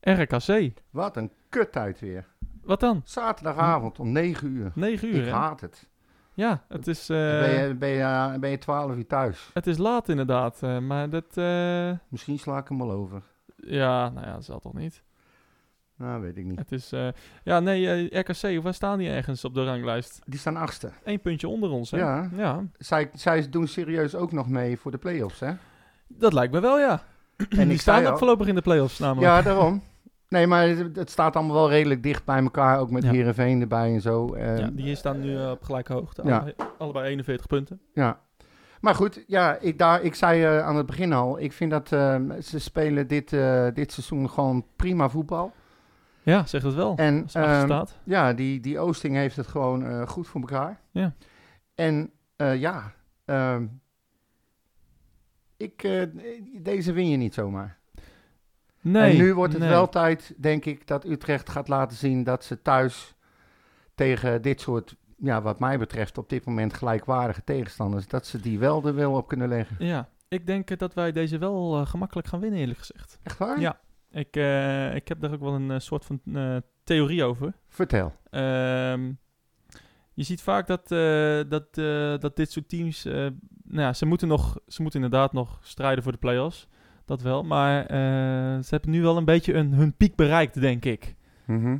RKC. 0.00 0.72
Wat 0.90 1.16
een 1.16 1.30
kuttijd 1.48 2.00
weer. 2.00 2.26
Wat 2.62 2.80
dan? 2.80 3.00
Zaterdagavond 3.04 3.98
om 3.98 4.12
9 4.12 4.48
uur. 4.48 4.70
9 4.74 5.08
uur, 5.08 5.14
Ik 5.20 5.24
hè? 5.24 5.30
haat 5.30 5.60
het. 5.60 5.88
Ja, 6.34 6.64
het 6.68 6.86
is, 6.86 7.08
eh, 7.08 7.16
ben, 7.16 7.66
je, 7.68 7.74
ben, 7.74 7.88
je, 7.88 8.36
ben 8.40 8.50
je 8.50 8.58
12 8.58 8.96
uur 8.96 9.06
thuis. 9.06 9.50
het 9.54 9.66
is 9.66 9.78
laat 9.78 10.08
inderdaad. 10.08 10.62
eh, 10.62 10.78
maar 10.78 11.10
dat... 11.10 11.36
eh, 11.36 11.90
Misschien 12.08 12.38
sla 12.38 12.58
ik 12.58 12.68
hem 12.68 12.78
wel 12.78 12.90
over. 12.90 13.22
ja, 13.56 14.08
nou 14.08 14.26
ja, 14.26 14.32
dat 14.32 14.44
zal 14.44 14.58
toch 14.60 14.74
niet. 14.74 15.02
Nou, 15.96 16.20
weet 16.22 16.36
ik 16.36 16.44
niet. 16.44 16.58
Het 16.58 16.72
is... 16.72 16.92
ja, 17.44 17.60
nee, 17.60 18.18
RKC, 18.18 18.62
waar 18.62 18.74
staan 18.74 18.98
die 18.98 19.08
ergens 19.08 19.44
op 19.44 19.54
de 19.54 19.64
ranglijst? 19.64 20.20
Die 20.26 20.38
staan 20.38 20.56
achtste. 20.56 20.90
Eén 21.04 21.20
puntje 21.20 21.48
onder 21.48 21.70
ons, 21.70 21.90
hè? 21.90 21.96
Ja. 21.98 22.28
Ja, 22.36 22.64
Zij, 22.78 23.10
zij 23.14 23.48
doen 23.50 23.66
serieus 23.68 24.14
ook 24.14 24.32
nog 24.32 24.48
mee 24.48 24.78
voor 24.78 24.90
de 24.90 24.98
play-offs, 24.98 25.40
hè? 25.40 25.52
Dat 26.18 26.32
lijkt 26.32 26.52
me 26.52 26.60
wel, 26.60 26.78
ja. 26.78 27.02
En 27.48 27.68
die 27.68 27.78
staan 27.78 28.06
ook 28.06 28.18
voorlopig 28.18 28.46
in 28.46 28.54
de 28.54 28.62
play-offs 28.62 28.98
namelijk. 28.98 29.26
Ja, 29.26 29.42
daarom. 29.42 29.82
Nee, 30.28 30.46
maar 30.46 30.68
het, 30.68 30.96
het 30.96 31.10
staat 31.10 31.36
allemaal 31.36 31.54
wel 31.54 31.70
redelijk 31.70 32.02
dicht 32.02 32.24
bij 32.24 32.42
elkaar. 32.42 32.78
Ook 32.78 32.90
met 32.90 33.02
Ja. 33.02 33.10
Heerenveen 33.10 33.60
erbij 33.60 33.92
en 33.94 34.00
zo. 34.00 34.36
Ja, 34.38 34.70
die 34.72 34.94
staan 34.94 35.20
nu 35.20 35.36
eh, 35.36 35.50
op 35.50 35.62
gelijke 35.62 35.92
hoogte. 35.92 36.22
Ja. 36.24 36.34
Allebei, 36.34 36.54
allebei 36.78 37.06
41 37.06 37.46
punten. 37.46 37.80
Ja. 37.94 38.18
Maar 38.82 38.94
goed, 38.94 39.24
ja, 39.26 39.56
ik, 39.56 39.78
daar, 39.78 40.02
ik 40.02 40.14
zei 40.14 40.44
eh, 40.44 40.66
aan 40.66 40.76
het 40.76 40.86
begin 40.86 41.12
al, 41.12 41.40
ik 41.40 41.52
vind 41.52 41.70
dat 41.70 41.92
eh, 41.92 42.16
ze 42.40 42.58
spelen 42.58 43.06
dit, 43.06 43.32
eh, 43.32 43.66
dit 43.74 43.92
seizoen 43.92 44.30
gewoon 44.30 44.66
prima 44.76 45.08
voetbal. 45.08 45.52
Ja, 46.22 46.46
zeg 46.46 46.62
het 46.62 46.74
wel. 46.74 46.96
En 46.96 47.26
ehm, 47.32 47.64
staat. 47.64 47.98
ja, 48.04 48.32
die, 48.32 48.60
die 48.60 48.78
Oosting 48.78 49.14
heeft 49.14 49.36
het 49.36 49.46
gewoon 49.46 50.08
goed 50.08 50.28
voor 50.28 50.40
elkaar. 50.40 50.80
Ja. 50.90 51.14
En 51.74 52.10
ja, 52.36 52.92
ehm, 53.24 53.66
ik, 55.62 55.82
eh, 55.82 56.02
deze 56.62 56.92
win 56.92 57.08
je 57.08 57.16
niet 57.16 57.34
zomaar. 57.34 57.78
Nee. 58.80 59.10
en 59.10 59.16
nu 59.16 59.34
wordt 59.34 59.52
het 59.52 59.62
nee. 59.62 59.70
wel 59.70 59.88
tijd, 59.88 60.34
denk 60.36 60.64
ik, 60.64 60.86
dat 60.86 61.04
Utrecht 61.04 61.50
gaat 61.50 61.68
laten 61.68 61.96
zien 61.96 62.24
dat 62.24 62.44
ze 62.44 62.62
thuis 62.62 63.14
tegen 63.94 64.42
dit 64.42 64.60
soort, 64.60 64.96
ja, 65.16 65.42
wat 65.42 65.60
mij 65.60 65.78
betreft, 65.78 66.18
op 66.18 66.28
dit 66.28 66.44
moment 66.44 66.74
gelijkwaardige 66.74 67.44
tegenstanders, 67.44 68.06
dat 68.06 68.26
ze 68.26 68.40
die 68.40 68.58
wel 68.58 68.86
er 68.86 68.94
wel 68.94 69.12
op 69.12 69.28
kunnen 69.28 69.48
leggen. 69.48 69.76
Ja, 69.78 70.08
ik 70.28 70.46
denk 70.46 70.78
dat 70.78 70.94
wij 70.94 71.12
deze 71.12 71.38
wel 71.38 71.80
eh, 71.80 71.86
gemakkelijk 71.86 72.28
gaan 72.28 72.40
winnen, 72.40 72.60
eerlijk 72.60 72.78
gezegd. 72.78 73.18
Echt 73.22 73.38
waar? 73.38 73.60
Ja. 73.60 73.80
Ik, 74.10 74.36
eh, 74.36 74.94
ik 74.94 75.08
heb 75.08 75.20
daar 75.20 75.32
ook 75.32 75.40
wel 75.40 75.54
een 75.54 75.80
soort 75.80 76.04
van 76.04 76.20
theorie 76.84 77.24
over. 77.24 77.52
Vertel. 77.68 78.12
Ehm, 78.30 79.12
je 80.14 80.22
ziet 80.22 80.42
vaak 80.42 80.66
dat, 80.66 80.92
eh, 80.92 81.40
dat, 81.48 81.66
eh, 81.78 82.18
dat 82.18 82.36
dit 82.36 82.50
soort 82.50 82.68
teams... 82.68 83.04
eh, 83.04 83.14
nou 83.64 83.82
ja, 83.82 83.92
ze 83.92 84.06
moeten, 84.06 84.28
nog, 84.28 84.58
ze 84.66 84.82
moeten 84.82 85.02
inderdaad 85.02 85.32
nog 85.32 85.58
strijden 85.62 86.02
voor 86.02 86.12
de 86.12 86.18
play-offs. 86.18 86.68
Dat 87.04 87.22
wel. 87.22 87.42
Maar 87.42 87.84
ze 88.62 88.68
hebben 88.68 88.90
nu 88.90 89.02
wel 89.02 89.16
een 89.16 89.24
beetje 89.24 89.54
een, 89.54 89.72
hun 89.72 89.96
piek 89.96 90.14
bereikt, 90.16 90.60
denk 90.60 90.84
ik. 90.84 91.14
Mhm. 91.44 91.76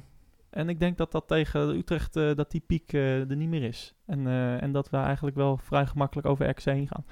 En 0.50 0.68
ik 0.68 0.80
denk 0.80 0.96
dat 0.96 1.12
dat 1.12 1.28
tegen 1.28 1.68
Utrecht, 1.68 2.16
eh, 2.16 2.34
dat 2.34 2.50
die 2.50 2.62
piek 2.66 2.92
er 2.92 3.36
niet 3.36 3.48
meer 3.48 3.62
is. 3.62 3.94
En, 4.06 4.26
en 4.60 4.72
dat 4.72 4.90
we 4.90 4.96
eigenlijk 4.96 5.36
wel 5.36 5.56
vrij 5.56 5.86
gemakkelijk 5.86 6.26
over 6.26 6.48
RKC 6.48 6.62
heen 6.64 6.88
gaan. 6.88 7.04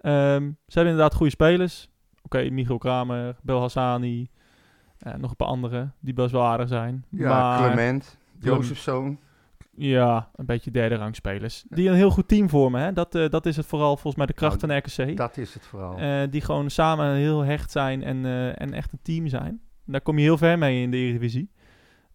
Ehm, 0.00 0.42
ze 0.66 0.78
hebben 0.78 0.92
inderdaad 0.92 1.14
goede 1.14 1.32
spelers. 1.32 1.90
Oké, 2.22 2.50
Michiel 2.50 2.78
Kramer, 2.78 3.36
Bel 3.42 3.60
Hassani. 3.60 4.30
nog 5.16 5.30
een 5.30 5.36
paar 5.36 5.48
anderen 5.48 5.94
die 6.00 6.14
best 6.14 6.30
wel 6.30 6.44
aardig 6.44 6.68
zijn. 6.68 7.04
Ja, 7.08 7.28
maar, 7.28 7.58
Clement, 7.58 8.18
Jozefzoon. 8.38 9.18
Ja, 9.76 10.30
een 10.34 10.46
beetje 10.46 10.70
derde 10.70 10.94
rang 10.94 11.14
spelers. 11.14 11.64
Die 11.68 11.88
een 11.88 11.94
heel 11.94 12.10
goed 12.10 12.28
team 12.28 12.48
vormen. 12.48 12.80
Hè? 12.80 12.92
Dat, 12.92 13.14
eh, 13.14 13.28
dat 13.28 13.46
is 13.46 13.56
het 13.56 13.66
vooral 13.66 13.92
volgens 13.92 14.16
mij 14.16 14.26
de 14.26 14.32
kracht 14.32 14.66
Nou, 14.66 14.82
van 14.82 15.06
RKC. 15.06 15.16
Dat 15.16 15.36
is 15.36 15.54
het 15.54 15.66
vooral. 15.66 15.98
Eh, 15.98 16.22
die 16.30 16.40
gewoon 16.40 16.70
samen 16.70 17.14
heel 17.14 17.40
hecht 17.40 17.70
zijn 17.70 18.02
en, 18.02 18.24
eh, 18.24 18.60
en 18.60 18.72
echt 18.72 18.92
een 18.92 19.02
team 19.02 19.26
zijn. 19.26 19.60
Daar 19.86 20.00
kom 20.00 20.18
je 20.18 20.22
heel 20.22 20.38
ver 20.38 20.58
mee 20.58 20.82
in 20.82 20.90
de 20.90 20.96
Eredivisie. 20.96 21.50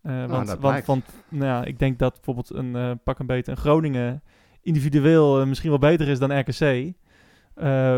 Want 0.01 0.29
Nou, 0.29 0.59
want, 0.59 0.85
want 0.85 1.05
nou 1.29 1.45
ja, 1.45 1.63
ik 1.63 1.79
denk 1.79 1.99
dat 1.99 2.13
bijvoorbeeld 2.13 2.53
een 2.53 2.99
pak 3.03 3.19
een 3.19 3.25
beter 3.25 3.51
een 3.51 3.57
Groningen 3.57 4.23
individueel 4.61 5.45
misschien 5.45 5.69
wel 5.69 5.79
beter 5.79 6.07
is 6.07 6.19
dan 6.19 6.39
RKC. 6.39 6.93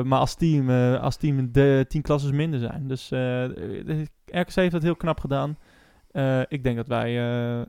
Maar 0.05 0.19
als 0.19 0.35
team, 0.35 0.69
als 0.95 1.17
team 1.17 1.51
de 1.51 1.85
tien 1.87 2.01
klasses 2.01 2.31
minder 2.31 2.59
zijn. 2.59 2.87
Dus 2.87 3.09
RKC 4.25 4.55
heeft 4.55 4.71
dat 4.71 4.83
heel 4.83 4.95
knap 4.95 5.19
gedaan. 5.19 5.57
Ik 6.47 6.63
denk 6.63 6.75
dat 6.75 6.87
wij 6.87 7.67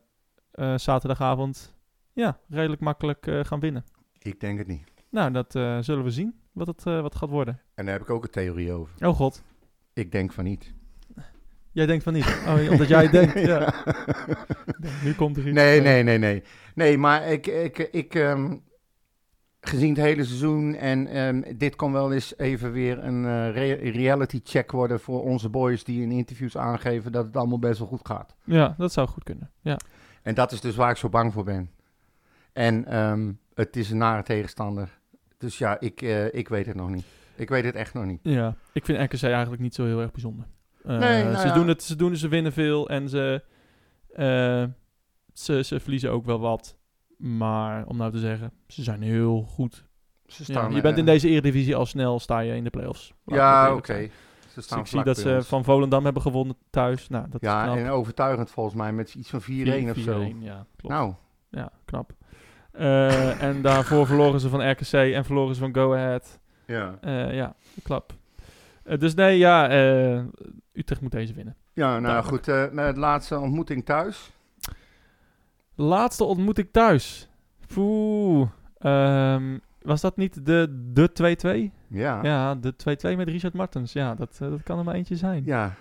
zaterdagavond 0.76 1.74
ja, 2.12 2.38
redelijk 2.48 2.80
makkelijk 2.80 3.26
eh, 3.26 3.40
gaan 3.44 3.60
winnen. 3.60 3.84
Ik 4.18 4.40
denk 4.40 4.58
het 4.58 4.66
niet. 4.66 4.84
Nou, 5.10 5.30
dat 5.32 5.54
eh, 5.54 5.78
zullen 5.80 6.04
we 6.04 6.10
zien, 6.10 6.34
wat 6.52 6.66
het, 6.66 6.86
eh, 6.86 7.00
wat 7.00 7.14
gaat 7.14 7.28
worden. 7.28 7.60
En 7.74 7.84
daar 7.84 7.94
heb 7.94 8.02
ik 8.02 8.10
ook 8.10 8.24
een 8.24 8.30
theorie 8.30 8.72
over. 8.72 9.06
Oh 9.06 9.14
god, 9.16 9.42
Ik 9.92 10.12
denk 10.12 10.32
van 10.32 10.44
niet. 10.44 10.72
jij 11.72 11.86
denkt 11.86 12.04
van 12.04 12.12
niet. 12.12 12.42
Oh, 12.46 12.70
omdat 12.70 12.88
jij 12.88 13.08
denkt, 13.18 13.38
ja. 13.40 13.74
Nu 15.04 15.14
komt 15.14 15.36
er 15.36 15.46
iets. 15.46 15.54
Nee, 15.56 15.80
nee, 15.80 16.02
nee, 16.02 16.18
nee. 16.18 16.42
Nee, 16.74 16.98
maar 16.98 17.26
ik, 17.26 17.46
ik, 17.46 17.78
ik 17.78 18.14
ehm, 18.14 18.56
gezien 19.60 19.88
het 19.88 19.98
hele 20.04 20.24
seizoen 20.24 20.74
en 20.74 21.06
ehm, 21.06 21.56
dit 21.58 21.76
kon 21.76 21.92
wel 21.92 22.12
eens 22.12 22.38
even 22.38 22.72
weer 22.72 23.04
een 23.04 23.52
re- 23.52 23.90
reality 23.90 24.40
check 24.44 24.70
worden 24.70 25.00
voor 25.00 25.22
onze 25.22 25.48
boys 25.48 25.84
die 25.84 26.02
in 26.02 26.10
interviews 26.10 26.56
aangeven 26.56 27.12
dat 27.12 27.24
het 27.24 27.36
allemaal 27.36 27.58
best 27.58 27.78
wel 27.78 27.88
goed 27.88 28.06
gaat. 28.06 28.34
Ja, 28.44 28.74
dat 28.78 28.92
zou 28.92 29.08
goed 29.08 29.24
kunnen. 29.24 29.50
Ja, 29.60 29.78
En 30.22 30.34
dat 30.34 30.52
is 30.52 30.60
dus 30.60 30.76
waar 30.76 30.90
ik 30.90 30.96
zo 30.96 31.08
bang 31.08 31.32
voor 31.32 31.44
ben. 31.44 31.70
En 32.52 32.84
ehm, 32.84 33.32
het 33.54 33.76
is 33.76 33.90
een 33.90 33.98
nare 33.98 34.22
tegenstander. 34.22 34.98
Dus 35.38 35.58
ja, 35.58 35.80
ik, 35.80 36.02
eh, 36.02 36.34
ik 36.34 36.48
weet 36.48 36.66
het 36.66 36.76
nog 36.76 36.90
niet. 36.90 37.04
Ik 37.36 37.48
weet 37.48 37.64
het 37.64 37.74
echt 37.74 37.94
nog 37.94 38.04
niet. 38.04 38.20
ja. 38.22 38.56
ik 38.72 38.84
vind 38.84 39.12
RKC 39.12 39.22
eigenlijk 39.22 39.62
niet 39.62 39.74
zo 39.74 39.84
heel 39.84 40.00
erg 40.00 40.10
bijzonder. 40.10 40.46
Eh, 40.84 40.98
Nee, 40.98 41.24
nou 41.24 41.36
ze, 41.36 41.46
ja. 41.46 41.54
doen 41.54 41.68
het, 41.68 41.82
ze 41.82 41.96
doen 41.96 42.10
het, 42.10 42.20
ze 42.20 42.28
winnen 42.28 42.52
veel 42.52 42.88
en 42.88 43.08
ze, 43.08 43.42
eh, 44.14 44.64
ze, 45.32 45.62
ze 45.64 45.80
verliezen 45.80 46.10
ook 46.10 46.24
wel 46.24 46.40
wat. 46.40 46.78
Maar 47.16 47.86
om 47.86 47.96
nou 47.96 48.12
te 48.12 48.18
zeggen, 48.18 48.52
ze 48.66 48.82
zijn 48.82 49.02
heel 49.02 49.42
goed. 49.42 49.84
Ze 50.26 50.44
Ja, 50.46 50.52
staan, 50.52 50.74
je 50.74 50.80
bent 50.80 50.98
in 50.98 51.04
deze 51.04 51.28
eredivisie 51.28 51.76
al 51.76 51.86
snel, 51.86 52.20
sta 52.20 52.38
je 52.38 52.54
in 52.54 52.64
de 52.64 52.70
play-offs. 52.70 53.14
Ja, 53.24 53.74
oké. 53.74 54.08
Ze 54.48 54.54
Dus 54.54 54.70
ik 54.70 54.86
zie 54.86 55.02
dat 55.02 55.18
ze 55.18 55.42
van 55.42 55.64
Volendam 55.64 56.04
hebben 56.04 56.22
gewonnen 56.22 56.56
thuis. 56.70 57.08
Nou, 57.08 57.24
dat 57.30 57.42
is 57.42 57.48
Ja, 57.48 57.76
en 57.76 57.88
overtuigend 57.88 58.50
volgens 58.50 58.74
mij 58.74 58.92
met 58.92 59.14
iets 59.14 59.30
van 59.30 59.40
4-1 59.40 59.44
of 59.90 59.96
zo. 59.96 60.20
4-1, 60.20 60.36
Ja, 60.38 60.66
klopt. 60.76 60.94
Nou, 60.94 61.14
Ja, 61.50 61.72
knap. 61.84 62.12
Eh, 62.72 63.42
en 63.42 63.62
daarvoor 63.62 64.06
verloren 64.12 64.40
ze 64.40 64.48
van 64.48 64.70
RKC 64.70 64.92
en 64.92 65.24
verloren 65.24 65.54
ze 65.54 65.60
van 65.60 65.74
Go 65.74 65.94
Ahead. 65.94 66.38
ja. 66.66 66.98
Eh, 67.00 67.34
ja, 67.34 67.54
klap. 67.82 68.12
Eh, 68.82 68.98
dus 68.98 69.14
nee, 69.14 69.38
ja, 69.38 69.70
Utrecht 70.72 71.00
moet 71.00 71.12
deze 71.12 71.34
winnen. 71.34 71.56
Ja, 71.72 71.98
nou 71.98 72.24
goed. 72.24 72.72
met 72.72 72.96
laatste 72.96 73.38
ontmoeting 73.38 73.84
thuis. 73.84 74.30
Laatste 75.74 76.24
ontmoeting 76.24 76.68
thuis. 76.72 77.28
Poeh. 77.74 78.48
Ehm, 78.78 79.58
was 79.82 80.00
dat 80.00 80.16
niet 80.16 80.46
de 80.46 80.88
de 80.92 81.12
2-2? 81.12 81.72
Ja. 81.86 82.22
Ja, 82.22 82.54
de 82.54 82.74
2-2 82.76 83.16
met 83.16 83.28
Richard 83.28 83.54
Martens. 83.54 83.92
Ja, 83.92 84.14
dat, 84.14 84.36
dat 84.38 84.62
kan 84.62 84.78
er 84.78 84.84
maar 84.84 84.94
eentje 84.94 85.16
zijn. 85.16 85.42
Ja. 85.44 85.74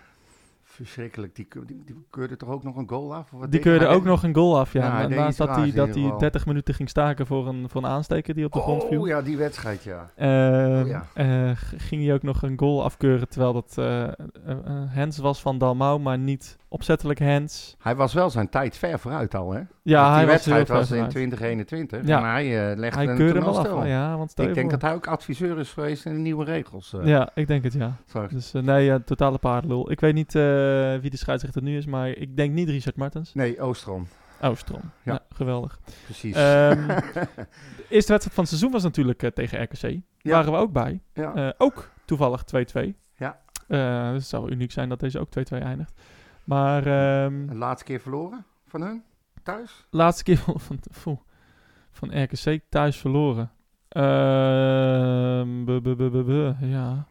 Verschrikkelijk. 0.86 1.36
Die, 1.36 1.48
die, 1.66 1.84
die 1.86 1.96
keurde 2.10 2.38
toch 2.38 2.50
ook 2.50 2.64
nog 2.64 2.76
een 2.76 2.90
goal 2.90 3.16
af? 3.16 3.34
Of 3.34 3.40
wat 3.40 3.52
Die 3.52 3.60
keurde 3.60 3.86
hij? 3.86 3.96
ook 3.96 4.04
nog 4.04 4.24
een 4.24 4.36
goal 4.36 4.60
af, 4.60 4.74
ja. 4.74 5.08
Naast 5.08 5.38
dat 5.38 5.56
hij, 5.56 5.72
dat 5.72 5.88
hij 5.88 6.04
geval. 6.04 6.18
30 6.18 6.46
minuten 6.46 6.74
ging 6.74 6.90
staken 6.90 7.26
voor 7.28 7.48
een, 7.48 7.70
voor 7.70 7.84
een 7.84 7.90
aansteker 7.90 8.34
die 8.34 8.46
op 8.46 8.52
de 8.52 8.60
grond 8.60 8.84
viel. 8.84 9.02
Oh 9.02 9.08
ja, 9.08 9.22
die 9.22 9.38
wedstrijd, 9.38 9.84
ja. 9.84 10.12
Ehm, 10.16 10.82
Oh, 10.82 10.88
ja. 10.88 11.06
eh, 11.14 11.52
ging 11.78 12.04
hij 12.04 12.14
ook 12.14 12.24
nog 12.24 12.42
een 12.42 12.60
goal 12.60 12.84
afkeuren 12.84 13.30
terwijl 13.30 13.54
dat 13.54 13.74
eh 13.78 14.04
eh, 14.04 14.12
hands 14.94 15.18
was 15.18 15.42
van 15.42 15.58
Dalmau, 15.58 16.00
maar 16.00 16.18
niet 16.18 16.58
opzettelijk 16.70 17.20
hands. 17.20 17.76
Hij 17.80 17.96
was 17.96 18.14
wel 18.14 18.30
zijn 18.30 18.50
tijd 18.50 18.78
ver 18.78 19.00
vooruit 19.00 19.36
al, 19.36 19.52
hè? 19.52 19.62
Ja, 19.84 20.02
Want 20.02 20.14
hij 20.16 20.24
die 20.26 20.34
was 20.34 20.46
heel 20.46 20.54
wedstrijd 20.54 20.68
was, 20.68 20.80
in 20.80 20.86
vooruit. 20.88 21.10
2021. 21.12 22.06
Ja. 22.08 22.18
En 22.18 22.24
hij 22.30 22.72
eh 22.72 22.78
legde 22.78 23.00
Hij 23.00 23.08
een 23.36 23.44
af, 23.44 23.86
ja, 23.86 24.18
want 24.18 24.40
Ik 24.40 24.54
denk 24.54 24.72
dat 24.72 24.82
hij 24.82 24.94
ook 24.94 25.08
adviseur 25.08 25.60
is 25.60 25.72
geweest 25.72 26.06
in 26.06 26.14
de 26.14 26.20
nieuwe 26.20 26.46
regels. 26.46 26.94
eh. 26.94 27.06
Ja, 27.06 27.30
ik 27.34 27.48
denk 27.48 27.64
het, 27.64 27.74
ja. 27.74 27.96
Dus 28.30 28.54
eh, 28.54 28.62
nee, 28.62 28.86
ja, 28.86 29.00
totale 29.00 29.38
paardenlul. 29.38 29.92
Ik 29.92 30.00
weet 30.00 30.14
niet 30.14 30.34
wie 31.02 31.10
de 31.10 31.18
scheidsrechter 31.18 31.62
nu 31.62 31.78
is, 31.78 31.86
maar 31.86 32.10
ik 32.10 32.36
denk 32.38 32.54
niet 32.54 32.70
Richard 32.70 32.96
Martens. 32.96 33.34
Nee, 33.34 33.62
Oostrom. 33.62 34.08
Oh, 34.42 34.56
Strom. 34.56 34.82
Ja. 35.04 35.20
Geweldig. 35.34 35.80
Precies. 36.06 36.36
Ehm, 36.36 36.88
de 36.88 37.86
eerste 37.90 38.12
wedstrijd 38.12 38.24
van 38.24 38.44
het 38.44 38.48
seizoen 38.48 38.72
was 38.72 38.84
natuurlijk 38.84 39.30
tegen 39.34 39.62
RKC. 39.64 39.82
Daar 39.82 39.92
Ja. 40.18 40.32
waren 40.32 40.52
we 40.52 40.58
ook 40.58 40.72
bij. 40.72 41.02
ja. 41.14 41.54
Ook 41.58 41.90
toevallig 42.06 42.44
2-2. 42.44 42.94
Ja. 43.16 43.40
Dus 43.68 43.78
het 44.22 44.26
zou 44.26 44.50
uniek 44.52 44.72
zijn 44.72 44.90
dat 44.90 45.00
deze 45.00 45.20
ook 45.20 45.28
2-2 45.30 45.58
eindigt. 45.62 45.94
Maar 46.50 46.86
ehm, 46.86 47.54
laatste 47.54 47.86
keer 47.86 48.00
verloren 48.00 48.46
van 48.66 48.82
hun? 48.82 49.04
Thuis? 49.44 49.88
laatste 49.90 50.24
keer 50.24 50.38
van, 50.46 50.60
van, 50.92 51.20
van, 51.92 52.24
RKC 52.24 52.60
thuis 52.70 52.98
verloren. 52.98 53.52
Ehm, 53.88 55.64
bu, 55.66 56.56
ja. 56.60 57.08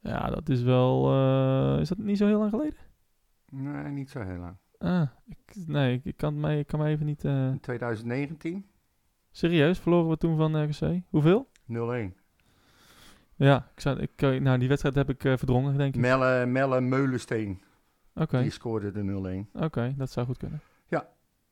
Ja, 0.00 0.30
dat 0.30 0.48
is 0.48 0.62
wel... 0.62 1.12
eh, 1.12 1.80
is 1.80 1.88
dat 1.88 1.98
niet 1.98 2.18
zo 2.18 2.26
heel 2.26 2.38
lang 2.38 2.50
geleden? 2.50 2.78
Nee, 3.50 3.84
niet 3.92 4.10
zo 4.10 4.20
heel 4.20 4.38
lang. 4.38 4.56
Ah, 4.78 5.08
ik, 5.26 5.66
nee, 5.66 6.00
ik, 6.04 6.16
kan, 6.16 6.40
mij, 6.40 6.58
ik 6.58 6.66
kan 6.66 6.80
me 6.80 6.86
even 6.86 7.06
niet... 7.06 7.24
eh, 7.24 7.46
In 7.46 7.60
2019? 7.60 8.66
serieus, 9.30 9.78
verloren 9.78 10.08
we 10.10 10.16
toen 10.16 10.36
van 10.36 10.62
RKC? 10.64 11.02
Hoeveel? 11.08 11.48
0-1. 11.72 12.20
Ja, 13.36 13.70
ik 13.74 13.80
zou, 13.80 13.98
ik, 14.00 14.22
eh, 14.22 14.40
nou, 14.40 14.58
die 14.58 14.68
wedstrijd 14.68 14.94
heb 14.94 15.08
ik 15.10 15.24
eh, 15.24 15.36
verdrongen, 15.36 15.76
denk 15.76 15.94
ik. 15.94 16.00
Melle, 16.00 16.46
Melle 16.46 16.80
Meulensteen. 16.80 17.62
Die 18.28 18.50
scoorde 18.50 18.92
de 18.92 19.46
0-1. 19.52 19.60
oké, 19.60 19.94
dat 19.96 20.10
zou 20.10 20.26
goed 20.26 20.38
kunnen. 20.38 20.60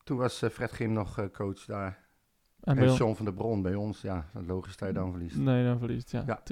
Toen 0.05 0.19
was 0.19 0.43
eh, 0.43 0.51
Fred 0.51 0.71
Grim 0.71 0.93
nog 0.93 1.19
eh, 1.19 1.25
coach 1.33 1.65
daar. 1.65 1.99
En 2.61 2.79
En 2.79 2.95
John 2.95 3.15
van 3.15 3.25
der 3.25 3.35
Bron 3.35 3.63
bij 3.63 3.75
ons. 3.75 4.01
Ja, 4.01 4.27
logisch 4.47 4.77
dat 4.77 4.89
je 4.89 4.95
dan 4.95 5.11
verliest. 5.11 5.37
Nee, 5.37 5.65
dan 5.65 5.79
verliest 5.79 6.11
ja. 6.11 6.23
Ja. 6.27 6.43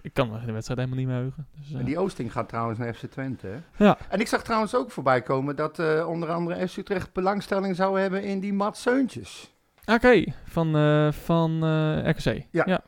Ik 0.00 0.12
kan 0.12 0.30
me 0.30 0.44
de 0.44 0.52
wedstrijd 0.52 0.80
helemaal 0.80 0.98
niet 0.98 1.06
meer 1.08 1.16
heugen. 1.16 1.46
Dus, 1.58 1.72
eh, 1.72 1.78
En 1.78 1.84
die 1.84 1.98
Oosting 1.98 2.32
gaat 2.32 2.48
trouwens 2.48 2.78
naar 2.78 2.94
FC 2.94 3.06
Twente. 3.06 3.46
Hè? 3.46 3.84
Ja. 3.84 3.98
En 4.08 4.20
ik 4.20 4.26
zag 4.26 4.42
trouwens 4.42 4.74
ook 4.74 4.90
voorbij 4.90 5.22
komen 5.22 5.56
dat 5.56 5.78
eh, 5.78 6.08
onder 6.08 6.28
andere 6.32 6.68
FC 6.68 6.76
Utrecht 6.76 7.12
belangstelling 7.12 7.76
zou 7.76 8.00
hebben 8.00 8.22
in 8.22 8.40
die 8.40 8.52
Mats 8.52 8.82
Seuntjes. 8.82 9.54
Oké, 9.86 10.24
van, 10.44 10.76
eh, 10.76 11.12
van 11.12 11.64
eh, 11.64 12.08
RKC. 12.08 12.46
Ja. 12.50 12.62
ja. 12.66 12.80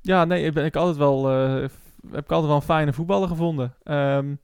Ja, 0.00 0.24
nee, 0.24 0.44
ik 0.44 0.54
ben 0.54 0.64
ik 0.64 0.76
altijd 0.76 0.96
wel, 0.96 1.30
eh, 1.30 1.68
heb 2.10 2.24
ik 2.24 2.30
altijd 2.30 2.46
wel 2.46 2.56
een 2.56 2.62
fijne 2.62 2.92
voetballer 2.92 3.28
gevonden. 3.28 3.74
Ehm, 3.82 4.34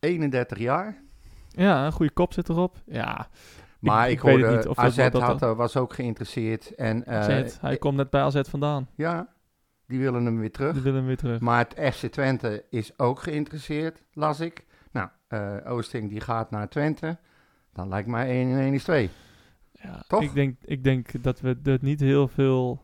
31 0.00 0.58
jaar. 0.58 1.02
ja, 1.48 1.86
een 1.86 1.92
goede 1.92 2.12
kop 2.12 2.32
zit 2.32 2.48
erop. 2.48 2.76
Ja, 2.86 3.28
Maar 3.80 4.06
ik, 4.06 4.12
ik 4.12 4.20
weet 4.22 4.34
het 4.34 4.42
hoorde, 4.44 4.56
niet 4.56 4.66
of 4.66 4.78
AZ 4.78 4.96
dat 4.96 5.22
had, 5.22 5.42
eh, 5.42 5.56
was 5.56 5.76
ook 5.76 5.94
geïnteresseerd. 5.94 6.74
En, 6.74 7.04
eh, 7.04 7.18
AZ, 7.18 7.56
hij 7.60 7.76
komt 7.76 7.96
net 7.96 8.10
bij 8.10 8.20
AZ 8.22 8.40
vandaan. 8.42 8.88
Ja, 8.94 9.28
die 9.86 9.98
willen 9.98 10.24
hem 10.24 10.38
weer 10.38 10.50
terug. 10.52 10.72
Die 10.72 10.82
willen 10.82 10.98
hem 10.98 11.06
weer 11.06 11.16
terug. 11.16 11.40
Maar 11.40 11.66
het 11.68 11.94
FC 11.94 12.06
Twente 12.06 12.64
is 12.70 12.98
ook 12.98 13.20
geïnteresseerd, 13.20 14.04
las 14.12 14.40
ik. 14.40 14.64
Nou, 14.92 15.08
eh, 15.28 15.56
Oosting 15.64 16.08
die 16.10 16.20
gaat 16.20 16.50
naar 16.50 16.68
Twente. 16.68 17.18
Dan 17.72 17.88
lijkt 17.88 18.08
mij 18.08 18.30
1 18.30 18.50
en 18.50 18.58
1 18.60 18.74
is 18.74 18.84
2. 18.84 19.10
Ja, 19.72 20.02
Toch? 20.08 20.22
Ik 20.22 20.34
denk, 20.34 20.56
ik 20.64 20.84
denk 20.84 21.22
dat 21.22 21.40
we 21.40 21.56
het 21.62 21.82
niet 21.82 22.00
heel 22.00 22.28
veel, 22.28 22.82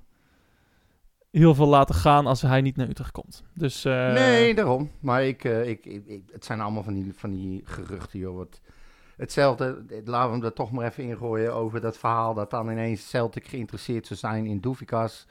heel 1.30 1.54
veel 1.54 1.66
laten 1.66 1.94
gaan 1.94 2.26
als 2.26 2.42
hij 2.42 2.60
niet 2.60 2.76
naar 2.76 2.88
Utrecht 2.88 3.10
komt. 3.12 3.44
Dus, 3.54 3.84
eh, 3.84 4.12
nee, 4.12 4.54
daarom. 4.54 4.90
Maar 5.00 5.24
ik, 5.24 5.44
eh, 5.44 5.68
ik, 5.68 5.86
ik, 5.86 6.06
ik- 6.06 6.28
het 6.32 6.44
zijn 6.44 6.60
allemaal 6.60 6.82
van 6.82 6.94
die, 6.94 7.12
van 7.16 7.30
die 7.30 7.60
geruchten, 7.64 8.18
joh. 8.18 8.36
Wat, 8.36 8.60
hetzelfde, 9.16 9.84
laten 10.04 10.30
we 10.30 10.36
hem 10.36 10.44
er 10.44 10.52
toch 10.52 10.72
maar 10.72 10.86
even 10.86 11.04
ingooien 11.04 11.54
over 11.54 11.80
dat 11.80 11.98
verhaal 11.98 12.34
dat 12.34 12.50
dan 12.50 12.70
ineens 12.70 13.08
Celtic 13.08 13.46
geïnteresseerd 13.46 14.06
zou 14.06 14.18
zijn 14.18 14.46
in 14.46 14.60
Doefikas. 14.60 15.26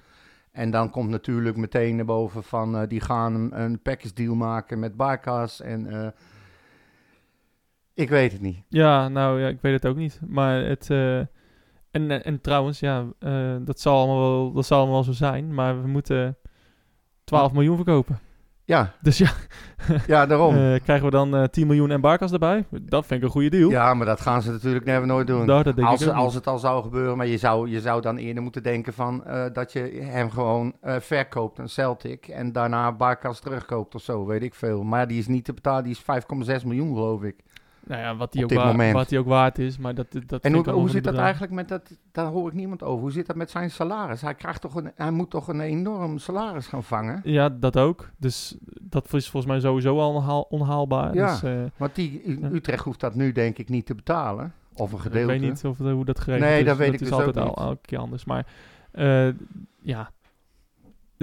En 0.52 0.72
dan 0.72 0.90
komt 0.90 1.10
natuurlijk 1.10 1.58
meteen 1.58 1.96
naar 1.96 2.06
boven 2.06 2.44
van 2.44 2.78
eh, 2.78 2.88
die 2.88 3.02
gaan 3.02 3.34
een, 3.36 3.62
een 3.62 3.82
package 3.82 4.14
deal 4.14 4.36
maken 4.36 4.80
met 4.80 4.96
Barkas. 4.96 5.62
En 5.62 6.14
ik 7.94 8.10
weet 8.10 8.32
het 8.32 8.42
niet. 8.42 8.64
Ja, 8.68 9.08
nou 9.10 9.40
ja, 9.42 9.48
ik 9.48 9.62
weet 9.62 9.74
het 9.74 9.86
ook 9.86 9.96
niet. 9.98 10.20
Maar 10.28 10.62
het. 10.64 10.90
Eh, 11.96 12.02
en, 12.02 12.12
en, 12.12 12.24
en 12.24 12.42
trouwens, 12.42 12.80
ja, 12.80 13.06
eh, 13.20 13.56
dat, 13.62 13.80
zal 13.80 13.98
allemaal 13.98 14.20
wel, 14.20 14.52
dat 14.52 14.66
zal 14.66 14.78
allemaal 14.78 14.96
wel 14.96 15.04
zo 15.04 15.12
zijn. 15.12 15.54
Maar 15.54 15.82
we 15.82 15.88
moeten 15.88 16.38
12 17.24 17.52
miljoen 17.54 17.76
verkopen. 17.76 18.20
Ja, 18.68 18.94
Dus 19.02 19.18
ja, 19.18 19.32
ja 20.08 20.26
daarom. 20.26 20.56
eh, 20.56 20.80
krijgen 20.84 21.06
we 21.06 21.12
dan 21.12 21.36
eh 21.36 21.44
10 21.44 21.68
miljoen 21.68 21.92
en 21.92 22.02
Barkas 22.02 22.32
erbij? 22.32 22.66
Dat 22.82 23.06
vind 23.06 23.20
ik 23.20 23.26
een 23.26 23.32
goede 23.32 23.50
deal. 23.50 23.70
Ja, 23.70 23.94
maar 23.94 24.06
dat 24.06 24.22
gaan 24.22 24.42
ze 24.42 24.52
natuurlijk 24.52 24.86
never 24.86 25.08
nooit 25.08 25.28
doen. 25.28 25.46
Nou, 25.46 25.64
dat 25.64 25.76
denk 25.76 25.88
als, 25.88 26.02
ik 26.02 26.12
als 26.12 26.34
het 26.34 26.48
al 26.48 26.60
zou 26.60 26.84
gebeuren, 26.84 27.18
maar 27.18 27.28
je 27.28 27.38
zou, 27.38 27.70
je 27.70 27.82
zou 27.82 28.02
dan 28.02 28.18
eerder 28.18 28.44
moeten 28.44 28.64
denken 28.64 28.94
van 28.94 29.26
eh, 29.26 29.46
dat 29.54 29.72
je 29.74 29.80
hem 30.02 30.32
gewoon 30.32 30.74
eh, 30.82 30.96
verkoopt 31.00 31.60
aan 31.60 31.70
Celtic 31.70 32.28
en 32.28 32.52
daarna 32.52 32.92
Barkas 32.92 33.40
terugkoopt 33.40 33.96
of 33.96 34.02
zo, 34.02 34.26
weet 34.26 34.44
ik 34.44 34.56
veel. 34.56 34.84
Maar 34.84 35.08
die 35.08 35.20
is 35.20 35.28
niet 35.28 35.46
te 35.46 35.54
betalen, 35.54 35.84
die 35.84 35.98
is 36.06 36.60
5,6 36.62 36.66
miljoen 36.66 36.94
geloof 36.94 37.24
ik. 37.24 37.36
Nou 37.88 38.02
ja, 38.02 38.16
wat 38.16 38.32
die, 38.32 38.44
ook 38.44 38.94
wat 38.94 39.10
die 39.10 39.20
ook 39.20 39.26
waard 39.28 39.60
is. 39.60 39.78
Maar 39.78 39.96
dat, 39.96 40.08
dat 40.26 40.42
En 40.44 40.56
ik 40.56 40.66
hoe, 40.66 40.74
hoe 40.74 40.90
zit 40.90 41.04
dat 41.04 41.16
eigenlijk 41.18 41.54
met 41.54 41.68
dat, 41.68 41.98
daar 42.12 42.26
hoor 42.26 42.48
ik 42.48 42.54
niemand 42.54 42.84
over, 42.84 43.02
hoe 43.02 43.12
zit 43.12 43.26
dat 43.26 43.36
met 43.36 43.50
zijn 43.50 43.72
salaris? 43.72 44.22
Hij, 44.22 44.36
krijgt 44.36 44.62
toch 44.62 44.76
een, 44.76 44.92
hij 44.96 45.12
moet 45.12 45.30
toch 45.30 45.48
een 45.48 45.60
enorm 45.62 46.18
salaris 46.18 46.68
gaan 46.68 46.84
vangen? 46.84 47.22
Ja, 47.24 47.50
dat 47.50 47.78
ook. 47.78 48.10
Dus 48.18 48.56
dat 48.82 49.14
is 49.14 49.30
volgens 49.30 49.52
mij 49.52 49.62
sowieso 49.62 50.00
al 50.00 50.14
onhaal- 50.14 50.46
onhaalbaar. 50.50 51.14
Ja. 51.16 51.32
Dus, 51.32 51.44
eh, 51.44 51.52
Want 51.78 51.96
die. 51.96 52.40
Utrecht 52.54 52.84
hoeft 52.84 53.00
dat 53.00 53.16
nu 53.16 53.32
denk 53.32 53.58
ik 53.58 53.70
niet 53.70 53.86
te 53.86 53.96
betalen, 53.96 54.54
of 54.74 54.92
een 54.92 54.98
ik 54.98 55.02
gedeelte. 55.04 55.28
weet 55.32 55.42
niet 55.42 55.66
of, 55.66 55.78
hoe 55.78 56.06
dat 56.06 56.20
geregeld 56.20 56.50
Nee, 56.50 56.60
is. 56.60 56.66
dat 56.66 56.78
weet 56.78 56.88
ik 56.88 56.94
is 56.94 57.00
dus 57.00 57.12
altijd 57.12 57.38
ook 57.38 57.44
al 57.44 57.50
niet. 57.50 57.58
elke 57.58 57.82
keer 57.88 57.98
anders. 58.00 58.26
Maar 58.26 58.46
eh, 58.92 59.28
ja, 59.82 60.10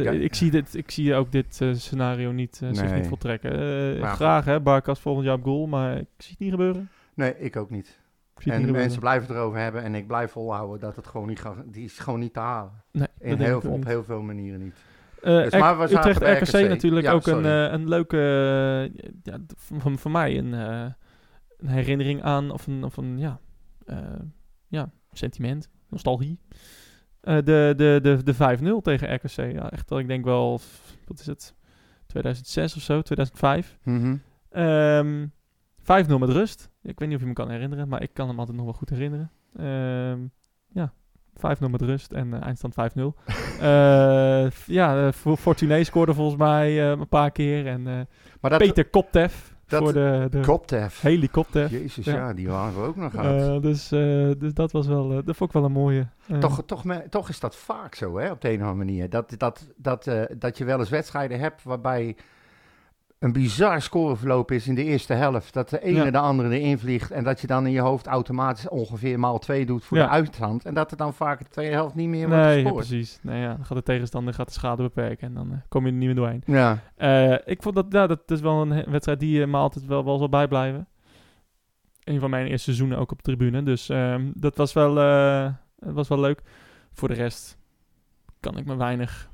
Ja. 0.05 0.11
Ik, 0.11 0.35
zie 0.35 0.51
dit, 0.51 0.75
ik 0.75 0.91
zie 0.91 1.15
ook 1.15 1.33
dit 1.33 1.61
eh, 1.61 1.73
scenario 1.75 2.33
niet, 2.33 2.61
eh, 2.63 2.69
zich 2.73 2.95
niet 2.95 3.07
voltrekken. 3.07 3.53
Eh, 3.95 4.01
Maar 4.01 4.15
graag 4.15 4.45
hè, 4.45 4.61
Barkas 4.61 5.01
volgend 5.01 5.27
jaar 5.27 5.35
op 5.37 5.43
goal, 5.45 5.67
maar 5.67 5.97
ik 5.97 6.07
zie 6.17 6.31
het 6.31 6.39
niet 6.39 6.51
gebeuren. 6.51 6.91
Nee, 7.15 7.39
ik 7.39 7.57
ook 7.57 7.71
niet. 7.71 8.01
En 8.45 8.59
niet 8.59 8.67
de 8.67 8.73
mensen 8.73 9.01
blijven 9.01 9.29
het 9.29 9.37
erover 9.37 9.59
hebben. 9.59 9.83
En 9.83 9.95
ik 9.95 10.07
blijf 10.07 10.31
volhouden 10.31 10.81
dat 10.81 10.97
het 10.97 11.07
gewoon 11.07 11.27
niet, 11.29 11.41
ga- 11.41 11.65
die 11.67 11.85
is 11.85 11.99
gewoon 11.99 12.21
niet 12.21 12.33
te 12.33 12.41
halen. 12.41 12.73
Nee, 12.93 13.07
In 13.19 13.41
heel, 13.41 13.57
op 13.59 13.77
niet. 13.77 13.87
heel 13.87 14.05
veel 14.05 14.23
manieren 14.23 14.61
niet. 14.61 14.75
Eh, 15.23 15.43
Dus, 15.43 15.53
maar 15.53 15.83
Utrecht 15.83 16.19
bij 16.21 16.35
RKC, 16.39 16.49
RKC. 16.49 16.69
natuurlijk 16.69 17.07
Ja, 17.07 17.13
ook 17.13 17.27
een, 17.27 17.45
eh, 17.45 17.73
een 17.73 17.89
leuke, 17.89 18.17
eh, 18.17 19.03
ja, 19.23 19.39
van, 19.57 19.99
van 19.99 20.11
mij 20.13 20.39
een, 20.39 20.55
eh, 20.55 20.85
een 21.59 21.69
herinnering 21.69 22.23
aan, 22.23 22.51
of 22.51 22.67
een, 22.67 22.85
of 22.85 22.97
een 22.97 23.19
ja, 23.19 23.41
eh, 23.87 23.97
ja, 24.69 24.91
sentiment, 25.13 25.69
nostalgie. 25.89 26.39
Eh, 27.23 27.35
de 27.37 27.75
de, 27.77 27.99
de, 28.03 28.23
de 28.23 28.35
5-0 28.81 28.83
tegen 28.83 29.15
RKC. 29.15 29.53
Ja, 29.53 29.71
echt 29.71 29.89
dat 29.89 29.99
ik 29.99 30.07
denk 30.09 30.25
wel, 30.25 30.61
wat 31.07 31.21
is 31.21 31.27
het, 31.27 31.55
2006 32.07 32.77
of 32.77 32.83
zo, 32.83 33.03
2005. 33.03 33.79
Mhm. 33.83 34.17
Ehm 34.51 35.27
5-0 35.83 36.19
met 36.19 36.29
rust. 36.29 36.71
Ik 36.83 36.99
weet 36.99 37.09
niet 37.09 37.17
of 37.17 37.23
je 37.23 37.29
me 37.29 37.35
kan 37.35 37.51
herinneren, 37.51 37.89
maar 37.89 38.03
ik 38.03 38.11
kan 38.13 38.29
hem 38.29 38.39
altijd 38.39 38.57
nog 38.57 38.65
wel 38.67 38.75
goed 38.75 38.91
herinneren. 38.91 39.31
Ehm, 39.57 40.19
ja, 40.73 40.93
5-0 41.35 41.71
met 41.71 41.83
rust 41.83 42.13
en 42.13 42.35
eh, 42.35 42.43
eindstand 42.43 42.75
5-0. 42.75 43.15
Eh, 43.61 44.47
f- 44.51 44.67
ja, 44.67 45.07
uh, 45.07 45.13
Fortuné 45.37 45.85
scoorde 45.85 46.15
volgens 46.15 46.37
mij 46.39 46.69
eh, 46.83 46.99
een 46.99 47.09
paar 47.09 47.31
keer. 47.31 47.67
En 47.67 47.87
eh, 47.87 48.01
Maar 48.41 48.51
dat 48.51 48.59
Peter 48.59 48.89
Koptef 48.89 49.52
dat- 49.73 49.83
voor 49.83 49.93
de, 49.93 50.27
de 50.31 50.89
helikopter. 51.01 51.71
Jezus, 51.71 52.05
Ja. 52.05 52.15
ja. 52.15 52.33
die 52.33 52.49
waren 52.49 52.81
we 52.81 52.87
ook 52.87 52.97
nog 52.97 53.11
gehad. 53.11 53.41
Eh, 53.57 53.61
dus, 53.61 53.93
eh, 53.93 54.31
dus 54.39 54.55
dat 54.55 54.73
was 54.73 54.87
wel, 54.87 55.11
eh, 55.11 55.19
dat 55.25 55.37
vond 55.37 55.51
ik 55.51 55.57
wel 55.57 55.65
een 55.65 55.73
mooie. 55.73 56.07
toch, 56.41 56.63
toch, 56.67 56.85
me- 56.85 57.09
toch 57.09 57.29
is 57.29 57.41
dat 57.41 57.57
vaak 57.57 57.95
zo, 57.95 58.19
hè, 58.19 58.31
op 58.31 58.41
de 58.41 58.49
een 58.49 58.55
of 58.63 58.67
andere 58.67 58.85
manier. 58.85 59.11
Dat, 59.11 59.35
dat, 59.37 59.67
dat, 59.77 60.11
dat 60.39 60.59
je 60.59 60.65
wel 60.65 60.79
eens 60.79 60.89
wedstrijden 60.89 61.39
hebt 61.39 61.63
waarbij 61.63 62.17
een 63.23 63.33
bizar 63.33 63.83
scoreverloop 63.83 64.51
is 64.51 64.69
in 64.69 64.75
de 64.75 64.85
eerste 64.85 65.13
helft. 65.13 65.53
Dat 65.53 65.69
de 65.69 65.83
ene 65.83 66.05
Ja. 66.05 66.11
de 66.11 66.19
andere 66.19 66.59
erin 66.59 66.79
vliegt. 66.79 67.11
En 67.11 67.25
dat 67.25 67.41
je 67.41 67.47
dan 67.47 67.67
in 67.67 67.73
je 67.73 67.81
hoofd 67.81 68.07
automatisch 68.07 68.69
ongeveer 68.69 69.19
maal 69.19 69.39
twee 69.39 69.67
doet 69.67 69.85
voor 69.85 69.97
Ja. 69.97 70.05
de 70.05 70.11
uitstand. 70.11 70.65
En 70.65 70.75
dat 70.75 70.91
er 70.91 70.97
dan 70.97 71.15
vaak 71.15 71.39
de 71.39 71.45
tweede 71.49 71.73
helft 71.75 71.95
niet 71.95 72.09
meer 72.09 72.29
wordt 72.29 72.43
Nee, 72.43 72.57
ja, 72.57 72.63
gescoord. 72.63 72.87
precies. 72.87 73.19
Nee, 73.23 73.41
ja, 73.41 73.55
dan 73.55 73.65
gaat 73.65 73.77
de 73.77 73.83
tegenstander 73.83 74.35
gaat 74.35 74.47
de 74.47 74.53
schade 74.53 74.83
beperken 74.83 75.27
en 75.29 75.35
dan 75.35 75.53
eh, 75.53 75.59
kom 75.69 75.87
je 75.87 75.91
er 75.93 75.97
niet 75.97 76.07
meer 76.07 76.15
doorheen. 76.15 76.43
Ja, 76.47 76.79
Eh, 76.97 77.33
ik 77.45 77.63
vond 77.63 77.75
dat, 77.75 77.87
ja, 77.89 78.07
dat 78.07 78.31
is 78.31 78.41
wel 78.41 78.63
een 78.63 78.85
wedstrijd 78.91 79.21
die 79.21 79.43
eh, 79.43 79.49
me 79.49 79.57
altijd 79.57 79.87
wel, 79.87 80.05
wel 80.05 80.19
zal 80.19 80.29
bijblijven. 80.29 80.87
Een 82.05 82.21
van 82.21 82.31
mijn 82.31 82.47
eerste 82.47 82.65
seizoenen 82.65 82.99
ook 82.99 83.11
op 83.13 83.17
de 83.23 83.23
tribune. 83.23 83.63
Dus 83.63 83.89
ehm, 83.89 84.31
dat 84.35 84.57
was 84.57 84.73
wel, 84.73 84.95
was 85.77 86.09
wel 86.09 86.21
leuk. 86.21 86.41
Voor 86.93 87.09
de 87.09 87.15
rest 87.15 87.59
kan 88.41 88.57
ik 88.59 88.65
me 88.67 88.77
weinig 88.77 89.31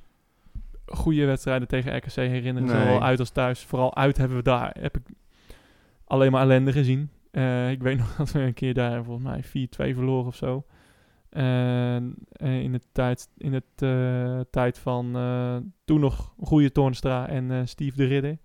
goede 0.91 1.25
wedstrijden 1.25 1.69
tegen 1.69 1.97
RKC 1.97 2.15
herinneren. 2.15 2.69
Nee. 2.69 2.77
Zowel 2.77 3.03
uit 3.03 3.19
als 3.19 3.31
thuis. 3.31 3.65
Vooral 3.65 3.97
uit 3.97 4.17
hebben 4.17 4.37
we 4.37 4.43
daar, 4.43 4.77
heb 4.81 4.97
ik 4.97 5.03
alleen 6.05 6.33
maar 6.33 6.43
ellende 6.43 6.73
gezien. 6.73 7.11
Eh, 7.31 7.71
ik 7.71 7.83
weet 7.83 7.99
nog 7.99 8.15
dat 8.17 8.33
we 8.33 8.41
een 8.41 8.55
keer 8.55 8.75
daar 8.75 9.05
volgens 9.05 9.27
mij 9.27 9.69
4-2 9.93 9.95
verloren 9.95 10.27
of 10.27 10.37
zo. 10.37 10.65
En 11.31 12.15
eh, 12.33 12.61
in 12.61 12.73
de 12.73 12.81
tijd, 12.93 13.29
in 13.37 13.53
het, 13.53 13.65
eh, 13.77 14.41
tijd 14.51 14.79
van 14.79 15.13
toen 15.85 16.01
nog 16.01 16.35
goede 16.41 16.73
Toornstra 16.73 17.29
en 17.29 17.69
Steve 17.69 17.97
de 17.97 18.05
Ridder. 18.05 18.39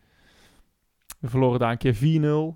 We 1.19 1.29
verloren 1.29 1.59
daar 1.59 1.71
een 1.71 1.77
keer 1.77 1.95
4-0. 1.95 1.99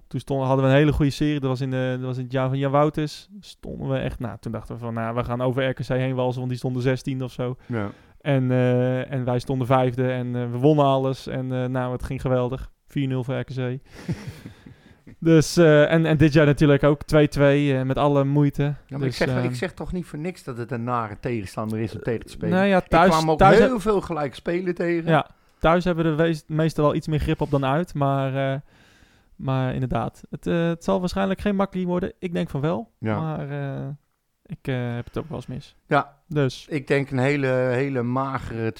Toen 0.08 0.20
stonden, 0.20 0.48
hadden 0.48 0.66
we 0.66 0.72
een 0.72 0.78
hele 0.78 0.92
goede 0.94 1.12
serie. 1.12 1.40
Dat 1.40 1.50
was 1.50 1.62
in, 1.62 1.70
de, 1.70 1.96
dat 1.98 2.06
was 2.06 2.18
in 2.18 2.24
het 2.24 2.32
jaar 2.32 2.50
van 2.50 2.58
Jan 2.58 2.72
Wouters. 2.72 3.30
Stonden 3.40 3.90
we 3.90 3.98
echt... 3.98 4.20
Nou, 4.20 4.38
toen 4.40 4.52
dachten 4.52 4.76
we 4.76 4.82
van... 4.82 4.94
Nou, 4.94 5.16
we 5.16 5.24
gaan 5.24 5.42
over 5.42 5.70
RKC 5.70 5.88
heen 5.88 6.16
walsen. 6.16 6.38
Want 6.38 6.50
die 6.50 6.60
stonden 6.60 6.82
16 6.82 7.24
of 7.24 7.32
zo. 7.32 7.58
ja. 7.66 7.92
En, 8.22 8.52
eh, 8.52 9.12
en 9.12 9.24
wij 9.24 9.40
stonden 9.40 9.68
vijfde. 9.68 10.12
En 10.12 10.36
eh, 10.36 10.52
we 10.52 10.58
wonnen 10.58 10.86
alles. 10.86 11.28
En 11.28 11.52
eh, 11.52 11.66
nou, 11.66 11.92
het 11.92 12.04
ging 12.04 12.22
geweldig. 12.22 12.72
4-0 12.88 12.92
voor 13.20 13.40
RKC. 13.40 13.80
dus, 15.20 15.58
en, 15.58 16.06
en 16.06 16.18
dit 16.18 16.34
jaar 16.34 16.46
natuurlijk 16.46 16.84
ook 16.84 17.02
2-2. 17.02 17.08
eh, 17.40 17.82
met 17.82 17.98
alle 17.98 18.24
moeite. 18.24 18.64
Ja, 18.64 18.74
maar 18.90 19.00
Dus, 19.00 19.08
ik, 19.08 19.28
zeg, 19.28 19.36
ehm, 19.36 19.46
ik 19.46 19.56
zeg 19.56 19.74
toch 19.74 19.92
niet 19.92 20.06
voor 20.06 20.20
niks 20.20 20.44
dat 20.44 20.58
het 20.58 20.72
een 20.72 20.84
nare 20.84 21.18
tegenstander 21.20 21.80
is 21.80 21.94
om 21.96 22.02
tegen 22.02 22.26
te 22.26 22.32
spelen. 22.32 22.56
Nou 22.56 22.68
ja, 22.68 22.78
ik 22.78 22.88
thuis, 22.88 23.10
kwam 23.10 23.32
ook 23.32 23.38
thuis, 23.38 23.58
heel 23.58 23.80
veel 23.80 24.02
gelijk 24.02 24.36
spelen 24.36 24.76
tegen. 24.76 25.10
ja, 25.12 25.28
thuis 25.60 25.84
hebben 25.84 26.04
we 26.06 26.16
wees- 26.24 26.44
meestal 26.48 26.84
wel 26.86 26.96
iets 26.96 27.08
meer 27.08 27.20
grip 27.20 27.42
op 27.42 27.50
dan 27.50 27.66
uit. 27.66 27.94
Maar, 27.94 28.62
maar 29.36 29.74
inderdaad, 29.74 30.24
het, 30.30 30.46
het 30.46 30.84
zal 30.84 31.00
waarschijnlijk 31.00 31.42
geen 31.42 31.56
makkie 31.56 31.88
worden. 31.88 32.14
Ik 32.20 32.34
denk 32.34 32.50
van 32.50 32.62
wel. 32.62 32.92
Ja. 33.00 33.20
Maar 33.20 33.48
ik 34.48 34.58
eh, 34.68 34.96
heb 34.96 35.06
het 35.06 35.18
ook 35.18 35.28
wel 35.28 35.38
eens 35.38 35.48
mis. 35.48 35.76
Ja. 35.88 36.16
Dus, 36.28 36.68
Ik 36.70 36.88
denk 36.88 37.10
een 37.12 37.18
hele, 37.18 37.48
hele 37.48 38.02
magere 38.02 38.74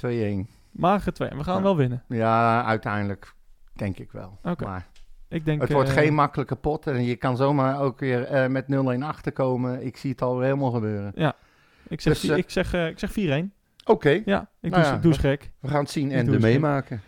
2-1. 0.46 0.48
mager 0.72 1.14
2. 1.14 1.30
We 1.30 1.44
gaan 1.44 1.56
Ja. 1.58 1.62
wel 1.62 1.76
winnen. 1.78 2.04
Ja, 2.08 2.64
uiteindelijk 2.66 3.34
denk 3.74 3.98
ik 3.98 4.12
wel. 4.12 4.38
Oké. 4.44 4.64
Maar 4.66 4.88
Ik 5.30 5.46
denk, 5.46 5.62
het 5.62 5.72
wordt 5.72 5.90
eh, 5.90 5.96
geen 5.96 6.14
makkelijke 6.14 6.56
pot 6.56 6.88
en 6.88 7.04
je 7.04 7.16
kan 7.16 7.38
zomaar 7.38 7.80
ook 7.82 8.00
weer 8.00 8.24
eh, 8.24 8.50
met 8.50 8.66
0-1 9.00 9.04
achterkomen. 9.04 9.86
Ik 9.86 9.98
zie 9.98 10.12
het 10.12 10.22
al 10.22 10.40
helemaal 10.40 10.72
gebeuren. 10.72 11.12
Ik 11.88 12.02
zeg, 12.02 12.14
Dus, 12.20 12.24
ik 12.24 12.50
zeg, 12.50 12.74
ik 12.74 13.00
zeg 13.00 13.12
4-1. 13.12 13.52
Oké, 13.86 14.10
Ja, 14.26 14.50
ik 14.62 14.72
Nou 14.72 14.84
doe, 14.84 14.92
ja, 14.92 14.98
doe 14.98 15.14
gek. 15.14 15.52
we 15.60 15.68
gaan 15.68 15.80
het 15.82 15.90
zien 15.90 16.12
Ik 16.12 16.18
en 16.18 16.28
er 16.28 16.34
eens 16.34 16.44
meemaken. 16.44 17.02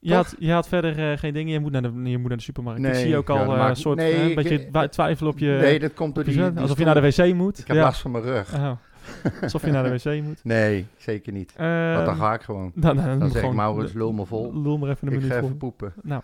Je 0.00 0.14
had, 0.14 0.34
je 0.38 0.52
had 0.52 0.68
verder 0.68 1.10
eh, 1.12 1.18
geen 1.18 1.32
dingen. 1.32 1.52
Je 1.52 1.60
moet, 1.60 1.72
naar 1.72 1.82
de, 1.82 1.88
je 2.10 2.18
moet 2.18 2.28
naar 2.28 2.36
de 2.36 2.42
supermarkt. 2.42 2.80
ik 2.80 2.86
Nee, 2.92 2.94
zie 3.04 3.16
ook 3.16 3.28
ja, 3.28 3.34
al 3.34 3.46
dat 3.46 3.56
eh, 3.58 3.68
een 3.68 3.76
soort 3.76 3.96
nee, 3.98 4.14
een 4.16 4.28
ik- 4.28 4.34
beetje 4.34 4.66
ik- 4.82 4.90
twijfel 4.90 5.26
op 5.26 5.38
je... 5.38 5.58
nee, 5.60 5.78
dat 5.78 5.94
komt 5.94 6.14
door 6.14 6.24
die, 6.24 6.42
alsof 6.42 6.78
je 6.78 6.84
naar 6.84 6.94
de 6.94 7.00
wc 7.16 7.34
moet. 7.34 7.58
Ik 7.58 7.66
heb 7.66 7.76
ja. 7.76 7.82
last 7.82 8.00
van 8.00 8.10
mijn 8.10 8.24
rug. 8.24 8.54
Oh. 8.54 8.70
Alsof 9.42 9.64
je 9.64 9.70
naar 9.70 9.82
de 9.84 9.90
wc 9.90 10.22
moet. 10.22 10.44
Nee, 10.44 10.86
zeker 10.96 11.32
niet. 11.32 11.52
Want 11.56 12.06
dan 12.06 12.16
ga 12.16 12.34
ik 12.34 12.40
gewoon. 12.42 12.72
dan, 12.74 12.96
dan, 12.96 13.04
Dan 13.06 13.18
moet 13.18 13.32
zeg 13.32 13.42
ik, 13.44 13.52
Maurits, 13.52 13.92
lul 13.92 14.12
me 14.12 14.26
vol. 14.26 14.62
Lul 14.62 14.78
maar 14.78 14.88
even 14.90 15.06
een 15.08 15.12
Ik 15.12 15.18
minuut 15.18 15.32
ga 15.32 15.38
vol. 15.38 15.46
even 15.48 15.58
poepen. 15.58 15.92
Nou, 16.02 16.22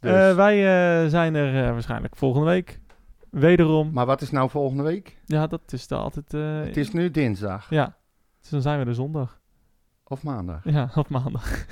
Dus. 0.00 0.34
wij 0.34 1.08
zijn 1.08 1.34
er 1.34 1.72
waarschijnlijk 1.72 2.16
volgende 2.16 2.46
week. 2.46 2.80
Wederom. 3.30 3.90
maar 3.92 4.06
wat 4.06 4.20
is 4.20 4.30
nou 4.30 4.50
volgende 4.50 4.82
week? 4.82 5.16
Ja, 5.24 5.46
dat 5.46 5.60
is 5.72 5.90
er 5.90 5.96
altijd... 5.96 6.32
Het 6.66 6.76
is 6.76 6.92
nu 6.92 7.10
dinsdag 7.10 7.70
Ja. 7.70 7.96
Dus 8.40 8.50
dan 8.50 8.62
zijn 8.62 8.78
we 8.78 8.84
er 8.86 8.94
zondag. 8.94 9.40
of 10.04 10.22
maandag. 10.22 10.60
Ja, 10.64 10.90
op 10.94 11.08
maandag. 11.08 11.50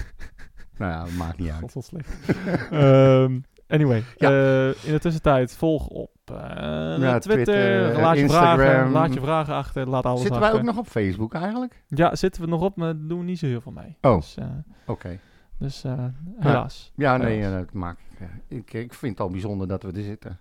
Nou 0.80 0.92
ja, 0.92 1.16
maakt 1.16 1.38
niet 1.38 1.50
uit. 1.50 1.60
God, 1.60 1.72
wat 1.72 1.84
slecht. 1.84 2.14
Ehm, 2.70 3.38
anyway. 3.68 4.04
Ja. 4.16 4.28
eh, 4.30 4.66
in 4.84 4.92
de 4.92 4.98
tussentijd 4.98 5.56
volg 5.56 5.86
op 5.86 6.10
eh, 6.24 6.94
Twitter. 6.94 7.20
Twitter, 7.20 8.00
laat, 8.00 8.16
je 8.16 8.22
Instagram. 8.22 8.58
vragen, 8.58 8.90
laat 8.90 9.14
je 9.14 9.20
vragen 9.20 9.54
achter. 9.54 9.88
Laat 9.88 10.04
alles 10.06 10.20
Zitten 10.22 10.40
wij 10.40 10.52
ook 10.52 10.62
nog 10.62 10.78
op 10.78 10.86
Facebook 10.86 11.34
eigenlijk? 11.34 11.82
Ja, 11.86 12.14
zitten 12.16 12.42
we 12.42 12.48
nog 12.48 12.60
op, 12.62 12.76
maar 12.76 12.94
doen 12.96 13.18
we 13.18 13.24
niet 13.24 13.38
zo 13.38 13.46
heel 13.46 13.60
veel 13.60 13.72
mee. 13.72 13.96
Oh. 14.00 14.14
Dus, 14.16 14.36
eh, 14.36 14.44
Oké. 14.86 15.18
dus 15.58 15.84
eh, 15.84 16.04
helaas. 16.38 16.92
Ja, 16.96 17.16
nee, 17.16 17.36
Helaas. 17.36 17.52
eh, 17.52 17.58
dat 17.58 17.72
maakt. 17.72 18.00
ja. 18.20 18.28
Ik, 18.48 18.72
ik 18.72 18.94
vind 18.94 19.12
het 19.12 19.20
al 19.26 19.30
bijzonder 19.32 19.68
dat 19.68 19.82
we 19.82 19.92
er 19.92 20.02
zitten. 20.02 20.38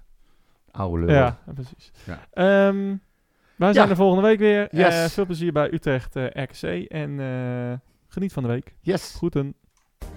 Oude 0.72 1.06
lul. 1.06 1.16
Ja, 1.16 1.38
precies. 1.54 1.92
Ja. 2.06 2.20
Ehm, 2.32 2.96
wij 3.56 3.74
zijn 3.74 3.86
Ja. 3.86 3.90
er 3.92 3.96
volgende 3.98 4.28
week 4.28 4.40
weer. 4.40 4.68
Yes. 4.72 5.04
Eh, 5.04 5.06
veel 5.10 5.26
plezier 5.26 5.52
bij 5.52 5.74
Utrecht 5.74 6.16
eh, 6.16 6.26
RKC. 6.44 6.64
En 6.92 7.20
eh, 7.20 7.78
geniet 8.08 8.34
van 8.34 8.44
de 8.44 8.50
week. 8.50 8.76
Yes. 8.82 9.14
Groeten. 9.16 9.54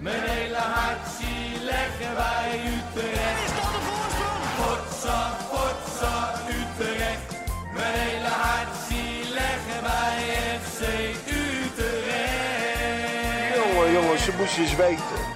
Mijn 0.03 0.21
hele 0.21 0.55
hart 0.55 1.07
zie 1.19 1.63
leggen 1.63 2.15
wij 2.15 2.61
Utrecht. 2.75 3.39
Is 3.45 3.53
dat 3.59 3.71
de 3.75 3.81
voorsprong? 3.87 4.43
Potsa, 4.59 5.37
potsa, 5.51 6.33
Utrecht. 6.47 7.27
Mijn 7.73 7.93
hele 7.93 8.27
hart 8.27 8.75
zie 8.87 9.33
leggen 9.33 9.83
wij 9.83 10.17
FC 10.63 10.81
Utrecht. 11.27 12.75
Jongen, 13.55 13.91
jongens, 13.91 14.23
ze 14.23 14.31
moesten 14.37 14.61
eens 14.61 14.75
weten. 14.75 15.32